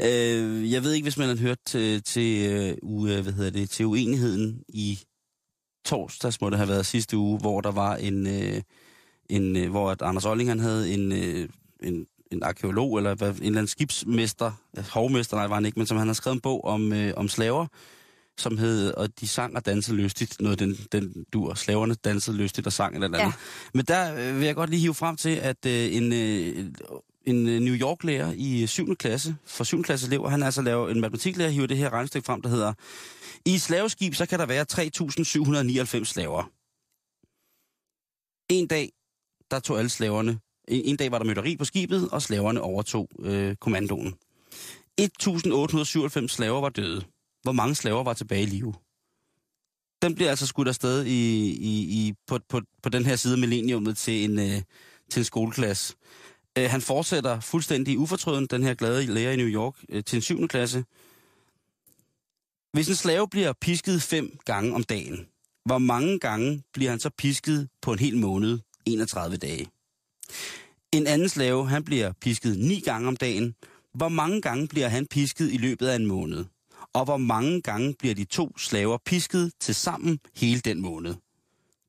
Øh, 0.00 0.72
jeg 0.72 0.82
ved 0.82 0.92
ikke, 0.92 1.04
hvis 1.04 1.18
man 1.18 1.28
har 1.28 1.36
hørt 1.36 1.58
til, 1.66 2.02
til, 2.02 2.52
øh, 2.52 2.76
u, 2.82 3.06
øh, 3.06 3.22
hvad 3.22 3.32
hedder 3.32 3.50
det, 3.50 3.70
til 3.70 3.86
uenigheden 3.86 4.62
i 4.68 4.98
torsdags, 5.84 6.40
må 6.40 6.50
det 6.50 6.58
have 6.58 6.68
været 6.68 6.86
sidste 6.86 7.16
uge, 7.16 7.38
hvor 7.38 7.60
der 7.60 7.70
var 7.70 7.96
en, 7.96 8.26
øh, 8.26 8.62
en 9.28 9.56
øh, 9.56 9.70
hvor 9.70 9.90
at 9.90 10.02
Anders 10.02 10.24
Olling, 10.24 10.50
han 10.50 10.60
havde 10.60 10.94
en, 10.94 11.12
øh, 11.12 11.48
en, 11.82 12.06
en 12.30 12.42
arkeolog, 12.42 12.96
eller 12.96 13.14
hvad, 13.14 13.28
en 13.28 13.36
eller 13.36 13.48
anden 13.48 13.66
skibsmester, 13.66 14.52
hovmester, 14.92 15.36
nej, 15.36 15.46
var 15.46 15.54
han 15.54 15.66
ikke, 15.66 15.78
men 15.78 15.86
som 15.86 15.96
han 15.96 16.06
har 16.06 16.14
skrevet 16.14 16.34
en 16.34 16.40
bog 16.40 16.64
om, 16.64 16.92
øh, 16.92 17.12
om 17.16 17.28
slaver, 17.28 17.66
som 18.36 18.58
hed, 18.58 18.94
og 18.94 19.20
de 19.20 19.28
sang 19.28 19.56
og 19.56 19.66
dansede 19.66 19.96
lystigt, 19.96 20.40
noget 20.40 20.58
den, 20.58 20.76
den 20.92 21.24
dur, 21.32 21.54
slaverne 21.54 21.94
dansede 21.94 22.36
lystigt 22.36 22.66
og 22.66 22.72
sang 22.72 22.94
eller 22.94 23.06
andet. 23.06 23.18
Ja. 23.18 23.32
Men 23.74 23.84
der 23.84 24.14
øh, 24.14 24.38
vil 24.38 24.46
jeg 24.46 24.54
godt 24.54 24.70
lige 24.70 24.80
hive 24.80 24.94
frem 24.94 25.16
til, 25.16 25.30
at 25.30 25.66
øh, 25.66 25.94
en, 25.94 26.12
øh, 26.12 26.66
en 27.26 27.48
øh, 27.48 27.60
New 27.60 27.74
York-lærer 27.74 28.32
i 28.36 28.62
øh, 28.62 28.68
7. 28.68 28.96
klasse, 28.96 29.36
for 29.46 29.64
7. 29.64 29.82
klasse 29.82 30.06
elever, 30.06 30.28
han 30.28 30.40
har 30.40 30.46
altså 30.46 30.62
lavet 30.62 30.90
en 30.90 31.00
matematiklærer, 31.00 31.50
hiver 31.50 31.66
det 31.66 31.76
her 31.76 31.90
regnestykke 31.90 32.26
frem, 32.26 32.42
der 32.42 32.48
hedder, 32.48 32.72
i 33.44 33.54
et 33.54 33.60
slaveskib, 33.60 34.14
så 34.14 34.26
kan 34.26 34.38
der 34.38 34.46
være 34.46 34.66
3.799 36.00 36.04
slaver. 36.04 36.50
En 38.48 38.66
dag, 38.66 38.92
der 39.50 39.60
tog 39.60 39.78
alle 39.78 39.88
slaverne, 39.88 40.38
en, 40.68 40.84
en 40.84 40.96
dag 40.96 41.10
var 41.10 41.18
der 41.18 41.24
mytteri 41.24 41.56
på 41.56 41.64
skibet, 41.64 42.08
og 42.08 42.22
slaverne 42.22 42.60
overtog 42.60 43.08
øh, 43.18 43.56
kommandoen. 43.56 44.14
1.897 45.00 46.28
slaver 46.28 46.60
var 46.60 46.68
døde. 46.68 47.04
Hvor 47.42 47.52
mange 47.52 47.74
slaver 47.74 48.02
var 48.02 48.14
tilbage 48.14 48.42
i 48.42 48.46
live? 48.46 48.74
Den 50.02 50.14
bliver 50.14 50.30
altså 50.30 50.46
skudt 50.46 50.68
afsted 50.68 51.04
i, 51.04 51.50
i, 51.50 52.06
i, 52.06 52.14
på, 52.26 52.38
på, 52.48 52.60
på 52.82 52.88
den 52.88 53.06
her 53.06 53.16
side 53.16 53.32
af 53.32 53.38
millenniumet 53.38 53.96
til 53.96 54.24
en, 54.24 54.38
øh, 54.38 54.62
til 55.10 55.20
en 55.20 55.24
skoleklasse. 55.24 55.94
Øh, 56.58 56.70
han 56.70 56.80
fortsætter 56.80 57.40
fuldstændig 57.40 57.98
ufortrøden, 57.98 58.46
den 58.46 58.62
her 58.62 58.74
glade 58.74 59.06
lærer 59.06 59.32
i 59.32 59.36
New 59.36 59.46
York, 59.46 59.74
øh, 59.88 60.04
til 60.04 60.16
en 60.16 60.22
7. 60.22 60.48
klasse. 60.48 60.84
Hvis 62.72 62.88
en 62.88 62.94
slave 62.94 63.28
bliver 63.28 63.52
pisket 63.60 64.02
fem 64.02 64.38
gange 64.44 64.74
om 64.74 64.84
dagen, 64.84 65.26
hvor 65.64 65.78
mange 65.78 66.18
gange 66.18 66.62
bliver 66.72 66.90
han 66.90 67.00
så 67.00 67.10
pisket 67.18 67.68
på 67.82 67.92
en 67.92 67.98
hel 67.98 68.16
måned, 68.16 68.58
31 68.86 69.36
dage? 69.36 69.66
En 70.92 71.06
anden 71.06 71.28
slave, 71.28 71.68
han 71.68 71.84
bliver 71.84 72.12
pisket 72.20 72.58
ni 72.58 72.80
gange 72.80 73.08
om 73.08 73.16
dagen. 73.16 73.54
Hvor 73.94 74.08
mange 74.08 74.40
gange 74.40 74.68
bliver 74.68 74.88
han 74.88 75.06
pisket 75.06 75.52
i 75.52 75.56
løbet 75.56 75.86
af 75.86 75.96
en 75.96 76.06
måned? 76.06 76.44
Og 76.92 77.04
hvor 77.04 77.16
mange 77.16 77.62
gange 77.62 77.94
bliver 77.98 78.14
de 78.14 78.24
to 78.24 78.58
slaver 78.58 78.98
pisket 79.06 79.52
til 79.60 79.74
sammen 79.74 80.18
hele 80.34 80.60
den 80.60 80.80
måned? 80.80 81.14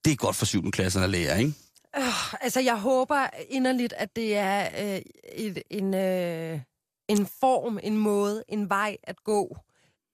Det 0.06 0.12
er 0.12 0.16
godt 0.16 0.36
for 0.36 0.46
7. 0.46 0.72
klasserne 0.72 1.04
at 1.04 1.10
lære, 1.10 1.40
ikke? 1.40 1.54
Øh, 1.98 2.44
altså, 2.44 2.60
jeg 2.60 2.80
håber 2.80 3.28
inderligt, 3.50 3.94
at 3.94 4.16
det 4.16 4.36
er 4.36 4.96
øh, 4.96 5.02
et, 5.36 5.64
en, 5.70 5.94
øh, 5.94 6.60
en 7.08 7.28
form, 7.40 7.80
en 7.84 7.98
måde, 7.98 8.44
en 8.50 8.70
vej 8.70 8.98
at 9.04 9.24
gå 9.24 9.58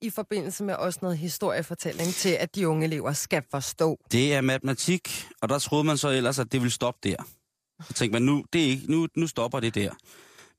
i 0.02 0.10
forbindelse 0.10 0.64
med 0.64 0.76
også 0.76 1.00
noget 1.02 1.18
historiefortælling 1.18 2.14
til, 2.14 2.30
at 2.30 2.56
de 2.56 2.68
unge 2.68 2.86
elever 2.86 3.14
skal 3.14 3.44
forstå. 3.52 4.00
Det 4.12 4.34
er 4.36 4.42
matematik, 4.42 5.28
og 5.42 5.50
der 5.50 5.60
troede 5.60 5.84
man 5.84 5.98
så 5.98 6.10
ellers, 6.10 6.40
at 6.40 6.52
det 6.52 6.62
ville 6.62 6.72
stoppe 6.72 7.10
der. 7.10 7.16
Så 7.88 7.94
tænkte 7.94 8.14
man, 8.14 8.22
nu, 8.22 8.46
det 8.54 8.62
er 8.62 8.66
ikke, 8.66 8.92
nu, 8.92 9.08
nu 9.16 9.28
stopper 9.28 9.60
det 9.60 9.76
der. 9.76 9.92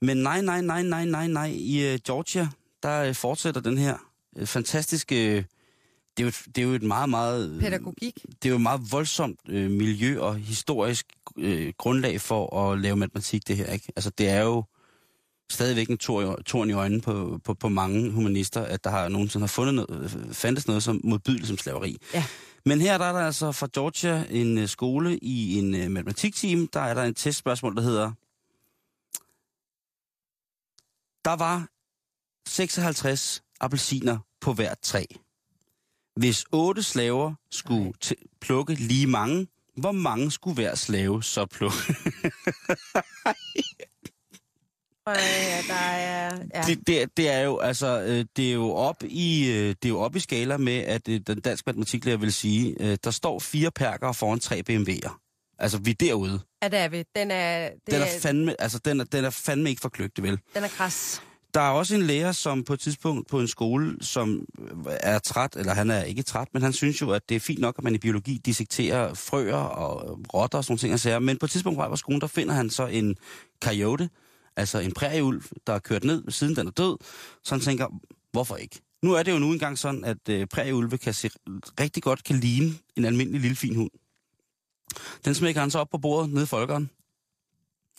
Men 0.00 0.16
nej, 0.16 0.40
nej, 0.40 0.60
nej, 0.60 0.82
nej, 0.82 1.04
nej, 1.04 1.26
nej. 1.26 1.50
I 1.54 1.94
uh, 1.94 2.00
Georgia, 2.06 2.48
der 2.82 3.08
uh, 3.08 3.14
fortsætter 3.14 3.60
den 3.60 3.78
her 3.78 3.96
uh, 4.40 4.46
fantastiske... 4.46 5.46
Det, 6.16 6.22
er 6.22 6.24
jo, 6.24 6.28
et- 6.28 6.46
det 6.56 6.58
er 6.58 6.62
jo 6.66 6.72
et 6.74 6.82
meget, 6.82 7.08
meget... 7.08 7.60
Pædagogik. 7.60 8.24
det 8.42 8.44
er 8.44 8.50
jo 8.50 8.54
et 8.56 8.60
meget 8.62 8.80
voldsomt 8.92 9.40
øh, 9.48 9.70
miljø 9.70 10.20
og 10.20 10.36
historisk 10.36 11.06
øh, 11.38 11.72
grundlag 11.78 12.20
for 12.20 12.56
at 12.72 12.78
lave 12.80 12.96
matematik, 12.96 13.48
det 13.48 13.56
her. 13.56 13.66
Ikke? 13.72 13.92
Altså, 13.96 14.10
det 14.10 14.28
er 14.28 14.40
jo 14.42 14.64
stadigvæk 15.50 15.88
en 15.90 15.98
tor- 15.98 16.42
torn 16.46 16.70
i 16.70 16.72
øjnene 16.72 17.00
på, 17.02 17.40
på, 17.44 17.54
på 17.54 17.68
mange 17.68 18.10
humanister, 18.10 18.60
at 18.64 18.84
der 18.84 18.90
har 18.90 19.08
nogensinde 19.08 19.42
har 19.42 19.48
fundet 19.48 19.74
noget, 19.74 20.14
øh, 20.28 20.34
fandtes 20.34 20.66
noget 20.66 20.82
som 20.82 21.00
modbydeligt 21.04 21.46
som 21.48 21.58
slaveri. 21.58 21.96
Ja. 22.14 22.24
Men 22.64 22.80
her 22.80 22.98
der 22.98 23.04
er 23.04 23.12
der 23.12 23.20
altså 23.20 23.52
fra 23.52 23.68
Georgia 23.74 24.24
en 24.30 24.58
øh, 24.58 24.68
skole 24.68 25.18
i 25.18 25.58
en 25.58 25.74
øh, 25.74 25.90
matematikteam, 25.90 26.68
der 26.72 26.80
er 26.80 26.94
der 26.94 27.02
en 27.02 27.14
testspørgsmål, 27.14 27.76
der 27.76 27.82
hedder, 27.82 28.12
der 31.24 31.36
var 31.36 31.68
56 32.48 33.42
appelsiner 33.60 34.18
på 34.40 34.52
hvert 34.52 34.78
træ. 34.82 35.04
Hvis 36.16 36.44
otte 36.52 36.82
slaver 36.82 37.34
skulle 37.50 37.92
t- 38.04 38.38
plukke 38.40 38.74
lige 38.74 39.06
mange, 39.06 39.46
hvor 39.76 39.92
mange 39.92 40.30
skulle 40.30 40.54
hver 40.54 40.74
slave 40.74 41.22
så 41.22 41.46
plukke? 41.46 41.76
Ja, 45.06 45.12
der 45.68 45.74
er... 45.74 46.38
Ja. 46.54 46.62
Det, 46.66 46.86
det, 46.86 47.02
er- 47.02 47.06
det 47.16 47.28
er 47.30 47.40
jo 47.40 47.58
altså 47.58 48.02
øh, 48.02 48.24
det 48.36 48.48
er 48.48 48.52
jo 48.52 48.70
op 48.72 49.02
i 49.02 49.48
øh, 49.50 49.68
det 49.68 49.84
er 49.84 49.88
jo 49.88 49.98
op 50.00 50.16
i 50.16 50.20
skala 50.20 50.56
med 50.56 50.78
at 50.78 51.08
øh, 51.08 51.20
den 51.26 51.40
danske 51.40 51.64
matematiklærer 51.66 52.16
vil 52.16 52.32
sige, 52.32 52.76
øh, 52.80 52.98
der 53.04 53.10
står 53.10 53.38
fire 53.38 53.70
perker 53.70 54.12
foran 54.12 54.38
tre 54.40 54.62
BMW'er. 54.70 55.54
Altså 55.58 55.78
vi 55.78 55.90
er 55.90 55.94
derude. 55.94 56.40
ja, 56.62 56.68
det 56.68 56.78
er 56.78 56.88
vi. 56.88 57.04
Den 57.16 57.30
er, 57.30 57.68
det 57.68 57.78
Den 57.86 57.94
er, 57.94 58.06
er 58.06 58.20
fandme 58.20 58.60
altså 58.60 58.78
den 58.78 59.00
er, 59.00 59.04
den 59.04 59.24
er 59.24 59.30
fandme 59.30 59.70
ikke 59.70 59.80
for 59.80 59.88
kløgte, 59.88 60.22
vel? 60.22 60.38
den 60.54 60.64
er 60.64 60.68
kras. 60.68 61.22
Der 61.54 61.60
er 61.60 61.70
også 61.70 61.94
en 61.94 62.02
lærer, 62.02 62.32
som 62.32 62.64
på 62.64 62.72
et 62.72 62.80
tidspunkt 62.80 63.28
på 63.28 63.40
en 63.40 63.48
skole, 63.48 63.96
som 64.00 64.46
øh, 64.58 64.94
er 65.00 65.18
træt, 65.18 65.56
eller 65.56 65.74
han 65.74 65.90
er 65.90 66.02
ikke 66.02 66.22
træt, 66.22 66.48
men 66.52 66.62
han 66.62 66.72
synes 66.72 67.00
jo, 67.00 67.10
at 67.10 67.28
det 67.28 67.34
er 67.34 67.40
fint 67.40 67.60
nok, 67.60 67.74
at 67.78 67.84
man 67.84 67.94
i 67.94 67.98
biologi 67.98 68.38
dissekterer 68.38 69.14
frøer 69.14 69.56
og 69.56 70.20
rotter 70.34 70.58
og 70.58 70.64
sådan 70.64 70.78
ting. 70.78 70.92
Og 70.92 71.00
sager. 71.00 71.18
Men 71.18 71.38
på 71.38 71.46
et 71.46 71.50
tidspunkt 71.50 71.80
på 71.80 71.96
skolen, 71.96 72.20
der 72.20 72.26
finder 72.26 72.54
han 72.54 72.70
så 72.70 72.86
en 72.86 73.16
coyote, 73.64 74.10
altså 74.56 74.78
en 74.78 74.92
prærieulv, 74.92 75.42
der 75.66 75.72
er 75.72 75.78
kørt 75.78 76.04
ned, 76.04 76.30
siden 76.30 76.56
den 76.56 76.66
er 76.66 76.70
død. 76.70 76.96
Så 77.44 77.54
han 77.54 77.60
tænker, 77.60 77.86
hvorfor 78.32 78.56
ikke? 78.56 78.80
Nu 79.02 79.12
er 79.12 79.22
det 79.22 79.32
jo 79.32 79.38
nu 79.38 79.52
engang 79.52 79.78
sådan, 79.78 80.04
at 80.04 80.28
øh, 80.28 80.46
prærieulve 80.46 80.98
kan 80.98 81.14
se 81.14 81.30
rigtig 81.80 82.02
godt 82.02 82.24
kan 82.24 82.36
ligne 82.36 82.74
en 82.96 83.04
almindelig 83.04 83.40
lille 83.40 83.56
fin 83.56 83.76
hund. 83.76 83.90
Den 85.24 85.34
smækker 85.34 85.60
han 85.60 85.70
så 85.70 85.78
op 85.78 85.90
på 85.90 85.98
bordet 85.98 86.30
nede 86.30 86.42
i 86.42 86.46
folkeren, 86.46 86.90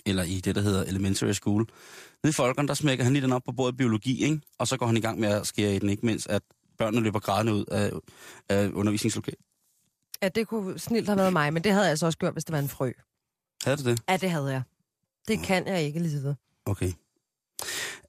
eller 0.06 0.24
i 0.24 0.40
det, 0.40 0.56
der 0.56 0.62
hedder 0.62 0.84
elementary 0.84 1.32
school. 1.32 1.68
Nede 2.24 2.30
i 2.30 2.34
folkeren, 2.34 2.68
der 2.68 2.74
smækker 2.74 3.04
han 3.04 3.14
lige 3.14 3.24
den 3.24 3.34
op 3.34 3.44
på 3.44 3.52
bordet 3.52 3.78
biologi, 3.78 4.24
ikke? 4.24 4.42
og 4.58 4.68
så 4.68 4.78
går 4.78 4.86
han 4.86 4.98
i 4.98 5.02
gang 5.02 5.20
med 5.20 5.30
at 5.30 5.48
skære 5.48 5.76
i 5.76 5.80
den, 5.80 5.90
ikke 5.90 6.06
mindst 6.06 6.28
at 6.30 6.42
børnene 6.78 7.04
løber 7.04 7.20
grædende 7.20 7.54
ud 7.54 7.66
af, 7.66 7.92
af 8.50 8.70
undervisningslokalet. 8.74 9.40
Ja, 10.22 10.28
det 10.28 10.48
kunne 10.48 10.80
snilt 10.80 11.08
have 11.08 11.18
været 11.18 11.34
mig, 11.34 11.54
men 11.54 11.64
det 11.64 11.72
havde 11.72 11.84
jeg 11.84 11.90
altså 11.90 12.06
også 12.06 12.18
gjort, 12.18 12.34
hvis 12.34 12.44
det 12.44 12.54
var 12.54 12.60
en 12.60 12.70
frø. 12.70 12.92
Havde 13.64 13.78
du 13.78 13.90
det? 13.90 14.00
Ja, 14.10 14.18
det 14.18 14.30
havde 14.32 14.48
jeg. 14.48 14.62
Det 15.28 15.40
kan 15.40 15.68
jeg 15.68 15.84
ikke 15.84 16.00
lide. 16.00 16.36
Okay. 16.66 16.92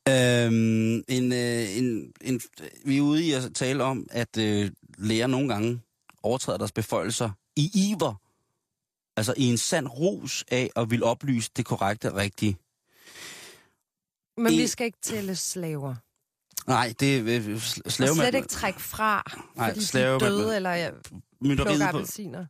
Øhm, 0.08 1.02
en, 1.08 1.32
øh, 1.32 1.76
en, 1.78 2.12
en, 2.20 2.40
vi 2.84 2.96
er 2.96 3.00
ude 3.00 3.24
i 3.24 3.32
at 3.32 3.54
tale 3.54 3.84
om, 3.84 4.06
at 4.10 4.38
øh, 4.38 4.70
læger 4.98 5.26
nogle 5.26 5.48
gange 5.48 5.80
overtræder 6.22 6.58
deres 6.58 6.72
beføjelser 6.72 7.30
i 7.56 7.70
iver. 7.74 8.14
Altså 9.16 9.34
i 9.36 9.44
en 9.44 9.58
sand 9.58 9.88
rus 9.88 10.44
af 10.50 10.70
at 10.76 10.90
vil 10.90 11.04
oplyse 11.04 11.50
det 11.56 11.64
korrekte 11.66 12.12
og 12.12 12.16
rigtige. 12.16 12.56
Men 14.36 14.52
En- 14.52 14.58
vi 14.58 14.66
skal 14.66 14.86
ikke 14.86 14.98
tælle 15.02 15.36
slaver. 15.36 15.94
Nej, 16.66 16.94
det 17.00 17.16
er 17.16 17.20
øh, 17.48 17.54
Og 17.84 17.92
slavemand. 17.92 18.16
slet 18.16 18.34
ikke 18.34 18.48
trække 18.48 18.80
fra, 18.80 19.22
Nej, 19.56 19.68
fordi 19.68 19.80
de 19.80 19.84
er 19.84 19.86
slave- 19.86 20.18
døde, 20.18 20.56
eller 20.56 20.90
mytteriet 21.40 21.88
på, 21.90 21.98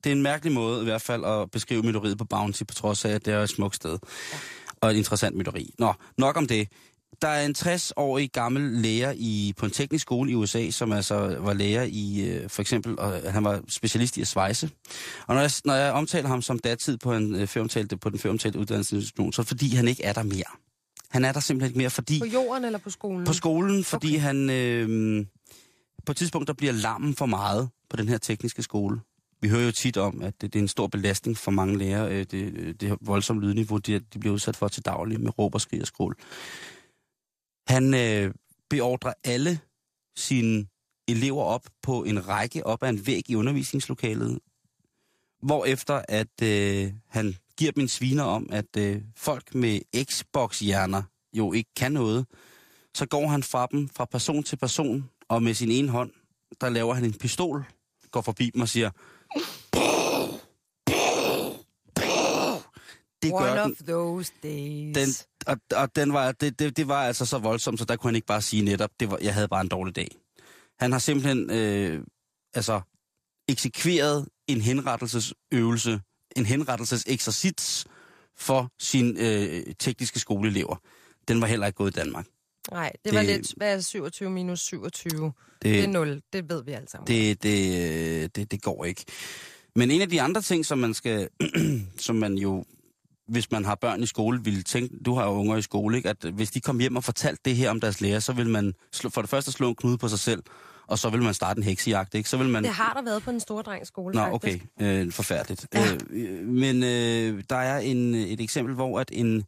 det 0.04 0.06
er 0.06 0.12
en 0.12 0.22
mærkelig 0.22 0.52
måde 0.52 0.80
i 0.80 0.84
hvert 0.84 1.02
fald 1.02 1.24
at 1.24 1.50
beskrive 1.50 1.82
mytteriet 1.82 2.18
på 2.18 2.24
Bounty, 2.24 2.62
på 2.68 2.74
trods 2.74 3.04
af, 3.04 3.10
at 3.10 3.24
det 3.24 3.34
er 3.34 3.42
et 3.42 3.50
smukt 3.50 3.76
sted. 3.76 3.98
Ja. 4.32 4.38
Og 4.80 4.90
et 4.90 4.96
interessant 4.96 5.36
mytteri. 5.36 5.74
Nå, 5.78 5.92
nok 6.18 6.36
om 6.36 6.46
det. 6.46 6.68
Der 7.22 7.28
er 7.28 7.46
en 7.46 7.54
60-årig 7.58 8.30
gammel 8.32 8.62
lærer 8.62 9.12
i, 9.16 9.54
på 9.56 9.66
en 9.66 9.72
teknisk 9.72 10.02
skole 10.02 10.30
i 10.30 10.34
USA, 10.34 10.70
som 10.70 10.92
altså 10.92 11.36
var 11.40 11.52
lærer 11.52 11.82
i, 11.88 12.28
øh, 12.28 12.50
for 12.50 12.62
eksempel, 12.62 12.98
og 12.98 13.32
han 13.32 13.44
var 13.44 13.60
specialist 13.68 14.16
i 14.16 14.20
at 14.20 14.26
svejse. 14.26 14.70
Og 15.26 15.34
når 15.34 15.40
jeg, 15.42 15.50
når 15.64 15.74
jeg 15.74 15.92
omtaler 15.92 16.28
ham 16.28 16.42
som 16.42 16.58
datid 16.58 16.96
på, 16.96 17.12
en, 17.12 17.34
øh, 17.34 17.46
føromtalte, 17.46 17.96
på 17.96 18.10
den 18.10 18.18
føromtalte 18.18 18.58
uddannelsesinstitution, 18.58 19.32
så 19.32 19.42
er 19.42 19.44
det 19.44 19.48
fordi 19.48 19.74
han 19.74 19.88
ikke 19.88 20.04
er 20.04 20.12
der 20.12 20.22
mere. 20.22 20.44
Han 21.10 21.24
er 21.24 21.32
der 21.32 21.40
simpelthen 21.40 21.70
ikke 21.70 21.78
mere, 21.78 21.90
fordi... 21.90 22.18
På 22.18 22.26
jorden 22.26 22.64
eller 22.64 22.78
på 22.78 22.90
skolen? 22.90 23.24
På 23.24 23.32
skolen, 23.32 23.84
fordi 23.84 24.16
okay. 24.16 24.20
han 24.20 24.50
øh, 24.50 25.26
på 26.06 26.12
et 26.12 26.16
tidspunkt, 26.16 26.48
der 26.48 26.54
bliver 26.54 26.72
larmen 26.72 27.14
for 27.14 27.26
meget 27.26 27.68
på 27.90 27.96
den 27.96 28.08
her 28.08 28.18
tekniske 28.18 28.62
skole. 28.62 29.00
Vi 29.40 29.48
hører 29.48 29.64
jo 29.64 29.72
tit 29.72 29.96
om, 29.96 30.22
at 30.22 30.34
det, 30.40 30.52
det 30.52 30.58
er 30.58 30.62
en 30.62 30.68
stor 30.68 30.86
belastning 30.86 31.38
for 31.38 31.50
mange 31.50 31.78
lærere, 31.78 32.12
øh, 32.12 32.26
det, 32.30 32.80
det 32.80 32.88
her 32.88 32.96
voldsomme 33.00 33.42
lydniveau, 33.42 33.78
de, 33.78 33.98
de 33.98 34.18
bliver 34.18 34.34
udsat 34.34 34.56
for 34.56 34.68
til 34.68 34.84
daglig 34.84 35.20
med 35.20 35.38
råb 35.38 35.54
og 35.54 35.60
skrig 35.60 35.80
og 35.80 35.86
skrål. 35.86 36.16
Han 37.66 37.94
øh, 37.94 38.34
beordrer 38.70 39.12
alle 39.24 39.60
sine 40.16 40.66
elever 41.08 41.42
op 41.42 41.66
på 41.82 42.04
en 42.04 42.28
række 42.28 42.66
op 42.66 42.82
ad 42.82 42.88
en 42.88 43.06
væg 43.06 43.30
i 43.30 43.34
undervisningslokalet, 43.34 44.38
hvorefter 45.42 46.02
at 46.08 46.42
øh, 46.42 46.92
han 47.08 47.36
giver 47.56 47.72
en 47.76 47.88
sviner 47.88 48.22
om, 48.24 48.48
at 48.52 48.76
øh, 48.78 49.02
folk 49.16 49.54
med 49.54 49.80
Xbox-hjerner 50.04 51.02
jo 51.32 51.52
ikke 51.52 51.70
kan 51.76 51.92
noget, 51.92 52.26
så 52.94 53.06
går 53.06 53.26
han 53.26 53.42
fra 53.42 53.66
dem 53.72 53.88
fra 53.88 54.04
person 54.04 54.42
til 54.42 54.56
person, 54.56 55.10
og 55.28 55.42
med 55.42 55.54
sin 55.54 55.70
ene 55.70 55.88
hånd, 55.88 56.10
der 56.60 56.68
laver 56.68 56.94
han 56.94 57.04
en 57.04 57.12
pistol, 57.18 57.64
går 58.10 58.20
forbi 58.20 58.50
dem 58.50 58.60
og 58.62 58.68
siger, 58.68 58.90
det 63.22 63.32
gør 63.32 63.52
One 63.52 63.62
den. 63.62 63.70
of 63.70 63.76
those 63.86 64.32
days. 64.42 64.94
den 64.96 65.08
og, 65.46 65.56
og 65.76 65.96
den 65.96 66.12
var, 66.12 66.32
det, 66.32 66.58
det, 66.58 66.76
det 66.76 66.88
var 66.88 67.02
altså 67.06 67.26
så 67.26 67.38
voldsomt, 67.38 67.78
så 67.78 67.84
der 67.84 67.96
kunne 67.96 68.08
han 68.08 68.14
ikke 68.16 68.26
bare 68.26 68.42
sige 68.42 68.62
netop, 68.64 68.90
det 69.00 69.10
var, 69.10 69.18
jeg 69.22 69.34
havde 69.34 69.48
bare 69.48 69.60
en 69.60 69.68
dårlig 69.68 69.96
dag. 69.96 70.08
Han 70.78 70.92
har 70.92 70.98
simpelthen 70.98 71.50
øh, 71.50 72.04
altså, 72.54 72.80
eksekveret 73.48 74.28
en 74.46 74.60
henrettelsesøvelse, 74.60 76.00
en 76.36 76.46
henrettelseseksercits 76.46 77.86
for 78.36 78.72
sine 78.78 79.20
øh, 79.20 79.64
tekniske 79.78 80.18
skoleelever. 80.20 80.76
Den 81.28 81.40
var 81.40 81.46
heller 81.46 81.66
ikke 81.66 81.76
gået 81.76 81.96
i 81.96 81.98
Danmark. 82.00 82.26
Nej, 82.70 82.92
det, 83.04 83.14
var 83.14 83.20
det- 83.20 83.28
lidt... 83.28 83.54
Hvad 83.56 83.76
er 83.76 83.80
27 83.80 84.30
minus 84.30 84.60
27? 84.60 85.32
Det 85.62 85.76
er 85.78 85.80
Det, 85.80 85.90
0. 85.90 86.22
Det 86.32 86.48
ved 86.48 86.64
vi 86.64 86.72
alle 86.72 86.88
sammen. 86.88 87.06
det, 87.06 87.42
det, 87.42 88.22
øh, 88.22 88.28
det, 88.34 88.50
det 88.50 88.62
går 88.62 88.84
ikke. 88.84 89.04
Men 89.76 89.90
en 89.90 90.00
af 90.02 90.08
de 90.08 90.22
andre 90.22 90.42
ting, 90.42 90.66
som 90.66 90.78
man 90.78 90.94
skal, 90.94 91.28
som 91.98 92.16
man 92.16 92.34
jo, 92.34 92.64
hvis 93.28 93.50
man 93.50 93.64
har 93.64 93.74
børn 93.74 94.02
i 94.02 94.06
skole, 94.06 94.44
ville 94.44 94.62
tænke, 94.62 94.96
du 95.06 95.14
har 95.14 95.24
jo 95.24 95.30
unger 95.30 95.56
i 95.56 95.62
skole, 95.62 95.96
ikke? 95.96 96.08
at 96.08 96.24
hvis 96.24 96.50
de 96.50 96.60
kom 96.60 96.78
hjem 96.78 96.96
og 96.96 97.04
fortalte 97.04 97.40
det 97.44 97.56
her 97.56 97.70
om 97.70 97.80
deres 97.80 98.00
lærer, 98.00 98.18
så 98.18 98.32
vil 98.32 98.48
man 98.48 98.74
slå, 98.92 99.10
for 99.10 99.20
det 99.20 99.30
første 99.30 99.52
slå 99.52 99.68
en 99.68 99.74
knude 99.74 99.98
på 99.98 100.08
sig 100.08 100.18
selv, 100.18 100.42
og 100.86 100.98
så 100.98 101.10
vil 101.10 101.22
man 101.22 101.34
starte 101.34 101.58
en 101.58 101.64
heksejagt, 101.64 102.14
ikke? 102.14 102.28
Så 102.28 102.36
vil 102.36 102.48
man... 102.48 102.64
Det 102.64 102.72
har 102.72 102.92
der 102.92 103.02
været 103.02 103.22
på 103.22 103.30
en 103.30 103.40
stor 103.40 103.62
drengs 103.62 103.88
skole, 103.88 104.14
Nå, 104.14 104.20
faktisk. 104.20 104.64
okay. 104.78 105.02
Øh, 105.04 105.12
forfærdeligt. 105.12 105.66
Ja. 105.74 105.94
Øh, 106.10 106.46
men 106.46 106.82
øh, 106.82 107.42
der 107.50 107.56
er 107.56 107.78
en, 107.78 108.14
et 108.14 108.40
eksempel, 108.40 108.74
hvor 108.74 109.00
at 109.00 109.10
en, 109.12 109.44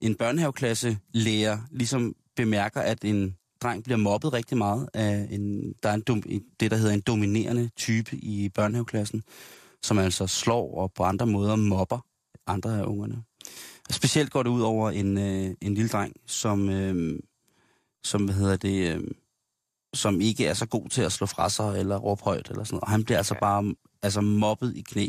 en 0.00 0.14
børnehaveklasse 0.14 0.98
lærer 1.12 1.58
ligesom 1.70 2.14
bemærker, 2.36 2.80
at 2.80 3.04
en 3.04 3.36
dreng 3.62 3.84
bliver 3.84 3.96
mobbet 3.96 4.32
rigtig 4.32 4.58
meget 4.58 4.88
af 4.94 5.28
en, 5.30 5.74
der 5.82 5.88
er 5.88 5.94
en 5.94 6.00
dom, 6.00 6.22
det, 6.60 6.70
der 6.70 6.76
hedder 6.76 6.92
en 6.94 7.00
dominerende 7.00 7.70
type 7.76 8.16
i 8.16 8.48
børnehaveklassen, 8.48 9.22
som 9.82 9.98
altså 9.98 10.26
slår 10.26 10.74
og 10.78 10.92
på 10.92 11.02
andre 11.02 11.26
måder 11.26 11.56
mobber 11.56 11.98
andre 12.50 12.78
af 12.78 12.84
ungerne. 12.84 13.22
Specielt 13.90 14.30
går 14.30 14.42
det 14.42 14.50
ud 14.50 14.60
over 14.60 14.90
en, 14.90 15.18
øh, 15.18 15.54
en 15.60 15.74
lille 15.74 15.88
dreng, 15.88 16.12
som, 16.26 16.68
øh, 16.70 17.18
som 18.04 18.24
hvad 18.24 18.34
hedder 18.34 18.56
det, 18.56 18.94
øh, 18.94 19.00
som 19.94 20.20
ikke 20.20 20.46
er 20.46 20.54
så 20.54 20.66
god 20.66 20.88
til 20.88 21.02
at 21.02 21.12
slå 21.12 21.26
fra 21.26 21.48
sig 21.48 21.78
eller 21.78 21.96
råbe 21.96 22.22
højt 22.22 22.50
eller 22.50 22.64
sådan 22.64 22.74
noget. 22.74 22.82
Og 22.82 22.90
han 22.90 23.04
bliver 23.04 23.18
altså 23.18 23.34
bare 23.40 23.74
altså 24.02 24.20
mobbet 24.20 24.76
i 24.76 24.80
knæ. 24.80 25.08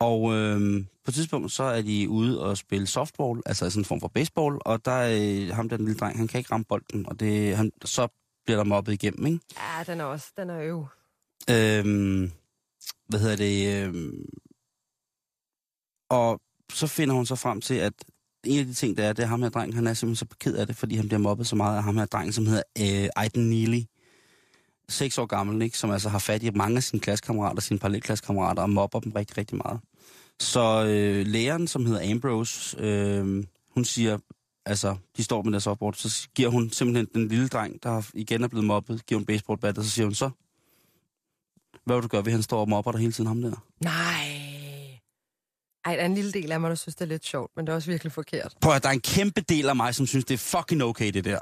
Og 0.00 0.32
øh, 0.34 0.84
på 1.04 1.10
et 1.10 1.14
tidspunkt, 1.14 1.52
så 1.52 1.62
er 1.62 1.82
de 1.82 2.08
ude 2.08 2.42
og 2.42 2.56
spille 2.58 2.86
softball, 2.86 3.42
altså 3.46 3.70
sådan 3.70 3.80
en 3.80 3.84
form 3.84 4.00
for 4.00 4.08
baseball, 4.08 4.58
og 4.60 4.84
der 4.84 4.92
er 4.92 5.18
øh, 5.20 5.54
ham, 5.54 5.68
der 5.68 5.76
den 5.76 5.86
lille 5.86 5.98
dreng, 5.98 6.18
han 6.18 6.28
kan 6.28 6.38
ikke 6.38 6.52
ramme 6.52 6.64
bolden, 6.64 7.08
og 7.08 7.20
det, 7.20 7.56
han, 7.56 7.72
så 7.84 8.08
bliver 8.44 8.56
der 8.56 8.64
mobbet 8.64 8.92
igennem, 8.92 9.26
ikke? 9.26 9.40
Ja, 9.56 9.92
den 9.92 10.00
er 10.00 10.04
også... 10.04 10.26
Den 10.36 10.50
er 10.50 10.60
øv. 10.60 10.86
Øhm, 11.50 12.30
hvad 13.08 13.20
hedder 13.20 13.36
det? 13.36 13.84
Øhm, 13.84 14.28
og 16.12 16.40
så 16.72 16.86
finder 16.86 17.14
hun 17.14 17.26
så 17.26 17.36
frem 17.36 17.60
til, 17.60 17.74
at 17.74 17.92
en 18.44 18.58
af 18.58 18.66
de 18.66 18.74
ting, 18.74 18.96
der 18.96 19.04
er, 19.04 19.12
det 19.12 19.22
er 19.22 19.26
ham 19.26 19.42
her 19.42 19.48
dreng, 19.48 19.74
han 19.74 19.86
er 19.86 19.94
simpelthen 19.94 20.28
så 20.28 20.36
ked 20.40 20.56
af 20.56 20.66
det, 20.66 20.76
fordi 20.76 20.96
han 20.96 21.08
bliver 21.08 21.20
mobbet 21.20 21.46
så 21.46 21.56
meget 21.56 21.76
af 21.76 21.82
ham 21.82 21.96
her 21.96 22.04
dreng, 22.04 22.34
som 22.34 22.46
hedder 22.46 22.62
øh, 22.78 23.08
Aiden 23.16 23.50
Neely. 23.50 23.80
Seks 24.88 25.18
år 25.18 25.26
gammel, 25.26 25.62
ikke? 25.62 25.78
som 25.78 25.90
altså 25.90 26.08
har 26.08 26.18
fat 26.18 26.42
i 26.42 26.50
mange 26.50 26.76
af 26.76 26.82
sine 26.82 27.00
klassekammerater, 27.00 27.60
sine 27.60 27.78
parallelklassekammerater, 27.78 28.62
og 28.62 28.70
mobber 28.70 29.00
dem 29.00 29.12
rigtig, 29.12 29.38
rigtig 29.38 29.56
meget. 29.56 29.80
Så 30.40 30.84
øh, 30.84 31.26
læreren, 31.26 31.68
som 31.68 31.86
hedder 31.86 32.10
Ambrose, 32.10 32.76
øh, 32.78 33.44
hun 33.74 33.84
siger, 33.84 34.18
altså, 34.66 34.96
de 35.16 35.24
står 35.24 35.42
med 35.42 35.52
deres 35.52 35.66
opbord, 35.66 35.94
så 35.94 36.28
giver 36.34 36.48
hun 36.48 36.70
simpelthen 36.70 37.08
den 37.14 37.28
lille 37.28 37.48
dreng, 37.48 37.82
der 37.82 38.02
igen 38.14 38.44
er 38.44 38.48
blevet 38.48 38.66
mobbet, 38.66 39.06
giver 39.06 39.18
hun 39.18 39.26
baseballbat, 39.26 39.78
og 39.78 39.84
så 39.84 39.90
siger 39.90 40.06
hun 40.06 40.14
så, 40.14 40.30
hvad 41.84 41.96
vil 41.96 42.02
du 42.02 42.08
gøre 42.08 42.24
ved, 42.24 42.32
han 42.32 42.42
står 42.42 42.60
og 42.60 42.68
mobber 42.68 42.92
dig 42.92 43.00
hele 43.00 43.12
tiden, 43.12 43.28
ham 43.28 43.42
der? 43.42 43.64
Nej. 43.80 44.51
Ej, 45.84 45.94
der 45.96 46.02
er 46.02 46.06
en 46.06 46.14
lille 46.14 46.32
del 46.32 46.52
af 46.52 46.60
mig, 46.60 46.68
der 46.70 46.74
synes, 46.76 46.94
det 46.94 47.04
er 47.04 47.08
lidt 47.08 47.26
sjovt, 47.26 47.50
men 47.56 47.66
det 47.66 47.72
er 47.72 47.76
også 47.76 47.90
virkelig 47.90 48.12
forkert. 48.12 48.54
Prøv 48.60 48.72
at 48.74 48.82
der 48.82 48.88
er 48.88 48.92
en 48.92 49.00
kæmpe 49.00 49.40
del 49.40 49.68
af 49.68 49.76
mig, 49.76 49.94
som 49.94 50.06
synes, 50.06 50.24
det 50.24 50.34
er 50.34 50.38
fucking 50.38 50.82
okay, 50.82 51.10
det 51.12 51.24
der. 51.24 51.38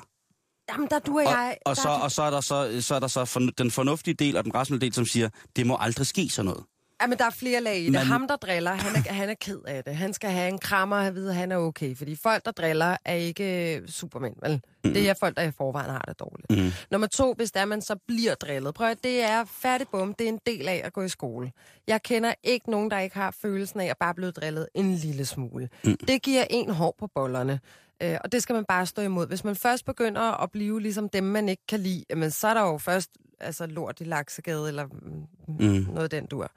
Jamen, 0.73 0.89
der 0.91 0.99
du 0.99 1.13
og 1.13 1.25
Og, 1.27 1.33
jeg... 1.33 1.57
og, 1.67 1.77
der 1.77 1.83
så, 1.83 1.89
er 1.89 1.97
du- 1.99 2.03
og 2.05 2.13
så 2.13 2.23
er 2.23 2.31
der 2.31 2.41
så, 2.41 2.83
så, 2.83 2.95
er 2.95 2.99
der 3.01 3.07
så 3.07 3.25
for, 3.25 3.41
den 3.59 3.71
fornuftige 3.71 4.15
del 4.15 4.37
og 4.37 4.45
den 4.45 4.55
rationelle 4.55 4.87
del, 4.87 4.95
som 4.95 5.07
siger, 5.07 5.29
det 5.57 5.67
må 5.67 5.77
aldrig 5.81 6.07
ske 6.07 6.29
sådan 6.29 6.47
noget. 6.47 6.65
Ja, 7.03 7.07
men 7.07 7.19
der 7.19 7.25
er 7.25 7.31
flere 7.31 7.61
lag 7.61 7.79
i 7.81 7.85
det. 7.85 7.93
Man- 7.93 8.07
Ham, 8.07 8.29
der 8.29 8.37
driller, 8.37 8.71
han 8.71 8.97
er, 9.07 9.13
han 9.13 9.31
er 9.31 9.35
ked 9.35 9.59
af 9.67 9.85
det. 9.85 9.97
Han 9.97 10.13
skal 10.13 10.31
have 10.31 10.49
en 10.49 10.59
krammer 10.59 11.07
og 11.07 11.15
vide, 11.15 11.29
at 11.31 11.37
han 11.37 11.53
er 11.53 11.57
okay. 11.57 11.97
Fordi 11.97 12.17
folk, 12.17 12.45
der 12.45 12.51
driller, 12.51 12.97
er 13.05 13.15
ikke 13.15 13.77
øh, 13.77 13.89
supermænd, 13.89 14.35
vel? 14.43 14.61
Mm. 14.85 14.93
Det 14.95 15.09
er 15.09 15.15
folk, 15.15 15.37
der 15.37 15.43
i 15.43 15.51
forvejen 15.51 15.91
har 15.91 16.05
det 16.09 16.21
dårligt. 16.21 16.51
Mm. 16.51 16.71
Nummer 16.91 17.07
to, 17.07 17.35
hvis 17.37 17.51
der 17.53 17.65
man 17.65 17.83
så 17.83 17.97
bliver 18.07 18.35
drillet. 18.35 18.75
Prøv 18.75 18.89
at, 18.91 19.05
det 19.05 19.23
er 19.23 19.45
færdig 19.45 19.89
bum. 19.89 20.15
Det 20.15 20.25
er 20.25 20.29
en 20.29 20.41
del 20.47 20.69
af 20.69 20.81
at 20.85 20.93
gå 20.93 21.03
i 21.03 21.09
skole. 21.09 21.53
Jeg 21.87 22.03
kender 22.03 22.35
ikke 22.43 22.71
nogen, 22.71 22.91
der 22.91 22.99
ikke 22.99 23.17
har 23.17 23.31
følelsen 23.43 23.81
af 23.81 23.87
at 23.87 23.97
bare 24.01 24.15
blive 24.15 24.31
drillet 24.31 24.67
en 24.75 24.95
lille 24.95 25.25
smule. 25.25 25.69
Mm. 25.85 25.97
Det 25.97 26.23
giver 26.23 26.45
en 26.51 26.71
hår 26.71 26.95
på 26.99 27.07
bollerne. 27.15 27.61
Øh, 28.03 28.17
og 28.25 28.33
det 28.33 28.43
skal 28.43 28.55
man 28.55 28.65
bare 28.65 28.87
stå 28.87 29.03
imod. 29.03 29.27
Hvis 29.27 29.45
man 29.45 29.57
først 29.57 29.85
begynder 29.85 30.43
at 30.43 30.51
blive 30.51 30.81
ligesom 30.81 31.09
dem, 31.09 31.25
man 31.25 31.49
ikke 31.49 31.63
kan 31.69 31.81
lide, 31.81 32.05
jamen, 32.11 32.31
så 32.31 32.49
er 32.49 32.55
der 32.55 32.61
jo 32.63 32.79
først 32.79 33.11
altså, 33.41 33.67
lort 33.67 34.01
i 34.01 34.05
laksegade, 34.05 34.69
eller 34.69 34.85
mm, 34.87 35.27
Mm. 35.49 35.87
noget 35.95 36.11
den 36.11 36.27
dur. 36.27 36.51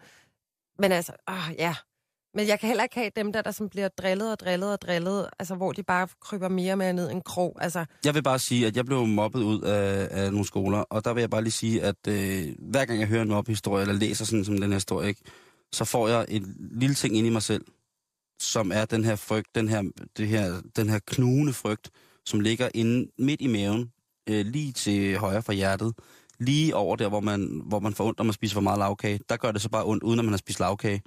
Men 0.79 0.91
altså, 0.91 1.11
åh, 1.29 1.55
ja. 1.57 1.75
Men 2.35 2.47
jeg 2.47 2.59
kan 2.59 2.67
heller 2.67 2.83
ikke 2.83 2.95
have 2.95 3.11
dem 3.15 3.33
der, 3.33 3.41
der 3.41 3.51
som 3.51 3.69
bliver 3.69 3.87
drillet 3.87 4.31
og 4.31 4.39
drillet 4.39 4.71
og 4.71 4.81
drillet, 4.81 5.29
altså 5.39 5.55
hvor 5.55 5.71
de 5.71 5.83
bare 5.83 6.07
kryber 6.21 6.47
mere 6.49 6.73
og 6.73 6.77
mere 6.77 6.93
ned 6.93 7.11
en 7.11 7.21
krog. 7.21 7.57
Altså, 7.61 7.85
Jeg 8.05 8.13
vil 8.15 8.23
bare 8.23 8.39
sige, 8.39 8.67
at 8.67 8.75
jeg 8.77 8.85
blev 8.85 9.05
mobbet 9.05 9.39
ud 9.41 9.61
af, 9.61 10.07
af 10.11 10.31
nogle 10.31 10.45
skoler, 10.45 10.77
og 10.77 11.05
der 11.05 11.13
vil 11.13 11.21
jeg 11.21 11.29
bare 11.29 11.41
lige 11.43 11.51
sige, 11.51 11.83
at 11.83 12.07
øh, 12.07 12.55
hver 12.59 12.85
gang 12.85 12.99
jeg 12.99 13.07
hører 13.07 13.21
en 13.21 13.27
mobbehistorie, 13.27 13.81
eller 13.81 13.93
læser 13.93 14.25
sådan 14.25 14.45
som 14.45 14.57
den 14.57 14.69
her 14.69 14.73
historie, 14.73 15.07
ikke, 15.07 15.21
så 15.73 15.85
får 15.85 16.07
jeg 16.07 16.25
en 16.27 16.55
lille 16.71 16.95
ting 16.95 17.17
ind 17.17 17.27
i 17.27 17.29
mig 17.29 17.41
selv, 17.43 17.65
som 18.41 18.71
er 18.71 18.85
den 18.85 19.03
her 19.03 19.15
frygt, 19.15 19.55
den 19.55 19.67
her, 19.69 19.83
det 20.17 20.27
her, 20.27 20.61
den 20.75 20.89
her 20.89 20.99
knugende 21.07 21.53
frygt, 21.53 21.89
som 22.25 22.39
ligger 22.39 22.69
inde 22.73 23.11
midt 23.19 23.41
i 23.41 23.47
maven, 23.47 23.91
øh, 24.29 24.45
lige 24.45 24.71
til 24.71 25.17
højre 25.17 25.41
for 25.41 25.51
hjertet, 25.53 25.93
lige 26.39 26.75
over 26.75 26.95
der, 26.95 27.09
hvor 27.09 27.19
man, 27.19 27.61
hvor 27.65 27.79
man 27.79 27.93
får 27.93 28.05
ondt, 28.07 28.17
når 28.17 28.23
man 28.25 28.33
spiser 28.33 28.53
for 28.53 28.61
meget 28.61 28.79
lavkage. 28.79 29.19
Der 29.29 29.37
gør 29.37 29.51
det 29.51 29.61
så 29.61 29.69
bare 29.69 29.85
ondt, 29.85 30.03
uden 30.03 30.19
at 30.19 30.25
man 30.25 30.33
har 30.33 30.37
spist 30.37 30.59
lavkage. 30.59 31.01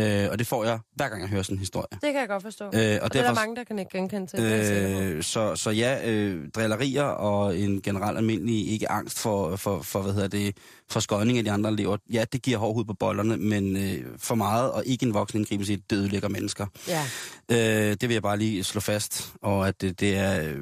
Øh, 0.00 0.28
og 0.30 0.38
det 0.38 0.46
får 0.46 0.64
jeg, 0.64 0.78
hver 0.94 1.08
gang 1.08 1.20
jeg 1.20 1.28
hører 1.30 1.42
sådan 1.42 1.54
en 1.54 1.58
historie. 1.58 1.86
det 1.92 2.00
kan 2.02 2.14
jeg 2.14 2.28
godt 2.28 2.42
forstå. 2.42 2.64
Øh, 2.64 2.70
og, 2.70 2.74
og 2.74 2.80
det 2.80 2.92
er 2.92 3.08
der 3.08 3.20
derfor- 3.20 3.34
mange, 3.34 3.56
der 3.56 3.64
kan 3.64 3.78
ikke 3.78 3.98
genkende 3.98 4.26
til. 4.26 4.40
Øh, 4.40 5.22
så, 5.22 5.56
så 5.56 5.70
ja, 5.70 6.10
øh, 6.10 6.48
drillerier 6.50 7.02
og 7.02 7.58
en 7.58 7.82
generelt 7.82 8.18
almindelig 8.18 8.68
ikke 8.72 8.90
angst 8.90 9.18
for, 9.18 9.56
for, 9.56 9.82
for 9.82 10.02
hvad 10.02 10.12
hedder 10.12 10.28
det, 10.28 10.56
for 10.92 11.00
skøjning 11.00 11.38
af 11.38 11.44
de 11.44 11.50
andre 11.50 11.70
elever. 11.70 11.96
Ja, 12.12 12.24
det 12.32 12.42
giver 12.42 12.58
hård 12.58 12.74
hud 12.74 12.84
på 12.84 12.94
bollerne, 12.94 13.36
men 13.36 13.76
øh, 13.76 14.04
for 14.18 14.34
meget 14.34 14.70
og 14.70 14.82
ikke 14.86 15.06
en 15.06 15.14
voksen 15.14 15.38
indgribelse 15.38 15.72
i 15.72 15.76
det 15.76 15.96
ødelægger 15.96 16.28
mennesker. 16.28 16.66
Ja. 16.88 17.04
Øh, 17.48 17.96
det 18.00 18.08
vil 18.08 18.12
jeg 18.12 18.22
bare 18.22 18.38
lige 18.38 18.64
slå 18.64 18.80
fast, 18.80 19.32
og 19.42 19.68
at 19.68 19.80
det, 19.80 20.00
det 20.00 20.16
er 20.16 20.42
øh, 20.42 20.58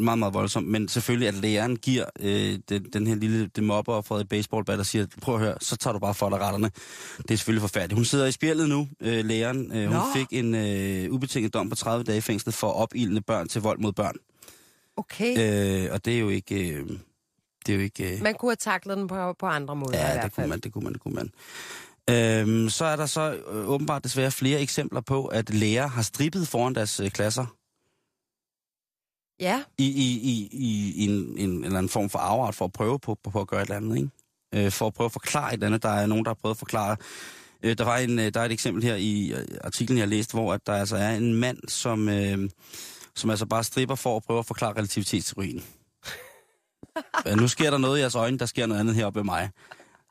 meget, 0.00 0.18
meget 0.18 0.34
voldsomt. 0.34 0.68
Men 0.68 0.88
selvfølgelig, 0.88 1.28
at 1.28 1.34
læreren 1.34 1.76
giver 1.76 2.04
øh, 2.20 2.58
den, 2.68 2.86
den 2.92 3.06
her 3.06 3.14
lille 3.14 3.46
det 3.46 3.64
mobber 3.64 4.10
og 4.12 4.20
et 4.20 4.28
baseballbat 4.28 4.78
og 4.78 4.86
siger, 4.86 5.06
prøv 5.20 5.34
at 5.34 5.40
høre, 5.40 5.54
så 5.60 5.76
tager 5.76 5.92
du 5.92 5.98
bare 5.98 6.14
for 6.14 6.28
dig 6.28 6.40
retterne. 6.40 6.70
Det 7.18 7.30
er 7.30 7.36
selvfølgelig 7.36 7.60
forfærdeligt. 7.60 7.94
Hun 7.96 8.04
sidder 8.04 8.26
i 8.26 8.32
spjældet 8.32 8.68
nu, 8.68 8.88
øh, 9.00 9.24
læreren. 9.24 9.72
Øh, 9.72 9.86
hun 9.86 9.96
Nå. 9.96 10.02
fik 10.16 10.26
en 10.30 10.54
øh, 10.54 11.12
ubetinget 11.12 11.54
dom 11.54 11.68
på 11.68 11.76
30 11.76 12.04
dage 12.04 12.18
i 12.18 12.20
fængsel 12.20 12.52
for 12.52 12.70
opildende 12.70 13.20
børn 13.20 13.48
til 13.48 13.60
vold 13.62 13.78
mod 13.78 13.92
børn. 13.92 14.16
Okay. 14.96 15.84
Øh, 15.84 15.92
og 15.92 16.04
det 16.04 16.14
er 16.14 16.18
jo 16.18 16.28
ikke... 16.28 16.70
Øh, 16.70 16.86
det 17.66 17.72
er 17.72 17.76
jo 17.76 17.82
ikke... 17.82 18.14
Øh, 18.16 18.22
Man 18.22 18.34
kunne 18.34 18.50
have 18.50 18.56
taklet 18.56 18.96
den 18.96 19.08
på, 19.08 19.32
på 19.38 19.46
andre 19.46 19.76
måder 19.76 19.92
i 19.94 19.96
ja, 19.96 20.12
hvert 20.12 20.24
det 20.24 20.32
kunne 20.32 20.42
fald. 20.42 20.48
man, 20.48 20.60
det 20.60 20.72
kunne 20.72 20.84
man, 20.84 20.92
det 20.92 21.00
kunne 21.00 21.14
man. 21.14 21.30
Øhm, 22.10 22.68
så 22.68 22.84
er 22.84 22.96
der 22.96 23.06
så 23.06 23.34
øh, 23.52 23.68
åbenbart 23.68 24.04
desværre 24.04 24.30
flere 24.30 24.60
eksempler 24.60 25.00
på, 25.00 25.26
at 25.26 25.54
lærere 25.54 25.88
har 25.88 26.02
strippet 26.02 26.48
foran 26.48 26.74
deres 26.74 27.00
øh, 27.00 27.10
klasser 27.10 27.46
Ja, 29.40 29.62
i, 29.78 29.84
i, 29.86 30.20
i, 30.20 30.48
i, 30.52 30.92
i 30.96 31.04
en, 31.04 31.38
en, 31.38 31.64
eller 31.64 31.78
anden 31.78 31.90
form 31.90 32.10
for 32.10 32.18
afart 32.18 32.54
for 32.54 32.64
at 32.64 32.72
prøve 32.72 32.98
på, 32.98 33.14
på, 33.24 33.30
på 33.30 33.40
at 33.40 33.46
gøre 33.48 33.62
et 33.62 33.66
eller 33.66 33.76
andet, 33.76 33.96
ikke? 33.96 34.66
Øh, 34.66 34.72
for 34.72 34.86
at 34.86 34.94
prøve 34.94 35.04
at 35.04 35.12
forklare 35.12 35.48
et 35.48 35.52
eller 35.52 35.66
andet. 35.66 35.82
Der 35.82 35.88
er 35.88 36.06
nogen, 36.06 36.24
der 36.24 36.28
har 36.28 36.34
prøvet 36.34 36.54
at 36.54 36.58
forklare. 36.58 36.96
Øh, 37.62 37.78
der, 37.78 37.84
var 37.84 37.96
en, 37.98 38.18
øh, 38.18 38.34
der 38.34 38.40
er 38.40 38.44
et 38.44 38.52
eksempel 38.52 38.82
her 38.82 38.94
i 38.94 39.34
artiklen, 39.64 39.98
jeg 39.98 40.02
har 40.04 40.08
læst, 40.10 40.32
hvor 40.32 40.52
at 40.54 40.66
der 40.66 40.72
altså 40.72 40.96
er 40.96 41.10
en 41.10 41.34
mand, 41.34 41.58
som, 41.68 42.08
øh, 42.08 42.50
som 43.14 43.30
altså 43.30 43.46
bare 43.46 43.64
stripper 43.64 43.94
for 43.94 44.16
at 44.16 44.22
prøve 44.22 44.38
at 44.38 44.46
forklare 44.46 44.72
relativitetsteorien. 44.72 45.64
Øh, 47.28 47.36
nu 47.36 47.48
sker 47.48 47.70
der 47.70 47.78
noget 47.78 47.98
i 47.98 48.00
jeres 48.00 48.14
øjne, 48.14 48.38
der 48.38 48.46
sker 48.46 48.66
noget 48.66 48.80
andet 48.80 48.94
heroppe 48.94 49.18
ved 49.18 49.24
mig. 49.24 49.50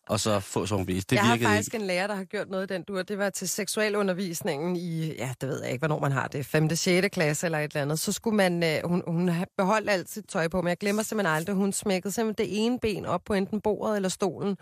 Og 0.09 0.19
så 0.19 0.39
få 0.39 0.65
sådan 0.65 0.87
vis. 0.87 1.05
Det 1.05 1.15
jeg 1.15 1.23
har 1.25 1.37
faktisk 1.37 1.73
ikke. 1.73 1.81
en 1.83 1.87
lærer, 1.87 2.07
der 2.07 2.15
har 2.15 2.23
gjort 2.23 2.49
noget 2.49 2.71
i 2.71 2.73
den 2.73 2.83
dur. 2.83 3.01
Det 3.01 3.17
var 3.17 3.29
til 3.29 3.49
seksualundervisningen 3.49 4.75
i, 4.75 5.13
ja, 5.15 5.33
det 5.41 5.49
ved 5.49 5.61
jeg 5.63 5.71
ikke, 5.71 5.79
hvornår 5.81 5.99
man 5.99 6.11
har 6.11 6.27
det, 6.27 6.45
5. 6.45 6.75
6. 6.75 7.07
klasse 7.13 7.47
eller 7.47 7.59
et 7.59 7.63
eller 7.71 7.81
andet. 7.81 7.99
Så 7.99 8.11
skulle 8.11 8.35
man, 8.37 8.63
øh, 8.63 8.79
hun, 8.83 9.03
hun 9.07 9.31
beholdt 9.57 9.89
alt 9.89 10.09
sit 10.09 10.25
tøj 10.29 10.47
på, 10.47 10.61
men 10.61 10.67
jeg 10.69 10.77
glemmer 10.77 11.03
simpelthen 11.03 11.35
aldrig, 11.35 11.55
hun 11.55 11.73
smækkede 11.73 12.13
simpelthen 12.13 12.47
det 12.47 12.65
ene 12.65 12.79
ben 12.79 13.05
op 13.05 13.21
på 13.25 13.33
enten 13.33 13.61
bordet 13.61 13.95
eller 13.95 14.09
stolen. 14.09 14.57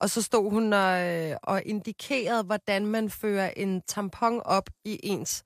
Og 0.00 0.10
så 0.10 0.22
stod 0.22 0.50
hun 0.50 0.72
og, 0.72 1.02
øh, 1.06 1.36
og 1.42 1.62
indikerede, 1.64 2.42
hvordan 2.42 2.86
man 2.86 3.10
fører 3.10 3.50
en 3.56 3.82
tampon 3.88 4.40
op 4.44 4.70
i 4.84 5.00
ens 5.02 5.44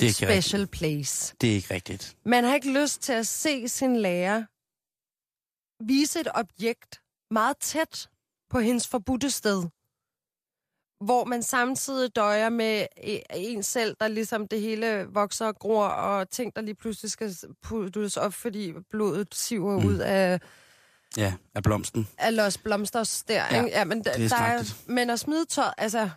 Det 0.00 0.06
er 0.06 0.08
ikke 0.08 0.26
rigtigt. 0.26 0.44
special 0.44 0.66
place. 0.66 1.34
Det 1.40 1.50
er 1.50 1.54
ikke 1.54 1.74
rigtigt. 1.74 2.14
Man 2.26 2.44
har 2.44 2.54
ikke 2.54 2.82
lyst 2.82 3.02
til 3.02 3.12
at 3.12 3.26
se 3.26 3.68
sin 3.68 3.96
lærer 3.96 4.44
vise 5.88 6.20
et 6.20 6.28
objekt 6.34 7.00
meget 7.30 7.56
tæt 7.58 8.08
på 8.50 8.58
hendes 8.60 8.88
forbudte 8.88 9.30
sted. 9.30 9.62
Hvor 11.04 11.24
man 11.24 11.42
samtidig 11.42 12.16
døjer 12.16 12.48
med 12.48 12.86
e- 12.98 13.22
en 13.34 13.62
selv, 13.62 13.96
der 14.00 14.08
ligesom 14.08 14.48
det 14.48 14.60
hele 14.60 15.06
vokser 15.12 15.46
og 15.46 15.56
gror, 15.58 15.86
og 15.86 16.30
ting, 16.30 16.56
der 16.56 16.62
lige 16.62 16.74
pludselig 16.74 17.10
skal 17.10 17.34
puttes 17.62 18.16
op, 18.16 18.34
fordi 18.34 18.72
blodet 18.90 19.34
siver 19.34 19.80
Mm. 19.80 19.86
ud 19.86 19.98
af, 19.98 20.40
Ja, 21.16 21.34
af 21.54 21.62
blomsten. 21.62 22.08
af 22.18 22.36
Los 22.36 22.58
Blomsters 22.58 23.22
der. 23.22 23.34
Ja, 23.56 23.62
ja 23.62 23.84
men, 23.84 24.04
der, 24.04 24.12
det 24.12 24.24
er 24.24 24.28
der 24.28 24.36
er, 24.44 24.62
men 24.86 25.10
at 25.10 25.20
smide 25.20 25.44
tøj, 25.46 25.70
altså... 25.78 26.10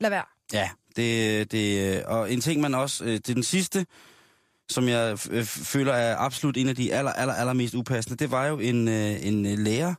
Lad 0.00 0.10
være. 0.10 0.24
Ja, 0.52 0.70
det, 0.96 1.52
det, 1.52 2.04
og 2.04 2.32
en 2.32 2.40
ting 2.40 2.60
man 2.60 2.74
også, 2.74 3.04
øh, 3.04 3.10
det 3.10 3.30
er 3.30 3.34
den 3.34 3.42
sidste, 3.42 3.86
som 4.68 4.88
jeg 4.88 5.18
øh, 5.30 5.44
føler 5.44 5.92
er 5.92 6.16
absolut 6.16 6.56
en 6.56 6.68
af 6.68 6.76
de 6.76 6.94
aller, 6.94 7.12
aller, 7.12 7.34
aller 7.34 7.52
mest 7.52 7.74
upassende, 7.74 8.16
det 8.16 8.30
var 8.30 8.46
jo 8.46 8.58
en, 8.58 8.88
øh, 8.88 9.26
en 9.26 9.46
øh, 9.46 9.58
lærer, 9.58 9.94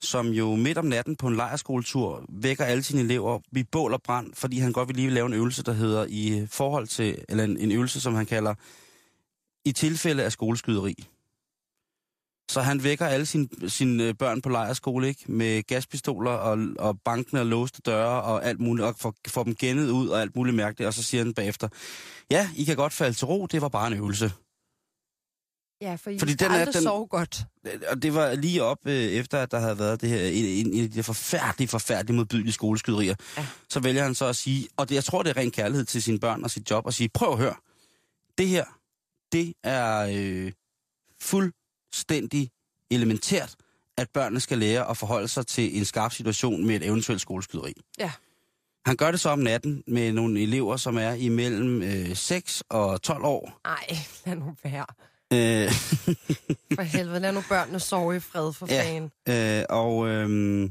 som 0.00 0.28
jo 0.28 0.54
midt 0.56 0.78
om 0.78 0.84
natten 0.84 1.16
på 1.16 1.26
en 1.26 1.36
lejerskoletur 1.36 2.24
vækker 2.28 2.64
alle 2.64 2.82
sine 2.82 3.00
elever 3.00 3.38
i 3.56 3.62
bål 3.62 3.92
og 3.92 4.02
brand, 4.02 4.30
fordi 4.34 4.58
han 4.58 4.72
godt 4.72 4.88
vil 4.88 4.96
lige 4.96 5.10
lave 5.10 5.26
en 5.26 5.32
øvelse, 5.32 5.62
der 5.62 5.72
hedder 5.72 6.06
i 6.08 6.46
forhold 6.50 6.86
til, 6.86 7.24
eller 7.28 7.44
en, 7.44 7.56
en 7.56 7.72
øvelse, 7.72 8.00
som 8.00 8.14
han 8.14 8.26
kalder 8.26 8.54
i 9.64 9.72
tilfælde 9.72 10.22
af 10.24 10.32
skoleskyderi. 10.32 10.94
Så 12.50 12.60
han 12.60 12.82
vækker 12.84 13.06
alle 13.06 13.26
sine, 13.26 13.48
sine 13.68 14.04
øh, 14.04 14.14
børn 14.14 14.40
på 14.42 14.48
lejerskole, 14.48 15.08
ikke? 15.08 15.32
Med 15.32 15.62
gaspistoler 15.62 16.30
og, 16.30 16.58
og 16.78 17.00
bankene 17.04 17.40
og 17.40 17.46
låste 17.46 17.82
døre 17.86 18.22
og 18.22 18.44
alt 18.44 18.60
muligt, 18.60 18.86
og 18.86 18.94
får, 18.98 19.14
får 19.28 19.42
dem 19.44 19.54
gennet 19.54 19.90
ud 19.90 20.08
og 20.08 20.20
alt 20.20 20.36
muligt 20.36 20.56
mærkeligt, 20.56 20.86
og 20.86 20.94
så 20.94 21.02
siger 21.02 21.24
han 21.24 21.34
bagefter, 21.34 21.68
ja, 22.30 22.50
I 22.56 22.64
kan 22.64 22.76
godt 22.76 22.92
falde 22.92 23.16
til 23.16 23.26
ro, 23.26 23.46
det 23.46 23.62
var 23.62 23.68
bare 23.68 23.86
en 23.86 23.92
øvelse. 23.92 24.32
Ja, 25.82 25.94
for 25.94 26.10
I 26.10 26.18
Fordi 26.18 26.34
den 26.34 26.50
er- 26.50 26.54
aldrig 26.54 26.74
den- 26.74 26.82
sove 26.82 27.06
godt. 27.06 27.44
Og 27.90 28.02
det 28.02 28.14
var 28.14 28.34
lige 28.34 28.62
op 28.62 28.78
øh, 28.86 28.94
efter, 28.94 29.38
at 29.38 29.50
der 29.50 29.58
havde 29.60 29.78
været 29.78 30.00
det 30.00 30.08
her, 30.08 30.20
en, 30.26 30.44
en, 30.44 30.72
en 30.74 30.84
af 30.84 30.90
de 30.90 31.02
forfærdelige, 31.02 31.68
forfærdelige 31.68 32.16
modbydelige 32.16 32.52
skoleskyderier. 32.52 33.14
Ja. 33.36 33.46
Så 33.70 33.80
vælger 33.80 34.02
han 34.02 34.14
så 34.14 34.24
at 34.26 34.36
sige, 34.36 34.68
og 34.76 34.88
det, 34.88 34.94
jeg 34.94 35.04
tror, 35.04 35.22
det 35.22 35.30
er 35.30 35.36
ren 35.36 35.50
kærlighed 35.50 35.84
til 35.84 36.02
sine 36.02 36.18
børn 36.20 36.44
og 36.44 36.50
sit 36.50 36.70
job, 36.70 36.86
at 36.86 36.94
sige, 36.94 37.08
prøv 37.14 37.32
at 37.32 37.38
høre, 37.38 37.54
det 38.38 38.48
her, 38.48 38.64
det 39.32 39.54
er 39.64 40.08
øh, 40.14 40.52
fuldstændig 41.94 42.50
elementært, 42.90 43.54
at 43.98 44.10
børnene 44.10 44.40
skal 44.40 44.58
lære 44.58 44.90
at 44.90 44.96
forholde 44.96 45.28
sig 45.28 45.46
til 45.46 45.78
en 45.78 45.84
skarp 45.84 46.12
situation 46.12 46.66
med 46.66 46.76
et 46.76 46.86
eventuelt 46.86 47.20
skoleskyderi. 47.20 47.72
Ja. 47.98 48.12
Han 48.86 48.96
gør 48.96 49.10
det 49.10 49.20
så 49.20 49.30
om 49.30 49.38
natten 49.38 49.82
med 49.86 50.12
nogle 50.12 50.42
elever, 50.42 50.76
som 50.76 50.96
er 50.98 51.12
imellem 51.12 51.82
øh, 51.82 52.16
6 52.16 52.62
og 52.68 53.02
12 53.02 53.24
år. 53.24 53.60
Ej, 53.64 53.96
lad 54.26 54.36
nu 54.36 54.56
være. 54.64 54.86
Øh, 55.32 55.70
For 56.76 56.82
helvede, 56.82 57.20
lad 57.20 57.32
nu 57.32 57.42
børnene 57.48 57.80
sove 57.80 58.16
i 58.16 58.20
fred 58.20 58.52
for 58.52 58.66
Ja. 58.70 58.82
fan. 58.84 59.10
Øh, 59.60 59.64
og 59.70 60.08
øh, 60.08 60.70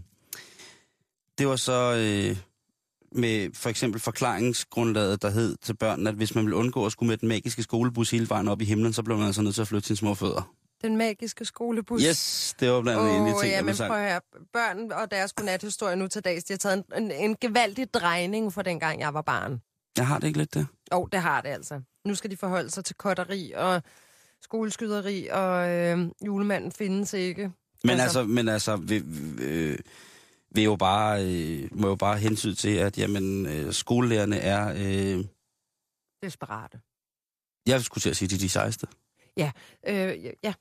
det 1.37 1.47
var 1.47 1.55
så 1.55 1.93
øh, 1.95 2.37
med 3.11 3.49
for 3.55 3.69
eksempel 3.69 4.01
forklaringsgrundlaget, 4.01 5.21
der 5.21 5.29
hed 5.29 5.57
til 5.61 5.73
børnene, 5.73 6.09
at 6.09 6.15
hvis 6.15 6.35
man 6.35 6.43
ville 6.45 6.55
undgå 6.55 6.85
at 6.85 6.91
skulle 6.91 7.07
med 7.07 7.17
den 7.17 7.27
magiske 7.29 7.63
skolebus 7.63 8.11
hele 8.11 8.29
vejen 8.29 8.47
op 8.47 8.61
i 8.61 8.65
himlen, 8.65 8.93
så 8.93 9.03
blev 9.03 9.17
man 9.17 9.25
altså 9.27 9.41
nødt 9.41 9.55
til 9.55 9.61
at 9.61 9.67
flytte 9.67 9.87
sine 9.87 9.97
små 9.97 10.13
fødder. 10.15 10.53
Den 10.81 10.97
magiske 10.97 11.45
skolebus. 11.45 12.01
Yes, 12.03 12.55
det 12.59 12.71
var 12.71 12.81
blandt 12.81 13.01
andet 13.01 13.15
en 13.15 13.27
af 13.27 13.33
de 13.33 13.41
ting, 13.41 13.51
ja, 13.53 13.61
men 13.61 13.75
prøv 13.75 13.91
at 13.97 14.11
høre. 14.11 14.21
Børn 14.53 14.91
og 14.91 15.11
deres 15.11 15.33
godnathistorie 15.33 15.95
nu 15.95 16.07
til 16.07 16.23
dags, 16.23 16.43
de 16.43 16.53
har 16.53 16.57
taget 16.57 16.83
en, 16.97 17.03
en, 17.03 17.11
en 17.11 17.35
gevaldig 17.41 17.93
drejning 17.93 18.53
fra 18.53 18.61
dengang 18.61 18.99
jeg 18.99 19.13
var 19.13 19.21
barn. 19.21 19.61
Jeg 19.97 20.07
har 20.07 20.19
det 20.19 20.27
ikke 20.27 20.39
lidt 20.39 20.53
det. 20.53 20.67
Og 20.91 21.09
det 21.11 21.19
har 21.21 21.41
det 21.41 21.49
altså. 21.49 21.81
Nu 22.05 22.15
skal 22.15 22.31
de 22.31 22.37
forholde 22.37 22.69
sig 22.69 22.85
til 22.85 22.95
kotteri 22.95 23.51
og 23.55 23.81
skoleskyderi, 24.41 25.27
og 25.31 25.69
øh, 25.69 25.99
julemanden 26.25 26.71
findes 26.71 27.13
ikke. 27.13 27.51
Men 27.83 27.89
Altså- 27.91 28.03
altså, 28.03 28.23
men 28.23 28.49
altså 28.49 28.75
vi, 28.75 29.03
øh, 29.41 29.79
vi 30.51 30.63
jo 30.63 30.75
bare, 30.75 31.25
øh, 31.25 31.69
må 31.71 31.87
jo 31.87 31.95
bare 31.95 32.17
hensyn 32.17 32.55
til, 32.55 32.75
at 32.77 32.97
jamen, 32.97 33.45
øh, 33.45 33.73
skolelærerne 33.73 34.37
er, 34.39 34.69
øh, 35.17 35.25
Desperate. 36.23 36.79
jeg 37.67 37.81
skulle 37.81 38.01
til 38.01 38.09
at 38.09 38.17
sige, 38.17 38.29
de 38.29 38.35
er 38.35 38.39
de 38.39 38.49
sejeste. 38.49 38.87
Øh, 39.87 40.25
ja. 40.43 40.53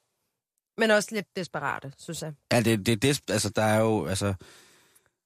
Men 0.78 0.90
også 0.90 1.08
lidt 1.12 1.36
desperate, 1.36 1.92
synes 1.98 2.22
jeg. 2.22 2.32
Ja, 2.52 2.60
det, 2.60 2.86
det, 2.86 3.02
det, 3.02 3.20
altså, 3.28 3.48
der 3.48 3.62
er 3.62 3.80
jo 3.80 4.06
altså, 4.06 4.34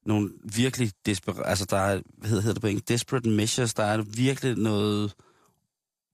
nogle 0.05 0.29
virkelig 0.55 0.91
desperate, 1.05 1.45
altså 1.45 1.65
der 1.65 1.77
er, 1.77 2.01
hvad 2.17 2.29
hedder, 2.29 2.41
hedder 2.41 2.53
det 2.53 2.61
på 2.61 2.67
engelsk, 2.67 2.87
desperate 2.87 3.29
measures, 3.29 3.73
der 3.73 3.83
er 3.83 4.01
virkelig 4.01 4.57
noget, 4.57 5.13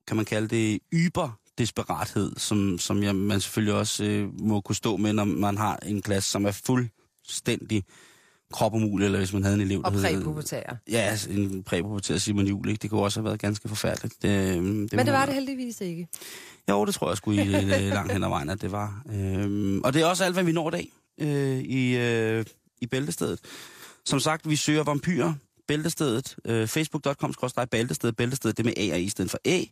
kan 0.08 0.16
man 0.16 0.26
kalde 0.26 0.48
det, 0.48 0.80
yber 0.94 1.40
desperathed, 1.58 2.32
som, 2.38 2.78
som 2.80 3.04
jeg, 3.04 3.16
man 3.16 3.42
selvfølgelig 3.42 3.74
også 3.74 4.04
øh, 4.04 4.42
må 4.42 4.62
kunne 4.62 4.76
stå 4.76 4.98
med, 4.98 5.14
når 5.14 5.24
man 5.24 5.58
har 5.58 5.78
en 5.78 6.02
klasse, 6.02 6.32
som 6.32 6.46
er 6.46 6.52
fuldstændig 6.52 7.84
kropumulig, 8.54 9.06
eller 9.06 9.18
hvis 9.18 9.34
man 9.34 9.44
havde 9.44 9.56
en 9.56 9.62
elev, 9.62 9.82
Og 9.86 9.92
hed- 9.92 10.02
præpubertære. 10.02 10.78
Ja, 10.92 10.98
altså, 10.98 11.30
en 11.30 11.64
præpuberteret 11.64 12.22
Simon 12.22 12.46
Jul, 12.48 12.70
ikke? 12.70 12.82
Det 12.82 12.90
kunne 12.90 13.02
også 13.02 13.20
have 13.20 13.26
været 13.26 13.40
ganske 13.40 13.68
forfærdeligt. 13.70 14.22
Det, 14.22 14.32
det 14.56 14.64
Men 14.64 14.90
det 14.90 15.14
var 15.14 15.26
det 15.26 15.34
heldigvis 15.36 15.82
ikke. 15.82 16.08
jo, 16.70 16.86
det 16.86 16.94
tror 16.94 17.10
jeg 17.10 17.18
sgu 17.18 17.32
i 17.32 17.40
øh, 17.40 17.68
langt 17.98 18.12
hen 18.12 18.24
ad 18.24 18.30
vejen, 18.30 18.50
at 18.50 18.62
det 18.62 18.72
var. 18.72 19.04
Øhm, 19.14 19.82
og 19.82 19.94
det 19.94 20.02
er 20.02 20.06
også 20.06 20.24
alt, 20.24 20.36
hvad 20.36 20.44
vi 20.44 20.52
når 20.52 20.70
i 20.70 20.72
dag 20.72 20.92
øh, 21.20 21.60
i, 21.60 21.98
øh, 21.98 22.46
i 22.82 22.88
bæltestedet. 22.88 23.40
Som 24.06 24.20
sagt, 24.20 24.50
vi 24.50 24.56
søger 24.56 24.84
vampyrer 24.84 25.34
bæltestedet, 25.68 26.36
øh, 26.46 26.68
facebook.com 26.68 27.34
bæltestedet, 27.72 28.16
bæltestedet, 28.16 28.58
det 28.58 28.66
med 28.66 28.74
A 28.78 28.92
og 28.94 29.00
I 29.00 29.04
i 29.04 29.10
stedet 29.10 29.32
for 29.32 29.40
A. 29.46 29.64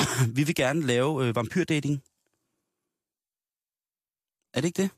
vi 0.36 0.42
vil 0.44 0.54
gerne 0.54 0.82
lave 0.86 1.26
øh, 1.28 1.36
vampyrdating. 1.36 2.02
Er 4.54 4.60
det 4.60 4.68
ikke 4.68 4.82
det? 4.82 4.90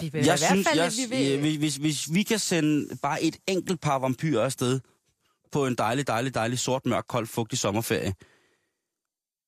Vi 0.00 0.08
vil 0.08 0.24
jeg 0.24 0.36
i 0.36 0.38
hvert 0.38 0.66
fald, 0.66 0.76
jeg, 0.76 0.86
at 0.86 0.92
vi 0.96 1.16
vil... 1.16 1.32
øh, 1.32 1.40
hvis, 1.40 1.56
hvis, 1.56 1.76
hvis 1.76 2.14
vi 2.14 2.22
kan 2.22 2.38
sende 2.38 2.96
bare 3.02 3.22
et 3.22 3.36
enkelt 3.46 3.80
par 3.80 3.98
vampyrer 3.98 4.44
afsted 4.44 4.80
på 5.52 5.66
en 5.66 5.74
dejlig, 5.74 6.06
dejlig, 6.06 6.34
dejlig 6.34 6.58
sort, 6.58 6.86
mørk, 6.86 7.04
kold, 7.08 7.26
fugtig 7.26 7.58
sommerferie, 7.58 8.14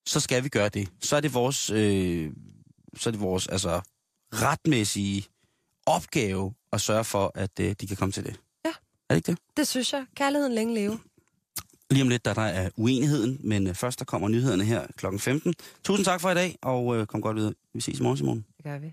så 0.06 0.20
skal 0.20 0.44
vi 0.44 0.48
gøre 0.48 0.68
det. 0.68 0.88
Så 1.00 1.16
er 1.16 1.20
det 1.20 1.34
vores, 1.34 1.70
øh, 1.70 2.32
så 2.96 3.08
er 3.08 3.10
det 3.10 3.20
vores 3.20 3.46
altså, 3.46 3.80
retmæssige 4.32 5.24
opgave 5.86 6.54
at 6.72 6.80
sørge 6.80 7.04
for, 7.04 7.32
at 7.34 7.60
øh, 7.60 7.74
de 7.80 7.86
kan 7.86 7.96
komme 7.96 8.12
til 8.12 8.24
det. 8.24 8.40
Ja. 8.64 8.70
Er 9.08 9.14
det 9.14 9.16
ikke 9.16 9.26
det? 9.26 9.38
Det 9.56 9.68
synes 9.68 9.92
jeg. 9.92 10.06
Kærligheden 10.16 10.54
længe 10.54 10.74
leve. 10.74 10.98
Lige 11.90 12.02
om 12.02 12.08
lidt, 12.08 12.24
der, 12.24 12.34
der 12.34 12.42
er 12.42 12.70
uenigheden, 12.76 13.40
men 13.44 13.66
øh, 13.66 13.74
først 13.74 13.98
der 13.98 14.04
kommer 14.04 14.28
nyhederne 14.28 14.64
her 14.64 14.86
kl. 14.96 15.06
15. 15.18 15.54
Tusind 15.84 16.04
tak 16.04 16.20
for 16.20 16.30
i 16.30 16.34
dag, 16.34 16.58
og 16.62 16.96
øh, 16.96 17.06
kom 17.06 17.22
godt 17.22 17.36
videre. 17.36 17.54
Vi 17.74 17.80
ses 17.80 17.98
i 17.98 18.02
morgen, 18.02 18.16
Simon. 18.18 18.44
Det 18.56 18.64
gør 18.64 18.78
vi. 18.78 18.92